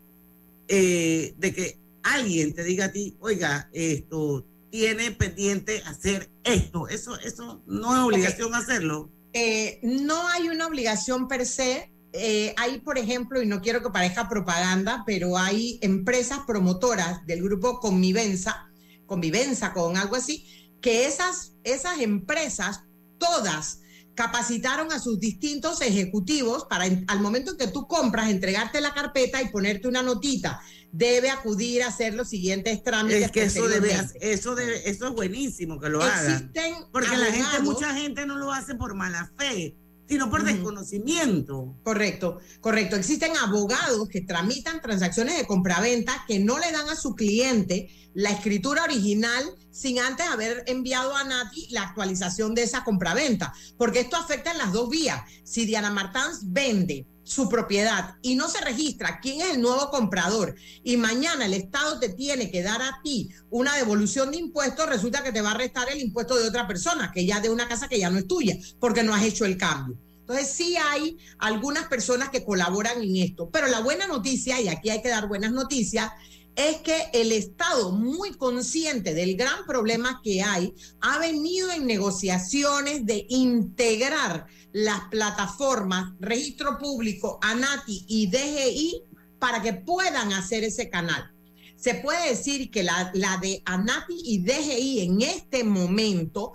eh, 0.67 1.33
de 1.37 1.53
que 1.53 1.79
alguien 2.03 2.53
te 2.53 2.63
diga 2.63 2.85
a 2.85 2.91
ti, 2.91 3.15
oiga, 3.19 3.69
esto 3.73 4.45
tiene 4.73 5.11
pendiente 5.11 5.83
hacer 5.85 6.31
esto. 6.43 6.87
Eso, 6.87 7.15
eso 7.19 7.61
no 7.67 7.93
es 7.95 8.01
obligación 8.01 8.55
hacerlo. 8.55 9.11
Eh, 9.33 9.79
no 9.83 10.27
hay 10.29 10.49
una 10.49 10.65
obligación 10.65 11.27
per 11.27 11.45
se. 11.45 11.91
Eh, 12.11 12.55
hay, 12.57 12.79
por 12.79 12.97
ejemplo, 12.97 13.41
y 13.41 13.45
no 13.45 13.61
quiero 13.61 13.83
que 13.83 13.91
parezca 13.91 14.27
propaganda, 14.27 15.03
pero 15.05 15.37
hay 15.37 15.77
empresas 15.83 16.39
promotoras 16.47 17.23
del 17.27 17.43
grupo 17.43 17.79
Convivenza, 17.79 18.67
Convivenza 19.05 19.73
con 19.73 19.95
algo 19.95 20.15
así, 20.15 20.45
que 20.81 21.05
esas, 21.05 21.53
esas 21.63 21.99
empresas, 21.99 22.81
todas, 23.19 23.81
capacitaron 24.15 24.91
a 24.91 24.99
sus 24.99 25.19
distintos 25.19 25.81
ejecutivos 25.81 26.65
para 26.65 26.85
al 27.07 27.19
momento 27.19 27.57
que 27.57 27.67
tú 27.67 27.87
compras 27.87 28.29
entregarte 28.29 28.79
la 28.81 28.93
carpeta 28.93 29.41
y 29.41 29.49
ponerte 29.49 29.87
una 29.87 30.03
notita 30.03 30.61
debe 30.91 31.31
acudir 31.31 31.81
a 31.81 31.87
hacer 31.87 32.13
los 32.13 32.29
siguientes 32.29 32.83
trámites 32.83 33.23
es 33.23 33.31
que 33.31 33.43
eso 33.43 33.67
debe 33.67 33.95
eso 34.21 34.53
debe, 34.53 34.87
eso 34.87 35.07
es 35.07 35.13
buenísimo 35.13 35.79
que 35.79 35.89
lo 35.89 36.03
hagan 36.03 36.51
porque 36.91 37.17
la 37.17 37.25
gente 37.25 37.59
mucha 37.61 37.93
gente 37.95 38.25
no 38.25 38.37
lo 38.37 38.51
hace 38.51 38.75
por 38.75 38.93
mala 38.93 39.31
fe 39.37 39.75
sino 40.07 40.29
por 40.29 40.43
desconocimiento. 40.43 41.75
Correcto, 41.83 42.39
correcto. 42.59 42.95
Existen 42.95 43.35
abogados 43.37 44.07
que 44.09 44.21
tramitan 44.21 44.81
transacciones 44.81 45.37
de 45.37 45.47
compraventa 45.47 46.23
que 46.27 46.39
no 46.39 46.59
le 46.59 46.71
dan 46.71 46.89
a 46.89 46.95
su 46.95 47.15
cliente 47.15 47.89
la 48.13 48.29
escritura 48.29 48.83
original 48.83 49.43
sin 49.71 49.99
antes 49.99 50.27
haber 50.27 50.63
enviado 50.67 51.15
a 51.15 51.23
Nati 51.23 51.67
la 51.71 51.83
actualización 51.83 52.53
de 52.53 52.63
esa 52.63 52.83
compraventa, 52.83 53.53
porque 53.77 54.01
esto 54.01 54.17
afecta 54.17 54.51
en 54.51 54.59
las 54.59 54.71
dos 54.71 54.89
vías. 54.89 55.21
Si 55.43 55.65
Diana 55.65 55.91
Martans 55.91 56.41
vende 56.43 57.07
su 57.23 57.49
propiedad 57.49 58.15
y 58.21 58.35
no 58.35 58.49
se 58.49 58.61
registra 58.61 59.19
quién 59.21 59.41
es 59.41 59.51
el 59.51 59.61
nuevo 59.61 59.89
comprador 59.89 60.55
y 60.83 60.97
mañana 60.97 61.45
el 61.45 61.53
Estado 61.53 61.99
te 61.99 62.09
tiene 62.09 62.51
que 62.51 62.63
dar 62.63 62.81
a 62.81 62.99
ti 63.03 63.29
una 63.49 63.75
devolución 63.75 64.31
de 64.31 64.37
impuestos, 64.37 64.87
resulta 64.87 65.23
que 65.23 65.31
te 65.31 65.41
va 65.41 65.51
a 65.51 65.57
restar 65.57 65.89
el 65.89 66.01
impuesto 66.01 66.35
de 66.35 66.47
otra 66.47 66.67
persona, 66.67 67.11
que 67.11 67.25
ya 67.25 67.39
de 67.39 67.49
una 67.49 67.67
casa 67.67 67.87
que 67.87 67.99
ya 67.99 68.09
no 68.09 68.17
es 68.17 68.27
tuya, 68.27 68.57
porque 68.79 69.03
no 69.03 69.13
has 69.13 69.23
hecho 69.23 69.45
el 69.45 69.57
cambio. 69.57 69.97
Entonces 70.19 70.49
sí 70.49 70.77
hay 70.77 71.17
algunas 71.37 71.87
personas 71.87 72.29
que 72.29 72.45
colaboran 72.45 73.01
en 73.01 73.17
esto, 73.17 73.49
pero 73.51 73.67
la 73.67 73.81
buena 73.81 74.07
noticia, 74.07 74.59
y 74.61 74.69
aquí 74.69 74.89
hay 74.89 75.01
que 75.01 75.09
dar 75.09 75.27
buenas 75.27 75.51
noticias, 75.51 76.11
es 76.55 76.77
que 76.77 77.09
el 77.13 77.31
Estado, 77.31 77.91
muy 77.91 78.31
consciente 78.33 79.13
del 79.13 79.35
gran 79.35 79.65
problema 79.65 80.21
que 80.23 80.41
hay, 80.41 80.73
ha 81.01 81.19
venido 81.19 81.71
en 81.71 81.87
negociaciones 81.87 83.05
de 83.05 83.25
integrar 83.29 84.45
las 84.73 85.01
plataformas 85.09 86.13
Registro 86.19 86.77
Público, 86.77 87.39
ANATI 87.41 88.05
y 88.07 88.27
DGI 88.27 89.03
para 89.39 89.61
que 89.61 89.73
puedan 89.73 90.33
hacer 90.33 90.63
ese 90.63 90.89
canal. 90.89 91.29
Se 91.75 91.95
puede 91.95 92.29
decir 92.29 92.71
que 92.71 92.81
la, 92.81 93.11
la 93.13 93.37
de 93.37 93.61
ANATI 93.65 94.21
y 94.23 94.39
DGI 94.39 95.01
en 95.01 95.21
este 95.21 95.63
momento 95.63 96.53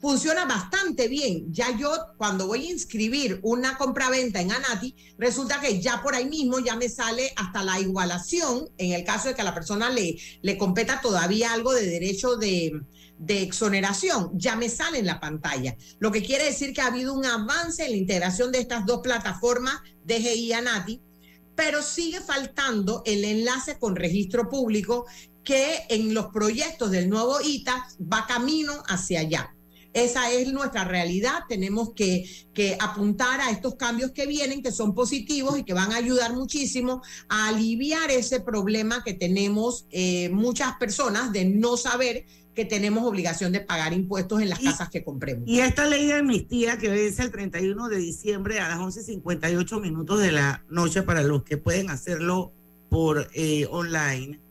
funciona 0.00 0.44
bastante 0.44 1.06
bien. 1.08 1.52
Ya 1.52 1.76
yo 1.78 1.92
cuando 2.16 2.48
voy 2.48 2.66
a 2.66 2.72
inscribir 2.72 3.38
una 3.42 3.78
compraventa 3.78 4.40
en 4.40 4.50
Anati, 4.50 4.94
resulta 5.16 5.60
que 5.60 5.80
ya 5.80 6.02
por 6.02 6.14
ahí 6.14 6.26
mismo 6.26 6.58
ya 6.58 6.76
me 6.76 6.88
sale 6.88 7.32
hasta 7.36 7.62
la 7.62 7.78
igualación, 7.78 8.68
en 8.76 8.92
el 8.92 9.04
caso 9.04 9.28
de 9.28 9.34
que 9.34 9.42
a 9.42 9.44
la 9.44 9.54
persona 9.54 9.90
le, 9.90 10.16
le 10.42 10.58
competa 10.58 11.00
todavía 11.00 11.52
algo 11.52 11.72
de 11.72 11.86
derecho 11.86 12.36
de, 12.36 12.72
de 13.24 13.42
exoneración, 13.42 14.30
ya 14.34 14.56
me 14.56 14.68
sale 14.68 14.98
en 14.98 15.06
la 15.06 15.20
pantalla. 15.20 15.76
Lo 15.98 16.12
que 16.12 16.22
quiere 16.22 16.44
decir 16.44 16.72
que 16.72 16.80
ha 16.80 16.88
habido 16.88 17.14
un 17.14 17.24
avance 17.24 17.84
en 17.84 17.92
la 17.92 17.96
integración 17.96 18.52
de 18.52 18.60
estas 18.60 18.84
dos 18.86 19.00
plataformas, 19.02 19.80
DGI 20.04 20.46
y 20.46 20.52
ANATI, 20.52 21.00
pero 21.54 21.82
sigue 21.82 22.20
faltando 22.20 23.02
el 23.06 23.24
enlace 23.24 23.78
con 23.78 23.96
registro 23.96 24.48
público 24.48 25.06
que 25.44 25.84
en 25.88 26.14
los 26.14 26.26
proyectos 26.26 26.90
del 26.90 27.08
nuevo 27.08 27.40
ITA 27.40 27.86
va 28.00 28.26
camino 28.26 28.82
hacia 28.88 29.20
allá. 29.20 29.54
Esa 29.92 30.32
es 30.32 30.52
nuestra 30.52 30.84
realidad. 30.84 31.44
Tenemos 31.48 31.92
que, 31.94 32.28
que, 32.52 32.76
apuntar 32.80 33.40
a 33.40 33.50
estos 33.50 33.76
cambios 33.76 34.10
que 34.10 34.26
vienen, 34.26 34.60
que 34.60 34.72
son 34.72 34.92
positivos 34.92 35.56
y 35.56 35.62
que 35.62 35.72
van 35.72 35.92
a 35.92 35.96
ayudar 35.96 36.34
muchísimo 36.34 37.00
a 37.28 37.48
aliviar 37.48 38.10
ese 38.10 38.40
problema 38.40 39.04
que 39.04 39.14
tenemos 39.14 39.86
eh, 39.90 40.30
muchas 40.30 40.74
personas 40.78 41.32
de 41.32 41.44
no 41.44 41.76
saber 41.76 42.26
que 42.54 42.64
tenemos 42.64 43.04
obligación 43.04 43.52
de 43.52 43.60
pagar 43.60 43.92
impuestos 43.92 44.40
en 44.40 44.48
las 44.48 44.60
casas 44.60 44.88
que 44.88 45.02
compremos. 45.04 45.48
Y 45.48 45.60
esta 45.60 45.86
ley 45.86 46.06
de 46.06 46.14
amnistía 46.14 46.78
que 46.78 46.88
vence 46.88 47.22
el 47.22 47.30
31 47.30 47.88
de 47.88 47.96
diciembre 47.96 48.60
a 48.60 48.68
las 48.68 48.78
11.58 48.78 49.80
minutos 49.80 50.20
de 50.20 50.32
la 50.32 50.64
noche 50.68 51.02
para 51.02 51.22
los 51.22 51.42
que 51.42 51.56
pueden 51.56 51.90
hacerlo 51.90 52.52
por 52.88 53.28
eh, 53.34 53.66
online 53.70 54.43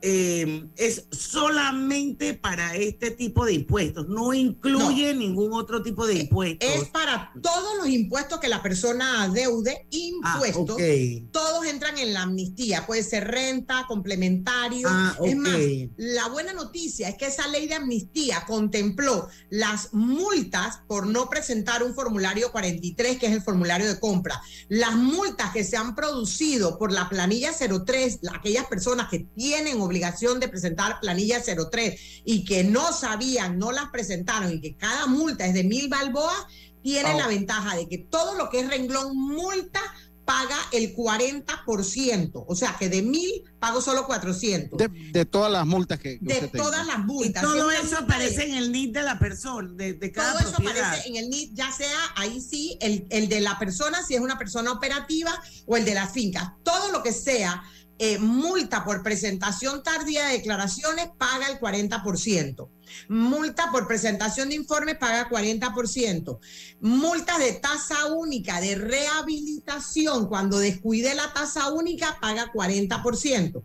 eh, 0.00 0.68
es 0.76 1.06
solamente 1.10 2.34
para 2.34 2.74
este 2.76 3.10
tipo 3.10 3.44
de 3.44 3.54
impuestos, 3.54 4.08
no 4.08 4.32
incluye 4.32 5.14
ningún 5.14 5.52
otro 5.52 5.82
tipo 5.82 6.06
de 6.06 6.20
impuestos. 6.20 6.68
Es 6.68 6.88
para 6.88 7.32
todos 7.42 7.78
los 7.78 7.88
impuestos 7.88 8.38
que 8.38 8.48
la 8.48 8.62
persona 8.62 9.24
adeude, 9.24 9.86
impuestos, 9.90 10.76
ah, 10.80 11.28
todos 11.32 11.66
entran 11.66 11.98
en 11.98 12.14
la 12.14 12.22
amnistía, 12.22 12.86
puede 12.86 13.02
ser 13.02 13.28
renta, 13.28 13.86
complementario. 13.88 14.88
Ah, 14.90 15.16
es 15.24 15.36
más, 15.36 15.58
la 15.96 16.28
buena 16.28 16.52
noticia 16.52 17.08
es 17.08 17.16
que 17.16 17.26
esa 17.26 17.48
ley 17.48 17.66
de 17.66 17.74
amnistía 17.74 18.44
contempló 18.46 19.28
las 19.50 19.92
multas 19.92 20.80
por 20.86 21.06
no 21.06 21.28
presentar 21.28 21.82
un 21.82 21.94
formulario 21.94 22.52
43, 22.52 23.18
que 23.18 23.26
es 23.26 23.32
el 23.32 23.42
formulario 23.42 23.88
de 23.88 23.98
compra, 23.98 24.40
las 24.68 24.94
multas 24.94 25.52
que 25.52 25.64
se 25.64 25.76
han 25.76 25.94
producido 25.94 26.78
por 26.78 26.92
la 26.92 27.08
planilla 27.08 27.52
03, 27.52 28.20
aquellas 28.32 28.66
personas 28.66 29.08
que 29.08 29.20
tienen 29.34 29.80
obligación 29.88 30.38
de 30.40 30.48
presentar 30.48 31.00
planilla 31.00 31.42
03 31.42 32.22
y 32.24 32.44
que 32.44 32.64
no 32.64 32.92
sabían, 32.92 33.58
no 33.58 33.72
las 33.72 33.90
presentaron 33.90 34.52
y 34.52 34.60
que 34.60 34.76
cada 34.76 35.06
multa 35.06 35.46
es 35.46 35.54
de 35.54 35.64
mil 35.64 35.88
balboas, 35.88 36.46
tienen 36.82 37.18
la 37.18 37.26
ventaja 37.26 37.76
de 37.76 37.88
que 37.88 37.98
todo 37.98 38.34
lo 38.34 38.48
que 38.50 38.60
es 38.60 38.68
renglón 38.68 39.16
multa 39.16 39.80
paga 40.28 40.58
el 40.72 40.94
40%, 40.94 42.44
o 42.46 42.54
sea 42.54 42.76
que 42.78 42.90
de 42.90 43.00
mil 43.00 43.44
pago 43.58 43.80
solo 43.80 44.06
400. 44.06 44.78
De, 44.78 45.24
todas 45.24 45.50
las 45.50 45.66
multas 45.66 45.98
que... 45.98 46.18
de 46.20 46.48
todas 46.48 46.86
las 46.86 46.98
multas. 46.98 47.42
todo 47.42 47.70
eso 47.70 47.96
aparece 47.96 48.44
en 48.46 48.56
el 48.56 48.70
NIT 48.70 48.92
de 48.92 49.02
la 49.04 49.18
persona, 49.18 49.72
de, 49.72 50.12
cada 50.12 50.32
Todo 50.32 50.50
eso 50.50 50.56
aparece 50.58 51.08
en 51.08 51.16
el 51.16 51.30
NIT, 51.30 51.54
ya 51.54 51.72
sea 51.72 51.98
ahí 52.14 52.42
sí, 52.42 52.76
el, 52.82 53.06
el 53.08 53.30
de 53.30 53.40
la 53.40 53.58
persona, 53.58 54.02
si 54.02 54.16
es 54.16 54.20
una 54.20 54.36
persona 54.36 54.70
operativa, 54.70 55.32
o 55.64 55.78
el 55.78 55.86
de 55.86 55.94
la 55.94 56.06
finca. 56.06 56.58
Todo 56.62 56.92
lo 56.92 57.02
que 57.02 57.14
sea 57.14 57.62
eh, 57.98 58.18
multa 58.18 58.84
por 58.84 59.02
presentación 59.02 59.82
tardía 59.82 60.26
de 60.26 60.34
declaraciones 60.34 61.08
paga 61.18 61.48
el 61.48 61.58
40%. 61.58 62.68
Multa 63.08 63.70
por 63.70 63.86
presentación 63.86 64.48
de 64.48 64.54
informes 64.54 64.96
paga 64.98 65.28
40%. 65.28 66.38
Multa 66.80 67.38
de 67.38 67.52
tasa 67.54 68.06
única 68.06 68.60
de 68.60 68.76
rehabilitación 68.76 70.28
cuando 70.28 70.58
descuide 70.58 71.14
la 71.14 71.32
tasa 71.32 71.72
única 71.72 72.18
paga 72.20 72.52
40%. 72.52 73.64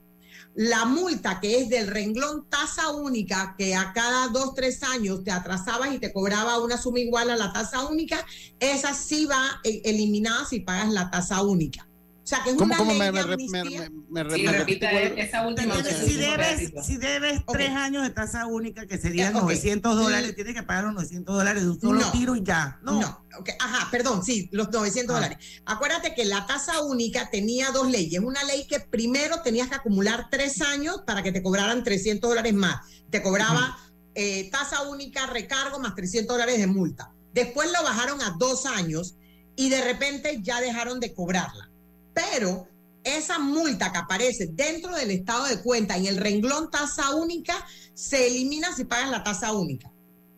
La 0.55 0.85
multa 0.85 1.39
que 1.39 1.61
es 1.61 1.69
del 1.69 1.87
renglón 1.87 2.47
tasa 2.47 2.91
única, 2.91 3.55
que 3.57 3.73
a 3.73 3.91
cada 3.91 4.27
dos, 4.27 4.53
tres 4.53 4.83
años 4.83 5.23
te 5.23 5.31
atrasabas 5.31 5.93
y 5.93 5.97
te 5.97 6.13
cobraba 6.13 6.59
una 6.59 6.77
suma 6.77 6.99
igual 6.99 7.31
a 7.31 7.37
la 7.37 7.51
tasa 7.51 7.87
única, 7.87 8.23
esa 8.59 8.93
sí 8.93 9.25
va 9.25 9.59
eh, 9.63 9.81
eliminada 9.85 10.45
si 10.45 10.59
pagas 10.59 10.91
la 10.91 11.09
tasa 11.09 11.41
única. 11.41 11.87
O 12.33 12.35
sea, 12.35 12.43
que 12.43 12.49
es 12.49 12.57
una 12.57 12.77
ley 12.83 12.97
me, 12.97 13.11
de 13.11 13.89
me, 14.09 14.35
sí, 14.35 14.47
repita 14.47 14.91
esa 14.91 15.47
última. 15.47 15.75
si 15.83 16.15
debes, 16.15 16.71
si 16.83 16.97
debes 16.97 17.41
tres 17.45 17.69
años 17.69 18.03
de 18.03 18.09
tasa 18.09 18.47
única, 18.47 18.87
que 18.87 18.97
serían 18.97 19.33
900 19.33 19.95
dólares, 19.95 20.33
tienes 20.33 20.55
que 20.55 20.63
pagar 20.63 20.85
los 20.85 20.93
900 20.95 21.35
dólares 21.35 21.63
de 21.63 21.69
un 21.69 21.79
solo 21.79 22.11
tiro 22.11 22.35
y 22.35 22.43
ya. 22.43 22.79
No, 22.81 22.99
no. 22.99 23.23
Ajá, 23.59 23.89
perdón, 23.91 24.23
sí, 24.23 24.49
los 24.51 24.71
900 24.71 25.13
ah. 25.13 25.19
dólares. 25.19 25.37
Acuérdate 25.65 26.15
que 26.15 26.25
la 26.25 26.45
tasa 26.47 26.81
única 26.81 27.29
tenía 27.29 27.71
dos 27.71 27.89
leyes. 27.91 28.19
Una 28.19 28.43
ley 28.45 28.65
que 28.67 28.79
primero 28.79 29.41
tenías 29.41 29.67
que 29.67 29.75
acumular 29.75 30.27
tres 30.31 30.61
años 30.61 31.03
para 31.05 31.21
que 31.21 31.31
te 31.31 31.43
cobraran 31.43 31.83
300 31.83 32.27
dólares 32.27 32.53
más. 32.53 32.77
Te 33.11 33.21
cobraba 33.21 33.77
eh, 34.15 34.49
tasa 34.51 34.81
única, 34.83 35.27
recargo 35.27 35.79
más 35.79 35.93
300 35.93 36.35
dólares 36.35 36.57
de 36.57 36.67
multa. 36.67 37.11
Después 37.31 37.71
lo 37.71 37.83
bajaron 37.83 38.21
a 38.21 38.35
dos 38.39 38.65
años 38.65 39.17
y 39.55 39.69
de 39.69 39.83
repente 39.83 40.39
ya 40.41 40.59
dejaron 40.61 40.99
de 40.99 41.13
cobrarla 41.13 41.72
pero 42.13 42.67
esa 43.03 43.39
multa 43.39 43.91
que 43.91 43.97
aparece 43.97 44.47
dentro 44.47 44.95
del 44.95 45.11
estado 45.11 45.45
de 45.45 45.61
cuenta 45.61 45.97
en 45.97 46.05
el 46.05 46.17
renglón 46.17 46.69
tasa 46.71 47.13
única 47.15 47.53
se 47.93 48.27
elimina 48.27 48.73
si 48.75 48.85
pagas 48.85 49.09
la 49.09 49.23
tasa 49.23 49.51
única. 49.53 49.91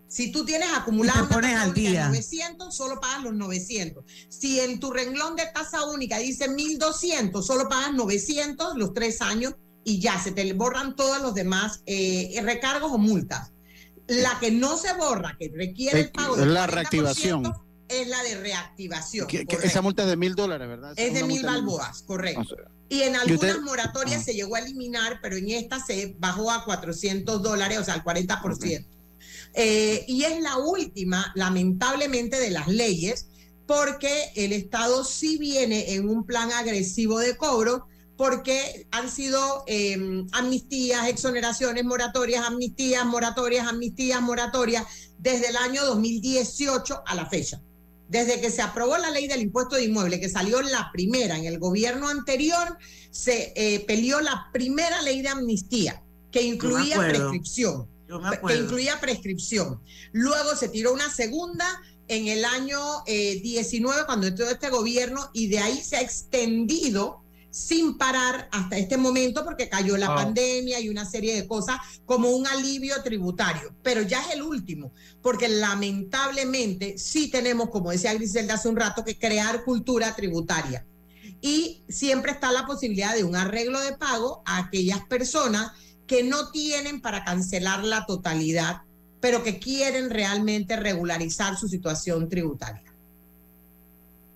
Si 0.07 0.31
tú 0.31 0.45
tienes 0.45 0.69
acumulado 0.73 1.27
al 1.35 1.73
día. 1.73 2.07
900, 2.07 2.75
solo 2.75 2.99
pagas 3.01 3.23
los 3.23 3.33
900. 3.33 4.03
Si 4.29 4.59
en 4.59 4.79
tu 4.79 4.91
renglón 4.91 5.35
de 5.35 5.45
tasa 5.53 5.85
única 5.85 6.19
dice 6.19 6.47
1200, 6.47 7.45
solo 7.45 7.67
pagas 7.67 7.93
900 7.93 8.77
los 8.77 8.93
tres 8.93 9.21
años 9.21 9.55
y 9.83 9.99
ya 9.99 10.19
se 10.21 10.31
te 10.31 10.51
borran 10.53 10.95
todos 10.95 11.21
los 11.21 11.35
demás 11.35 11.81
eh, 11.85 12.39
recargos 12.43 12.91
o 12.91 12.97
multas. 12.97 13.51
La 14.07 14.39
que 14.39 14.51
no 14.51 14.77
se 14.77 14.93
borra, 14.93 15.35
que 15.37 15.51
requiere 15.53 16.01
el 16.01 16.11
pago 16.11 16.35
de 16.35 16.45
la 16.45 16.67
reactivación 16.67 17.64
es 18.01 18.07
la 18.07 18.21
de 18.23 18.39
reactivación. 18.39 19.27
esa 19.29 19.81
multa 19.81 20.03
es 20.03 20.09
de 20.09 20.17
mil 20.17 20.35
dólares, 20.35 20.67
¿verdad? 20.67 20.93
es 20.95 21.13
de 21.13 21.23
mil 21.23 21.43
balboas, 21.43 22.01
correcto. 22.03 22.55
y 22.89 23.01
en 23.01 23.15
algunas 23.15 23.61
moratorias 23.61 24.23
se 24.23 24.33
llegó 24.33 24.55
a 24.55 24.59
eliminar, 24.59 25.19
pero 25.21 25.35
en 25.35 25.49
esta 25.49 25.79
se 25.79 26.15
bajó 26.19 26.51
a 26.51 26.65
400 26.65 27.41
dólares, 27.41 27.79
o 27.79 27.83
sea, 27.83 27.95
al 27.95 28.03
40%. 28.03 28.85
Eh, 29.53 30.03
y 30.07 30.23
es 30.23 30.41
la 30.41 30.57
última, 30.57 31.31
lamentablemente, 31.35 32.39
de 32.39 32.51
las 32.51 32.67
leyes, 32.67 33.27
porque 33.65 34.31
el 34.35 34.51
Estado 34.51 35.03
sí 35.03 35.37
viene 35.37 35.93
en 35.93 36.09
un 36.09 36.25
plan 36.25 36.51
agresivo 36.51 37.19
de 37.19 37.37
cobro, 37.37 37.87
porque 38.17 38.87
han 38.91 39.09
sido 39.09 39.63
em, 39.67 40.27
amnistías, 40.31 41.07
exoneraciones, 41.07 41.83
moratorias, 41.83 42.45
amnistías, 42.45 43.05
moratorias, 43.05 43.67
amnistías, 43.67 44.21
moratorias, 44.21 44.85
desde 45.17 45.49
el 45.49 45.57
año 45.57 45.83
2018 45.85 47.03
a 47.05 47.15
la 47.15 47.25
fecha. 47.25 47.61
Desde 48.07 48.39
que 48.39 48.51
se 48.51 48.61
aprobó 48.61 48.97
la 48.97 49.09
ley 49.09 49.27
del 49.27 49.41
impuesto 49.41 49.75
de 49.75 49.85
inmueble, 49.85 50.19
que 50.19 50.29
salió 50.29 50.61
la 50.61 50.91
primera 50.91 51.37
en 51.37 51.45
el 51.45 51.57
gobierno 51.57 52.07
anterior, 52.07 52.77
se 53.09 53.53
eh, 53.55 53.79
peleó 53.87 54.21
la 54.21 54.49
primera 54.53 55.01
ley 55.01 55.21
de 55.21 55.29
amnistía, 55.29 56.03
que 56.31 56.43
incluía 56.43 56.97
prescripción. 56.99 57.87
que 58.47 58.55
incluía 58.55 58.99
prescripción. 58.99 59.81
Luego 60.11 60.55
se 60.55 60.69
tiró 60.69 60.93
una 60.93 61.09
segunda 61.09 61.65
en 62.07 62.27
el 62.27 62.45
año 62.45 62.79
19 63.07 64.01
eh, 64.01 64.03
cuando 64.05 64.27
entró 64.27 64.47
este 64.47 64.69
gobierno 64.69 65.29
y 65.33 65.47
de 65.47 65.59
ahí 65.59 65.81
se 65.81 65.97
ha 65.97 66.01
extendido 66.01 67.24
sin 67.55 67.97
parar 67.97 68.49
hasta 68.51 68.77
este 68.77 68.97
momento 68.97 69.45
porque 69.45 69.69
cayó 69.69 69.95
la 69.95 70.13
pandemia 70.13 70.77
y 70.81 70.89
una 70.89 71.05
serie 71.05 71.35
de 71.35 71.47
cosas 71.47 71.77
como 72.05 72.31
un 72.31 72.45
alivio 72.45 73.01
tributario. 73.01 73.73
Pero 73.81 74.01
ya 74.01 74.19
es 74.19 74.33
el 74.33 74.41
último, 74.41 74.91
porque 75.21 75.47
lamentablemente 75.47 76.97
sí 76.97 77.29
tenemos, 77.29 77.69
como 77.69 77.91
decía 77.91 78.13
Griselda 78.13 78.55
hace 78.55 78.67
un 78.67 78.75
rato, 78.75 79.05
que 79.05 79.17
crear 79.17 79.63
cultura 79.63 80.13
tributaria. 80.13 80.85
Y 81.39 81.81
siempre 81.87 82.33
está 82.33 82.51
la 82.51 82.65
posibilidad 82.65 83.15
de 83.15 83.23
un 83.23 83.37
arreglo 83.37 83.79
de 83.79 83.95
pago 83.95 84.43
a 84.45 84.57
aquellas 84.57 85.05
personas 85.05 85.71
que 86.07 86.23
no 86.23 86.51
tienen 86.51 86.99
para 86.99 87.23
cancelar 87.23 87.85
la 87.85 88.05
totalidad, 88.05 88.81
pero 89.21 89.43
que 89.43 89.59
quieren 89.59 90.09
realmente 90.09 90.75
regularizar 90.75 91.55
su 91.55 91.69
situación 91.69 92.27
tributaria. 92.27 92.94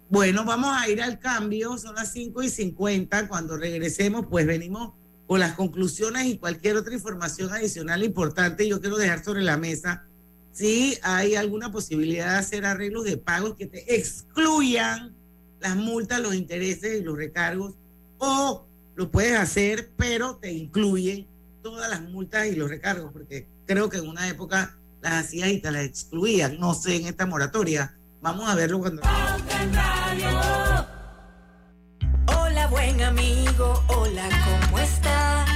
Bueno, 0.10 0.44
vamos 0.44 0.76
a 0.76 0.90
ir 0.90 1.04
al 1.04 1.20
cambio, 1.20 1.78
son 1.78 1.94
las 1.94 2.12
5 2.14 2.42
y 2.42 2.50
50. 2.50 3.28
Cuando 3.28 3.58
regresemos, 3.58 4.26
pues 4.28 4.48
venimos 4.48 4.94
con 5.28 5.40
las 5.40 5.54
conclusiones 5.54 6.26
y 6.26 6.40
cualquier 6.40 6.78
otra 6.78 6.96
información 6.96 7.54
adicional 7.54 8.04
importante. 8.04 8.68
Yo 8.68 8.82
quiero 8.82 8.98
dejar 8.98 9.24
sobre 9.24 9.44
la 9.44 9.56
mesa 9.56 10.08
si 10.52 10.98
hay 11.04 11.36
alguna 11.36 11.72
posibilidad 11.72 12.32
de 12.32 12.40
hacer 12.40 12.66
arreglos 12.66 13.04
de 13.04 13.18
pagos 13.18 13.54
que 13.54 13.68
te 13.68 13.96
excluyan 13.96 15.14
las 15.60 15.76
multas, 15.76 16.20
los 16.22 16.34
intereses 16.34 17.00
y 17.00 17.04
los 17.04 17.16
recargos, 17.16 17.76
o 18.18 18.66
lo 18.96 19.12
puedes 19.12 19.38
hacer, 19.38 19.92
pero 19.96 20.38
te 20.38 20.52
incluyen 20.52 21.28
todas 21.62 21.88
las 21.88 22.02
multas 22.02 22.48
y 22.48 22.56
los 22.56 22.68
recargos, 22.68 23.14
porque 23.14 23.48
creo 23.68 23.90
que 23.90 23.98
en 23.98 24.08
una 24.08 24.28
época 24.28 24.76
las 25.02 25.26
hacías 25.26 25.50
y 25.50 25.60
te 25.60 25.70
las 25.70 25.86
excluían. 25.86 26.60
No 26.60 26.74
sé, 26.74 26.96
en 26.96 27.06
esta 27.06 27.28
moratoria 27.28 27.96
Vamos 28.22 28.50
a 28.50 28.56
verlo 28.56 28.80
cuando... 28.80 29.02
Hola 32.28 32.68
buen 32.68 33.02
amigo, 33.02 33.82
hola, 33.88 34.28
¿cómo 34.44 34.80
estás? 34.80 35.50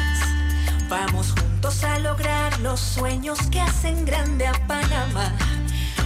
Vamos 0.88 1.34
juntos 1.38 1.84
a 1.84 2.00
lograr 2.00 2.58
los 2.62 2.80
sueños 2.80 3.38
que 3.52 3.60
hacen 3.60 4.06
grande 4.06 4.48
a 4.48 4.54
Panamá. 4.66 5.34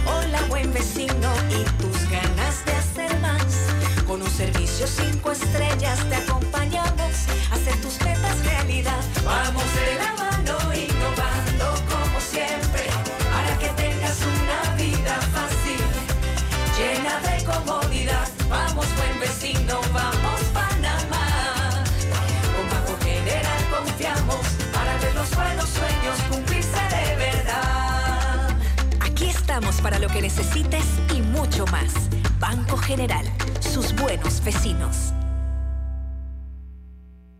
Hola 0.04 0.40
buen 0.48 0.72
vecino 0.72 1.32
y 1.48 1.62
tus 1.80 2.10
ganas 2.10 2.64
de 2.64 2.72
hacer 2.72 3.20
más. 3.20 3.68
Con 4.06 4.22
un 4.22 4.30
servicio 4.30 4.86
cinco 4.88 5.30
estrellas 5.30 6.00
te 6.08 6.16
acompañamos 6.16 7.28
a 7.52 7.54
hacer 7.54 7.80
tus 7.80 8.00
metas 8.00 8.44
realidad. 8.44 9.00
Vamos 9.24 9.64
de 9.74 9.94
la 9.94 10.12
mano 10.14 10.37
lo 29.98 30.08
que 30.08 30.22
necesites 30.22 30.84
y 31.16 31.20
mucho 31.20 31.64
más. 31.66 31.92
Banco 32.38 32.76
General, 32.76 33.26
sus 33.60 33.94
buenos 33.96 34.42
vecinos. 34.44 35.12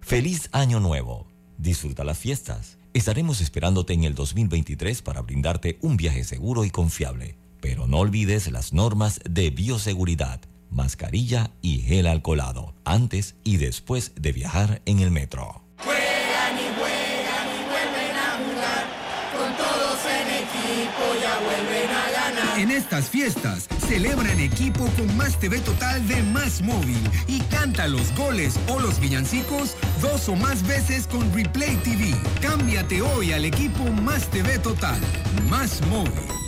Feliz 0.00 0.48
Año 0.52 0.80
Nuevo. 0.80 1.28
Disfruta 1.58 2.02
las 2.04 2.18
fiestas. 2.18 2.78
Estaremos 2.94 3.40
esperándote 3.40 3.92
en 3.92 4.04
el 4.04 4.14
2023 4.14 5.02
para 5.02 5.20
brindarte 5.22 5.78
un 5.82 5.96
viaje 5.96 6.24
seguro 6.24 6.64
y 6.64 6.70
confiable. 6.70 7.36
Pero 7.60 7.86
no 7.86 7.98
olvides 7.98 8.50
las 8.50 8.72
normas 8.72 9.20
de 9.28 9.50
bioseguridad, 9.50 10.40
mascarilla 10.70 11.50
y 11.60 11.80
gel 11.80 12.06
alcoholado, 12.06 12.74
antes 12.84 13.36
y 13.44 13.58
después 13.58 14.12
de 14.16 14.32
viajar 14.32 14.82
en 14.86 15.00
el 15.00 15.10
metro. 15.10 15.67
En 22.56 22.70
estas 22.70 23.08
fiestas, 23.08 23.68
celebra 23.86 24.32
en 24.32 24.40
equipo 24.40 24.86
con 24.96 25.16
Más 25.16 25.38
TV 25.38 25.60
Total 25.60 26.06
de 26.08 26.22
Más 26.22 26.60
Móvil 26.62 26.98
y 27.26 27.40
canta 27.42 27.86
los 27.86 28.14
goles 28.16 28.58
o 28.68 28.80
los 28.80 28.98
villancicos 29.00 29.76
dos 30.00 30.28
o 30.28 30.36
más 30.36 30.66
veces 30.66 31.06
con 31.06 31.32
Replay 31.32 31.76
TV. 31.76 32.14
Cámbiate 32.40 33.02
hoy 33.02 33.32
al 33.32 33.44
equipo 33.44 33.84
Más 34.02 34.28
TV 34.30 34.58
Total, 34.58 35.00
Más 35.48 35.80
Móvil. 35.86 36.47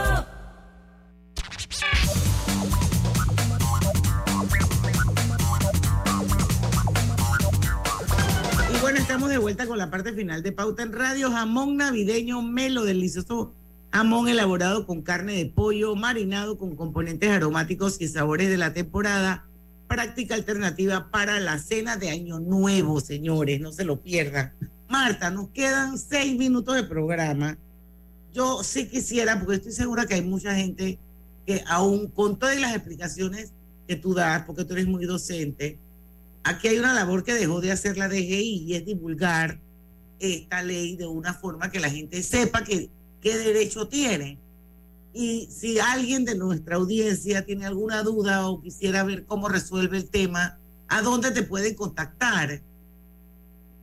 Estamos 9.11 9.29
de 9.29 9.39
vuelta 9.39 9.67
con 9.67 9.77
la 9.77 9.89
parte 9.89 10.13
final 10.13 10.41
de 10.41 10.53
Pauta 10.53 10.83
en 10.83 10.93
Radio. 10.93 11.29
Jamón 11.31 11.75
navideño 11.75 12.41
melo, 12.41 12.85
delicioso 12.85 13.51
jamón 13.91 14.29
elaborado 14.29 14.87
con 14.87 15.01
carne 15.01 15.33
de 15.33 15.47
pollo, 15.47 15.97
marinado 15.97 16.57
con 16.57 16.77
componentes 16.77 17.29
aromáticos 17.29 17.99
y 17.99 18.07
sabores 18.07 18.47
de 18.47 18.55
la 18.55 18.71
temporada. 18.71 19.43
Práctica 19.89 20.35
alternativa 20.35 21.11
para 21.11 21.41
la 21.41 21.59
cena 21.59 21.97
de 21.97 22.09
Año 22.09 22.39
Nuevo, 22.39 23.01
señores, 23.01 23.59
no 23.59 23.73
se 23.73 23.83
lo 23.83 23.99
pierdan. 23.99 24.53
Marta, 24.87 25.29
nos 25.29 25.49
quedan 25.49 25.97
seis 25.97 26.37
minutos 26.37 26.75
de 26.75 26.83
programa. 26.83 27.57
Yo 28.33 28.63
sí 28.63 28.87
quisiera, 28.87 29.41
porque 29.41 29.55
estoy 29.57 29.73
segura 29.73 30.05
que 30.05 30.13
hay 30.13 30.21
mucha 30.21 30.55
gente 30.55 30.99
que 31.45 31.61
aún 31.67 32.07
con 32.07 32.39
todas 32.39 32.57
las 32.61 32.73
explicaciones 32.73 33.51
que 33.89 33.97
tú 33.97 34.13
das, 34.13 34.45
porque 34.45 34.63
tú 34.63 34.71
eres 34.71 34.87
muy 34.87 35.05
docente, 35.05 35.77
Aquí 36.43 36.67
hay 36.67 36.79
una 36.79 36.93
labor 36.93 37.23
que 37.23 37.33
dejó 37.33 37.61
de 37.61 37.71
hacer 37.71 37.97
la 37.97 38.07
DGI 38.07 38.65
y 38.65 38.75
es 38.75 38.85
divulgar 38.85 39.59
esta 40.19 40.63
ley 40.63 40.95
de 40.95 41.07
una 41.07 41.33
forma 41.33 41.71
que 41.71 41.79
la 41.79 41.89
gente 41.89 42.21
sepa 42.23 42.63
que, 42.63 42.89
qué 43.21 43.37
derecho 43.37 43.87
tiene. 43.87 44.39
Y 45.13 45.49
si 45.51 45.79
alguien 45.79 46.25
de 46.25 46.35
nuestra 46.35 46.77
audiencia 46.77 47.45
tiene 47.45 47.65
alguna 47.65 48.01
duda 48.03 48.47
o 48.47 48.61
quisiera 48.61 49.03
ver 49.03 49.25
cómo 49.25 49.49
resuelve 49.49 49.97
el 49.97 50.09
tema, 50.09 50.57
¿a 50.87 51.01
dónde 51.01 51.31
te 51.31 51.43
pueden 51.43 51.75
contactar? 51.75 52.61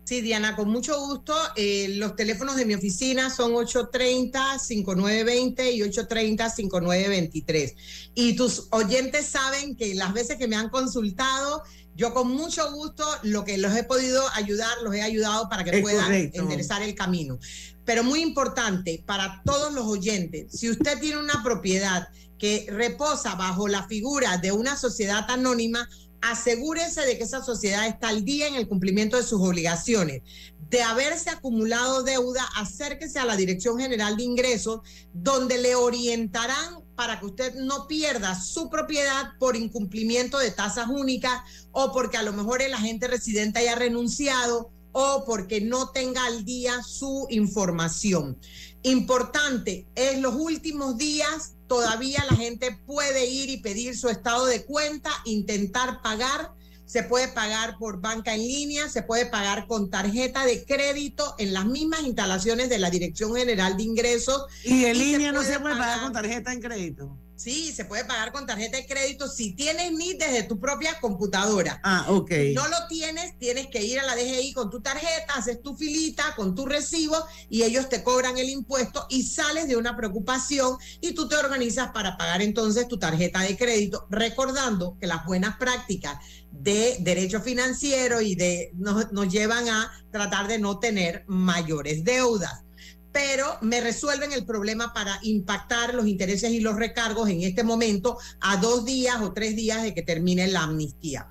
Sí, 0.09 0.22
Diana, 0.22 0.56
con 0.56 0.70
mucho 0.70 0.98
gusto. 0.98 1.36
Eh, 1.54 1.88
los 1.96 2.16
teléfonos 2.16 2.56
de 2.56 2.64
mi 2.64 2.72
oficina 2.72 3.28
son 3.28 3.52
830-5920 3.52 5.74
y 5.74 5.82
830-5923. 5.82 7.74
Y 8.14 8.34
tus 8.34 8.68
oyentes 8.70 9.26
saben 9.26 9.76
que 9.76 9.94
las 9.94 10.14
veces 10.14 10.38
que 10.38 10.48
me 10.48 10.56
han 10.56 10.70
consultado, 10.70 11.62
yo 11.99 12.14
con 12.14 12.30
mucho 12.30 12.72
gusto 12.72 13.05
lo 13.24 13.44
que 13.44 13.59
los 13.59 13.76
he 13.76 13.82
podido 13.82 14.22
ayudar, 14.34 14.70
los 14.84 14.94
he 14.94 15.03
ayudado 15.03 15.49
para 15.49 15.64
que 15.64 15.82
puedan 15.82 16.12
enderezar 16.32 16.80
el 16.80 16.94
camino. 16.94 17.40
Pero 17.84 18.05
muy 18.05 18.20
importante 18.20 19.03
para 19.05 19.42
todos 19.44 19.74
los 19.74 19.84
oyentes, 19.84 20.53
si 20.53 20.70
usted 20.70 21.01
tiene 21.01 21.18
una 21.18 21.42
propiedad 21.42 22.09
que 22.38 22.66
reposa 22.70 23.34
bajo 23.34 23.66
la 23.66 23.88
figura 23.88 24.38
de 24.38 24.53
una 24.53 24.76
sociedad 24.76 25.28
anónima, 25.28 25.88
asegúrese 26.20 27.05
de 27.05 27.18
que 27.18 27.24
esa 27.24 27.42
sociedad 27.42 27.88
está 27.88 28.11
al 28.11 28.24
día 28.24 28.46
en 28.46 28.55
el 28.55 28.68
cumplimiento 28.68 29.16
de 29.16 29.24
sus 29.24 29.40
obligaciones. 29.40 30.22
De 30.70 30.82
haberse 30.82 31.30
acumulado 31.30 32.05
deuda, 32.05 32.49
acérquese 32.55 33.18
a 33.18 33.24
la 33.24 33.34
Dirección 33.34 33.80
General 33.80 34.16
de 34.16 34.22
Ingresos, 34.22 34.82
donde 35.12 35.59
le 35.59 35.74
orientarán 35.74 36.88
para 36.99 37.20
que 37.20 37.26
usted 37.26 37.55
no 37.55 37.86
pierda 37.86 38.34
su 38.34 38.68
propiedad 38.70 39.34
por 39.38 39.55
incumplimiento 39.55 40.36
de 40.36 40.51
tasas 40.51 40.88
únicas 40.88 41.40
o 41.70 41.92
porque 41.92 42.16
a 42.16 42.24
lo 42.24 42.32
mejor 42.32 42.61
el 42.61 42.74
agente 42.74 43.07
residente 43.07 43.61
haya 43.61 43.76
renunciado 43.76 44.72
o 44.90 45.22
porque 45.24 45.61
no 45.61 45.90
tenga 45.90 46.24
al 46.26 46.44
día 46.44 46.82
su 46.82 47.28
información. 47.30 48.36
Importante, 48.82 49.86
en 49.94 50.22
los 50.22 50.34
últimos 50.34 50.99
días 50.99 51.55
todavía 51.68 52.24
la 52.28 52.36
gente 52.36 52.76
puede 52.84 53.26
ir 53.26 53.49
y 53.49 53.59
pedir 53.59 53.96
su 53.96 54.09
estado 54.09 54.46
de 54.46 54.64
cuenta, 54.64 55.12
intentar 55.24 56.03
pagar. 56.03 56.53
Se 56.89 57.03
puede 57.03 57.28
pagar 57.28 57.76
por 57.76 58.01
banca 58.01 58.34
en 58.34 58.41
línea, 58.41 58.89
se 58.89 59.03
puede 59.03 59.26
pagar 59.26 59.66
con 59.66 59.91
tarjeta 59.91 60.47
de 60.47 60.64
crédito 60.64 61.34
en 61.36 61.53
las 61.53 61.66
mismas 61.66 62.01
instalaciones 62.01 62.70
de 62.70 62.78
la 62.78 62.89
Dirección 62.89 63.36
General 63.36 63.76
de 63.76 63.82
Ingresos. 63.82 64.47
Y 64.64 64.86
en 64.86 64.99
línea 64.99 65.30
no 65.30 65.43
se 65.43 65.61
puede 65.61 65.76
pagar 65.76 66.01
con 66.01 66.14
tarjeta 66.14 66.51
en 66.51 66.62
crédito. 66.62 67.18
Sí, 67.39 67.72
se 67.72 67.84
puede 67.84 68.05
pagar 68.05 68.32
con 68.32 68.47
tarjeta 68.47 68.78
de 68.78 68.86
crédito 68.86 69.28
si 69.28 69.53
tienes 69.53 69.93
ni 69.93 70.14
desde 70.14 70.43
tu 70.43 70.59
propia 70.59 70.99
computadora. 71.01 71.80
Ah, 71.84 72.07
ok. 72.09 72.30
Si 72.30 72.53
no 72.53 72.66
lo 72.66 72.89
tienes, 72.89 73.39
tienes 73.39 73.68
que 73.68 73.80
ir 73.80 74.01
a 74.01 74.07
la 74.07 74.16
DGI 74.16 74.53
con 74.55 74.70
tu 74.70 74.80
tarjeta, 74.80 75.34
haces 75.34 75.62
tu 75.62 75.76
filita 75.76 76.34
con 76.34 76.57
tu 76.57 76.66
recibo 76.66 77.14
y 77.49 77.62
ellos 77.62 77.89
te 77.89 78.03
cobran 78.03 78.36
el 78.39 78.49
impuesto 78.49 79.07
y 79.09 79.22
sales 79.22 79.68
de 79.68 79.76
una 79.76 79.97
preocupación 79.97 80.78
y 81.01 81.12
tú 81.12 81.28
te 81.28 81.36
organizas 81.36 81.93
para 81.93 82.18
pagar 82.18 82.43
entonces 82.43 82.89
tu 82.89 82.99
tarjeta 82.99 83.41
de 83.43 83.57
crédito, 83.57 84.09
recordando 84.11 84.97
que 85.01 85.07
las 85.07 85.24
buenas 85.24 85.59
prácticas 85.59 86.18
de 86.51 86.97
derecho 87.03 87.41
financiero 87.41 88.20
y 88.20 88.34
de 88.34 88.72
nos, 88.74 89.12
nos 89.12 89.28
llevan 89.32 89.68
a 89.68 89.93
tratar 90.11 90.49
de 90.49 90.59
no 90.59 90.80
tener 90.80 91.22
mayores 91.28 92.03
deudas 92.03 92.64
pero 93.12 93.59
me 93.62 93.80
resuelven 93.80 94.32
el 94.32 94.44
problema 94.44 94.92
para 94.92 95.18
impactar 95.22 95.94
los 95.94 96.06
intereses 96.06 96.50
y 96.50 96.61
los 96.61 96.76
recargos 96.76 97.28
en 97.28 97.42
este 97.42 97.64
momento 97.64 98.18
a 98.40 98.56
dos 98.59 98.84
días 98.84 99.20
o 99.22 99.32
tres 99.32 99.56
días 99.56 99.82
de 99.82 99.94
que 99.94 100.02
termine 100.02 100.46
la 100.48 100.64
amnistía. 100.64 101.28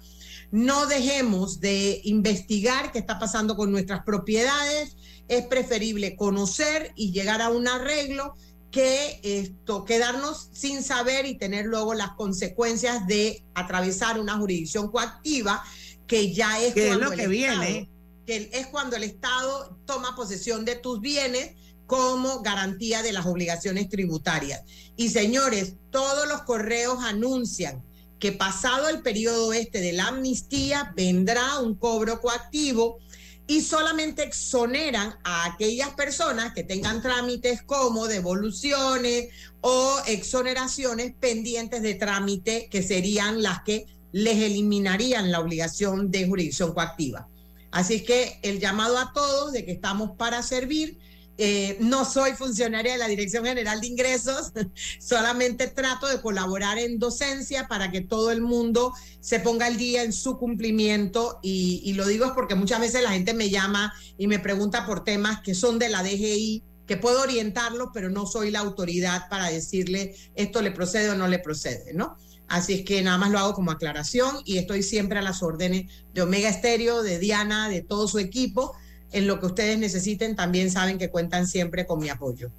No 0.51 0.86
dejemos 0.88 1.59
de 1.59 2.01
investigar 2.05 2.91
qué 2.91 2.99
está 2.99 3.19
pasando 3.19 3.55
con 3.55 3.71
nuestras 3.71 4.03
propiedades. 4.03 4.95
Es 5.28 5.45
preferible 5.45 6.15
conocer 6.15 6.93
y 6.95 7.11
llegar 7.11 7.41
a 7.41 7.49
un 7.49 7.67
arreglo 7.67 8.36
que 8.71 9.19
esto, 9.23 9.84
quedarnos 9.86 10.49
sin 10.53 10.84
saber 10.84 11.25
y 11.25 11.38
tener 11.38 11.65
luego 11.65 11.93
las 11.93 12.11
consecuencias 12.11 13.07
de 13.07 13.43
atravesar 13.55 14.19
una 14.19 14.38
jurisdicción 14.38 14.89
coactiva 14.89 15.63
que 16.05 16.34
ya 16.34 16.61
es, 16.61 16.73
cuando 16.73 17.09
lo 17.09 17.11
que 17.11 17.28
viene. 17.28 17.89
que 18.25 18.49
es 18.53 18.67
cuando 18.67 18.95
el 18.95 19.03
Estado 19.03 19.78
toma 19.86 20.15
posesión 20.15 20.63
de 20.63 20.75
tus 20.75 21.01
bienes 21.01 21.55
como 21.88 22.41
garantía 22.41 23.01
de 23.01 23.13
las 23.13 23.25
obligaciones 23.25 23.89
tributarias. 23.89 24.61
Y 24.95 25.09
señores, 25.09 25.73
todos 25.89 26.27
los 26.27 26.43
correos 26.43 26.99
anuncian 27.01 27.83
que 28.19 28.31
pasado 28.31 28.89
el 28.89 29.01
periodo 29.01 29.53
este 29.53 29.79
de 29.79 29.93
la 29.93 30.07
amnistía 30.07 30.93
vendrá 30.95 31.59
un 31.59 31.75
cobro 31.75 32.19
coactivo 32.19 32.99
y 33.47 33.61
solamente 33.61 34.23
exoneran 34.23 35.15
a 35.23 35.45
aquellas 35.45 35.91
personas 35.91 36.53
que 36.53 36.63
tengan 36.63 37.01
trámites 37.01 37.61
como 37.61 38.07
devoluciones 38.07 39.29
o 39.61 39.97
exoneraciones 40.07 41.13
pendientes 41.17 41.81
de 41.81 41.95
trámite 41.95 42.67
que 42.69 42.83
serían 42.83 43.41
las 43.41 43.61
que 43.63 43.85
les 44.11 44.38
eliminarían 44.38 45.31
la 45.31 45.39
obligación 45.39 46.11
de 46.11 46.27
jurisdicción 46.27 46.73
coactiva. 46.73 47.29
Así 47.71 48.03
que 48.03 48.39
el 48.41 48.59
llamado 48.59 48.97
a 48.97 49.13
todos 49.13 49.53
de 49.53 49.63
que 49.63 49.71
estamos 49.71 50.11
para 50.17 50.43
servir 50.43 50.97
eh, 51.38 51.77
no 51.79 52.03
soy 52.03 52.31
funcionaria 52.31 52.93
de 52.93 52.97
la 52.97 53.07
Dirección 53.07 53.45
General 53.45 53.79
de 53.79 53.88
Ingresos, 53.88 54.51
solamente 54.99 55.67
trato 55.67 56.07
de 56.07 56.19
colaborar 56.19 56.79
en 56.79 56.97
docencia 56.97 57.67
para 57.67 57.91
que 57.91 58.01
todo 58.01 58.31
el 58.31 58.41
mundo 58.41 58.93
se 59.19 59.39
ponga 59.39 59.67
al 59.67 59.77
día 59.77 60.03
en 60.03 60.13
su 60.13 60.38
cumplimiento 60.38 61.39
y, 61.43 61.81
y, 61.83 61.93
lo 61.93 62.07
digo 62.07 62.25
es 62.25 62.31
porque 62.31 62.55
muchas 62.55 62.79
veces 62.79 63.03
la 63.03 63.11
gente 63.11 63.33
me 63.33 63.49
llama 63.49 63.93
y 64.17 64.27
me 64.27 64.39
pregunta 64.39 64.85
por 64.85 65.03
temas 65.03 65.41
que 65.41 65.53
son 65.53 65.77
de 65.77 65.89
la 65.89 66.01
DGI, 66.01 66.63
que 66.88 66.97
puedo 66.97 67.21
orientarlo, 67.21 67.91
pero 67.93 68.09
no 68.09 68.25
soy 68.25 68.49
la 68.49 68.59
autoridad 68.59 69.29
para 69.29 69.49
decirle 69.49 70.15
esto 70.35 70.61
le 70.61 70.71
procede 70.71 71.11
o 71.11 71.15
no 71.15 71.27
le 71.27 71.38
procede, 71.38 71.93
¿no? 71.93 72.17
Así 72.47 72.73
es 72.73 72.85
que 72.85 73.01
nada 73.01 73.17
más 73.17 73.29
lo 73.29 73.39
hago 73.39 73.53
como 73.53 73.71
aclaración 73.71 74.38
y 74.45 74.57
estoy 74.57 74.81
siempre 74.81 75.19
a 75.19 75.21
las 75.21 75.43
órdenes 75.43 75.91
de 76.13 76.21
Omega 76.21 76.49
Estéreo, 76.49 77.03
de 77.03 77.19
Diana, 77.19 77.69
de 77.69 77.81
todo 77.81 78.07
su 78.07 78.19
equipo 78.19 78.73
en 79.12 79.28
lo 79.28 79.39
que 79.39 79.45
ustedes 79.45 79.78
necesiten, 79.78 80.36
también 80.36 80.72
saben 80.72 80.97
que 80.97 81.10
cuentan 81.10 81.47
siempre 81.47 81.86
con 81.86 81.99
mi 81.99 82.10
apoyo. 82.10 82.49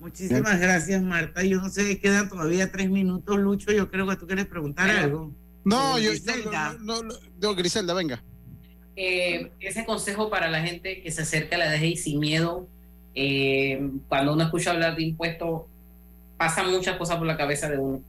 Muchísimas 0.00 0.58
gracias, 0.58 1.02
Marta. 1.02 1.42
Yo 1.44 1.60
no 1.60 1.68
sé, 1.68 1.98
quedan 1.98 2.28
todavía 2.28 2.72
tres 2.72 2.88
minutos, 2.88 3.38
Lucho. 3.38 3.70
Yo 3.70 3.90
creo 3.90 4.06
que 4.08 4.16
tú 4.16 4.26
quieres 4.26 4.46
preguntar 4.46 4.88
algo. 4.88 5.30
No, 5.62 5.98
yo, 5.98 6.10
no, 6.80 7.02
no, 7.38 7.54
Griselda, 7.54 7.92
venga. 7.92 8.22
Eh, 8.96 9.50
ese 9.60 9.84
consejo 9.84 10.30
para 10.30 10.50
la 10.50 10.62
gente 10.62 11.02
que 11.02 11.10
se 11.10 11.22
acerca 11.22 11.56
a 11.56 11.58
la 11.58 11.72
DGI 11.72 11.96
sin 11.96 12.18
miedo, 12.18 12.66
eh, 13.14 13.90
cuando 14.08 14.32
uno 14.32 14.44
escucha 14.44 14.70
hablar 14.70 14.96
de 14.96 15.02
impuestos, 15.02 15.62
pasan 16.38 16.70
muchas 16.70 16.96
cosas 16.96 17.18
por 17.18 17.26
la 17.26 17.36
cabeza 17.36 17.68
de 17.68 17.78
uno. 17.78 18.02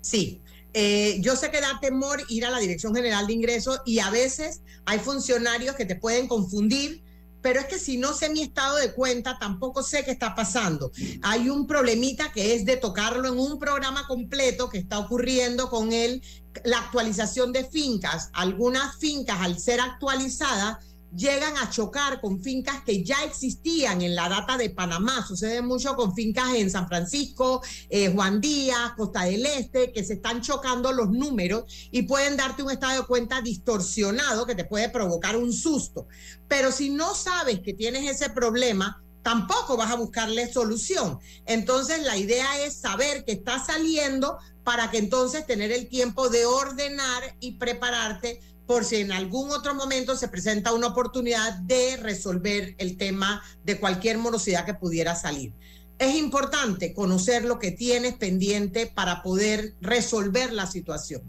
Sí, 0.00 0.40
eh, 0.72 1.18
yo 1.20 1.36
sé 1.36 1.50
que 1.50 1.60
da 1.60 1.78
temor 1.80 2.22
ir 2.28 2.44
a 2.46 2.50
la 2.50 2.58
Dirección 2.58 2.94
General 2.94 3.26
de 3.26 3.32
Ingresos 3.32 3.80
y 3.84 3.98
a 3.98 4.10
veces 4.10 4.62
hay 4.84 4.98
funcionarios 4.98 5.74
que 5.74 5.84
te 5.84 5.96
pueden 5.96 6.28
confundir, 6.28 7.02
pero 7.42 7.60
es 7.60 7.66
que 7.66 7.78
si 7.78 7.96
no 7.96 8.12
sé 8.12 8.28
mi 8.28 8.42
estado 8.42 8.76
de 8.76 8.92
cuenta, 8.92 9.38
tampoco 9.38 9.82
sé 9.82 10.04
qué 10.04 10.10
está 10.10 10.34
pasando. 10.34 10.92
Hay 11.22 11.48
un 11.48 11.66
problemita 11.66 12.32
que 12.32 12.54
es 12.54 12.64
de 12.64 12.76
tocarlo 12.76 13.28
en 13.28 13.38
un 13.38 13.58
programa 13.58 14.06
completo 14.06 14.68
que 14.68 14.78
está 14.78 14.98
ocurriendo 14.98 15.70
con 15.70 15.92
él, 15.92 16.22
la 16.64 16.78
actualización 16.78 17.52
de 17.52 17.64
fincas. 17.64 18.28
Algunas 18.32 18.98
fincas, 18.98 19.40
al 19.40 19.58
ser 19.58 19.80
actualizadas, 19.80 20.78
llegan 21.14 21.56
a 21.58 21.70
chocar 21.70 22.20
con 22.20 22.40
fincas 22.42 22.82
que 22.84 23.02
ya 23.02 23.24
existían 23.24 24.02
en 24.02 24.14
la 24.14 24.28
data 24.28 24.56
de 24.56 24.70
Panamá. 24.70 25.24
Sucede 25.26 25.62
mucho 25.62 25.96
con 25.96 26.14
fincas 26.14 26.54
en 26.54 26.70
San 26.70 26.88
Francisco, 26.88 27.62
eh, 27.88 28.12
Juan 28.12 28.40
Díaz, 28.40 28.92
Costa 28.96 29.24
del 29.24 29.44
Este, 29.46 29.92
que 29.92 30.04
se 30.04 30.14
están 30.14 30.40
chocando 30.40 30.92
los 30.92 31.10
números 31.10 31.64
y 31.90 32.02
pueden 32.02 32.36
darte 32.36 32.62
un 32.62 32.70
estado 32.70 33.00
de 33.00 33.06
cuenta 33.06 33.40
distorsionado 33.40 34.46
que 34.46 34.54
te 34.54 34.64
puede 34.64 34.88
provocar 34.88 35.36
un 35.36 35.52
susto. 35.52 36.06
Pero 36.48 36.72
si 36.72 36.90
no 36.90 37.14
sabes 37.14 37.60
que 37.60 37.74
tienes 37.74 38.08
ese 38.08 38.30
problema, 38.30 39.02
tampoco 39.22 39.76
vas 39.76 39.90
a 39.90 39.96
buscarle 39.96 40.52
solución. 40.52 41.18
Entonces 41.46 42.02
la 42.04 42.16
idea 42.16 42.64
es 42.64 42.74
saber 42.74 43.24
que 43.24 43.32
está 43.32 43.64
saliendo 43.64 44.38
para 44.64 44.90
que 44.90 44.98
entonces 44.98 45.46
tener 45.46 45.72
el 45.72 45.88
tiempo 45.88 46.28
de 46.28 46.46
ordenar 46.46 47.36
y 47.40 47.52
prepararte 47.52 48.40
por 48.70 48.84
si 48.84 48.98
en 48.98 49.10
algún 49.10 49.50
otro 49.50 49.74
momento 49.74 50.14
se 50.14 50.28
presenta 50.28 50.72
una 50.72 50.86
oportunidad 50.86 51.58
de 51.58 51.96
resolver 51.96 52.76
el 52.78 52.96
tema 52.96 53.42
de 53.64 53.80
cualquier 53.80 54.16
morosidad 54.16 54.64
que 54.64 54.74
pudiera 54.74 55.16
salir. 55.16 55.52
Es 55.98 56.14
importante 56.14 56.94
conocer 56.94 57.44
lo 57.44 57.58
que 57.58 57.72
tienes 57.72 58.14
pendiente 58.14 58.86
para 58.86 59.24
poder 59.24 59.74
resolver 59.80 60.52
la 60.52 60.68
situación. 60.68 61.20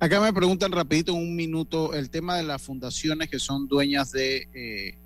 Acá 0.00 0.20
me 0.20 0.32
preguntan 0.32 0.72
rapidito 0.72 1.12
en 1.12 1.18
un 1.18 1.36
minuto 1.36 1.94
el 1.94 2.10
tema 2.10 2.36
de 2.36 2.42
las 2.42 2.60
fundaciones 2.60 3.30
que 3.30 3.38
son 3.38 3.68
dueñas 3.68 4.10
de, 4.10 4.48
eh, 4.52 4.98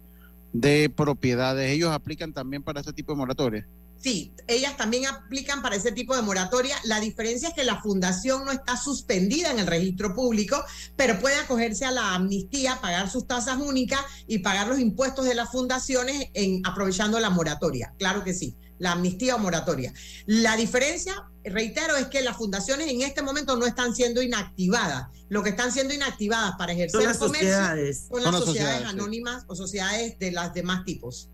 de 0.55 0.89
propiedades. 0.89 1.71
¿Ellos 1.73 1.91
aplican 1.91 2.33
también 2.33 2.63
para 2.63 2.81
este 2.81 2.95
tipo 2.95 3.13
de 3.13 3.19
moratorias? 3.19 3.67
Sí, 4.01 4.33
ellas 4.47 4.79
también 4.79 5.07
aplican 5.07 5.61
para 5.61 5.77
ese 5.77 5.93
tipo 5.93 6.17
de 6.17 6.23
moratoria. 6.23 6.75
La 6.85 7.01
diferencia 7.01 7.49
es 7.49 7.55
que 7.55 7.65
la 7.65 7.83
fundación 7.83 8.47
no 8.47 8.51
está 8.51 8.79
suspendida 8.79 9.51
en 9.51 9.59
el 9.59 9.67
registro 9.67 10.15
público, 10.15 10.65
pero 10.97 11.21
puede 11.21 11.37
acogerse 11.37 11.85
a 11.85 11.91
la 11.91 12.15
amnistía, 12.15 12.81
pagar 12.81 13.11
sus 13.11 13.27
tasas 13.27 13.59
únicas 13.59 14.01
y 14.27 14.39
pagar 14.39 14.69
los 14.69 14.79
impuestos 14.79 15.27
de 15.27 15.35
las 15.35 15.51
fundaciones 15.51 16.31
en, 16.33 16.63
aprovechando 16.65 17.21
la 17.21 17.29
moratoria. 17.29 17.93
Claro 17.99 18.25
que 18.25 18.33
sí, 18.33 18.57
la 18.79 18.93
amnistía 18.93 19.37
o 19.37 19.39
moratoria. 19.39 19.93
La 20.25 20.57
diferencia, 20.57 21.31
reitero, 21.45 21.97
es 21.97 22.07
que 22.07 22.23
las 22.23 22.39
fundaciones 22.39 22.89
en 22.89 23.03
este 23.03 23.21
momento 23.21 23.55
no 23.57 23.67
están 23.67 23.95
siendo 23.95 24.23
inactivadas. 24.23 25.09
Lo 25.29 25.43
que 25.43 25.51
están 25.51 25.73
siendo 25.73 25.93
inactivadas 25.93 26.55
para 26.57 26.73
ejercer 26.73 27.03
comercio 27.03 27.29
sociedades. 27.29 28.09
son 28.11 28.23
las, 28.23 28.35
sociedades, 28.35 28.87
anónimas 28.87 29.45
o 29.47 29.55
sociedades 29.55 30.19
de 30.19 30.33
las 30.33 30.55
demás 30.55 30.87
tipos. 30.87 31.29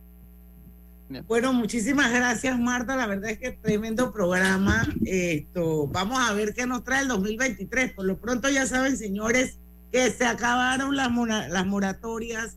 Bueno, 1.27 1.53
muchísimas 1.53 2.13
gracias, 2.13 2.59
Marta. 2.59 2.97
La 2.97 3.07
verdad 3.07 3.31
es 3.31 3.39
que 3.39 3.53
tremendo 3.53 4.13
programa. 4.13 4.87
Esto, 5.05 5.87
vamos 5.87 6.19
a 6.19 6.33
ver 6.33 6.53
qué 6.55 6.67
nos 6.67 6.85
trae 6.85 7.03
el 7.03 7.09
2023. 7.09 7.93
Por 7.93 8.07
lo 8.07 8.19
pronto, 8.19 8.49
ya 8.49 8.67
saben, 8.67 8.97
señores, 8.97 9.59
que 9.93 10.11
se 10.11 10.25
acabaron 10.25 10.97
las, 10.97 11.11
las 11.49 11.67
moratorias, 11.67 12.57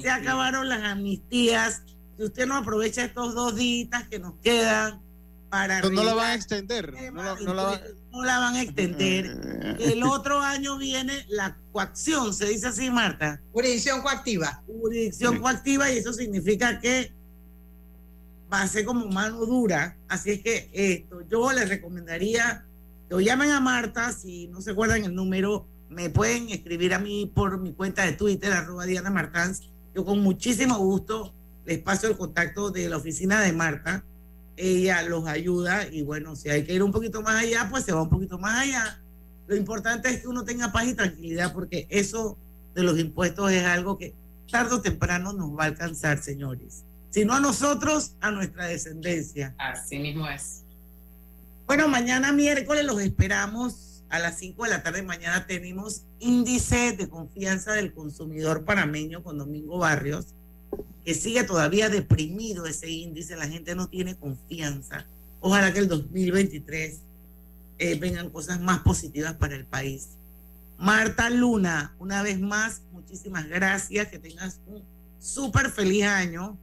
se 0.00 0.10
acabaron 0.10 0.68
las 0.68 0.82
amnistías. 0.82 1.82
Si 2.16 2.24
usted 2.24 2.46
no 2.46 2.56
aprovecha 2.56 3.04
estos 3.04 3.34
dos 3.34 3.56
días 3.56 4.08
que 4.08 4.18
nos 4.18 4.34
quedan 4.42 5.00
para. 5.50 5.82
no 5.82 6.02
la 6.02 6.14
van 6.14 6.30
a 6.30 6.34
extender. 6.34 6.94
No 7.12 7.22
la, 7.22 7.36
no 8.12 8.24
la 8.24 8.38
van 8.38 8.54
a 8.54 8.62
extender. 8.62 9.76
El 9.78 10.02
otro 10.04 10.40
año 10.40 10.78
viene 10.78 11.26
la 11.28 11.58
coacción, 11.72 12.32
se 12.32 12.46
dice 12.46 12.68
así, 12.68 12.90
Marta. 12.90 13.40
Jurisdicción 13.52 14.00
coactiva. 14.00 14.62
Jurisdicción 14.66 15.38
coactiva 15.40 15.90
y 15.90 15.98
eso 15.98 16.12
significa 16.12 16.80
que 16.80 17.12
va 18.52 18.62
a 18.62 18.68
ser 18.68 18.84
como 18.84 19.06
mano 19.06 19.44
dura. 19.46 19.96
Así 20.08 20.30
es 20.30 20.42
que 20.42 20.70
esto, 20.72 21.22
yo 21.28 21.52
les 21.52 21.68
recomendaría 21.68 22.64
que 23.08 23.24
llamen 23.24 23.50
a 23.50 23.60
Marta, 23.60 24.12
si 24.12 24.46
no 24.48 24.60
se 24.60 24.70
acuerdan 24.70 25.04
el 25.04 25.14
número, 25.14 25.66
me 25.88 26.10
pueden 26.10 26.50
escribir 26.50 26.94
a 26.94 26.98
mí 26.98 27.30
por 27.34 27.58
mi 27.58 27.72
cuenta 27.72 28.04
de 28.04 28.12
Twitter, 28.12 28.52
arroba 28.52 28.84
Diana 28.84 29.10
Martans. 29.10 29.68
Yo 29.94 30.04
con 30.04 30.20
muchísimo 30.20 30.78
gusto 30.78 31.34
les 31.66 31.78
paso 31.78 32.06
el 32.06 32.16
contacto 32.16 32.70
de 32.70 32.88
la 32.88 32.96
oficina 32.96 33.40
de 33.40 33.52
Marta 33.52 34.04
ella 34.60 35.02
los 35.02 35.26
ayuda 35.26 35.86
y 35.90 36.02
bueno, 36.02 36.36
si 36.36 36.50
hay 36.50 36.64
que 36.64 36.74
ir 36.74 36.82
un 36.82 36.92
poquito 36.92 37.22
más 37.22 37.42
allá, 37.42 37.68
pues 37.70 37.84
se 37.84 37.92
va 37.92 38.02
un 38.02 38.10
poquito 38.10 38.38
más 38.38 38.60
allá. 38.60 39.00
Lo 39.46 39.56
importante 39.56 40.10
es 40.10 40.20
que 40.20 40.28
uno 40.28 40.44
tenga 40.44 40.70
paz 40.70 40.86
y 40.86 40.94
tranquilidad 40.94 41.52
porque 41.52 41.86
eso 41.90 42.36
de 42.74 42.82
los 42.82 42.98
impuestos 42.98 43.50
es 43.52 43.64
algo 43.64 43.98
que 43.98 44.14
tarde 44.50 44.74
o 44.74 44.80
temprano 44.80 45.32
nos 45.32 45.56
va 45.56 45.64
a 45.64 45.66
alcanzar, 45.66 46.22
señores. 46.22 46.84
Si 47.10 47.24
no 47.24 47.34
a 47.34 47.40
nosotros, 47.40 48.14
a 48.20 48.30
nuestra 48.30 48.66
descendencia. 48.66 49.54
Así 49.58 49.98
mismo 49.98 50.28
es. 50.28 50.62
Bueno, 51.66 51.88
mañana 51.88 52.32
miércoles 52.32 52.84
los 52.84 53.00
esperamos 53.00 54.02
a 54.08 54.18
las 54.18 54.38
5 54.38 54.64
de 54.64 54.70
la 54.70 54.82
tarde. 54.82 55.02
Mañana 55.02 55.46
tenemos 55.46 56.02
índice 56.18 56.92
de 56.92 57.08
confianza 57.08 57.72
del 57.72 57.92
consumidor 57.92 58.64
panameño 58.64 59.22
con 59.22 59.38
Domingo 59.38 59.78
Barrios 59.78 60.34
que 61.04 61.14
sigue 61.14 61.44
todavía 61.44 61.88
deprimido 61.88 62.66
ese 62.66 62.90
índice, 62.90 63.36
la 63.36 63.48
gente 63.48 63.74
no 63.74 63.88
tiene 63.88 64.16
confianza. 64.16 65.06
Ojalá 65.40 65.72
que 65.72 65.78
el 65.78 65.88
2023 65.88 67.00
eh, 67.78 67.94
vengan 67.98 68.30
cosas 68.30 68.60
más 68.60 68.80
positivas 68.80 69.34
para 69.34 69.56
el 69.56 69.64
país. 69.64 70.10
Marta 70.78 71.30
Luna, 71.30 71.94
una 71.98 72.22
vez 72.22 72.40
más, 72.40 72.82
muchísimas 72.92 73.48
gracias, 73.48 74.08
que 74.08 74.18
tengas 74.18 74.60
un 74.66 74.82
súper 75.18 75.70
feliz 75.70 76.04
año. 76.04 76.56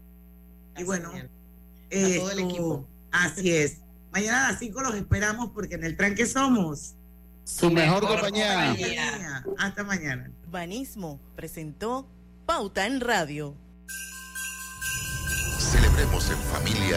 Y 0.77 0.83
bueno, 0.83 1.11
todo 1.11 2.31
el 2.31 2.39
equipo. 2.39 2.87
Así 3.11 3.51
es. 3.51 3.77
Mañana 4.11 4.47
a 4.47 4.51
las 4.51 4.59
5 4.59 4.81
los 4.81 4.95
esperamos 4.95 5.51
porque 5.53 5.75
en 5.75 5.83
el 5.83 5.97
tranque 5.97 6.25
somos 6.25 6.95
su 7.43 7.71
mejor, 7.71 8.05
compañía. 8.05 8.67
compañía. 8.67 9.45
Hasta 9.57 9.83
mañana. 9.83 10.31
Banismo 10.49 11.19
presentó 11.35 12.07
Pauta 12.45 12.85
en 12.85 12.99
Radio. 13.01 13.55
Celebremos 15.59 16.29
en 16.29 16.37
familia 16.37 16.95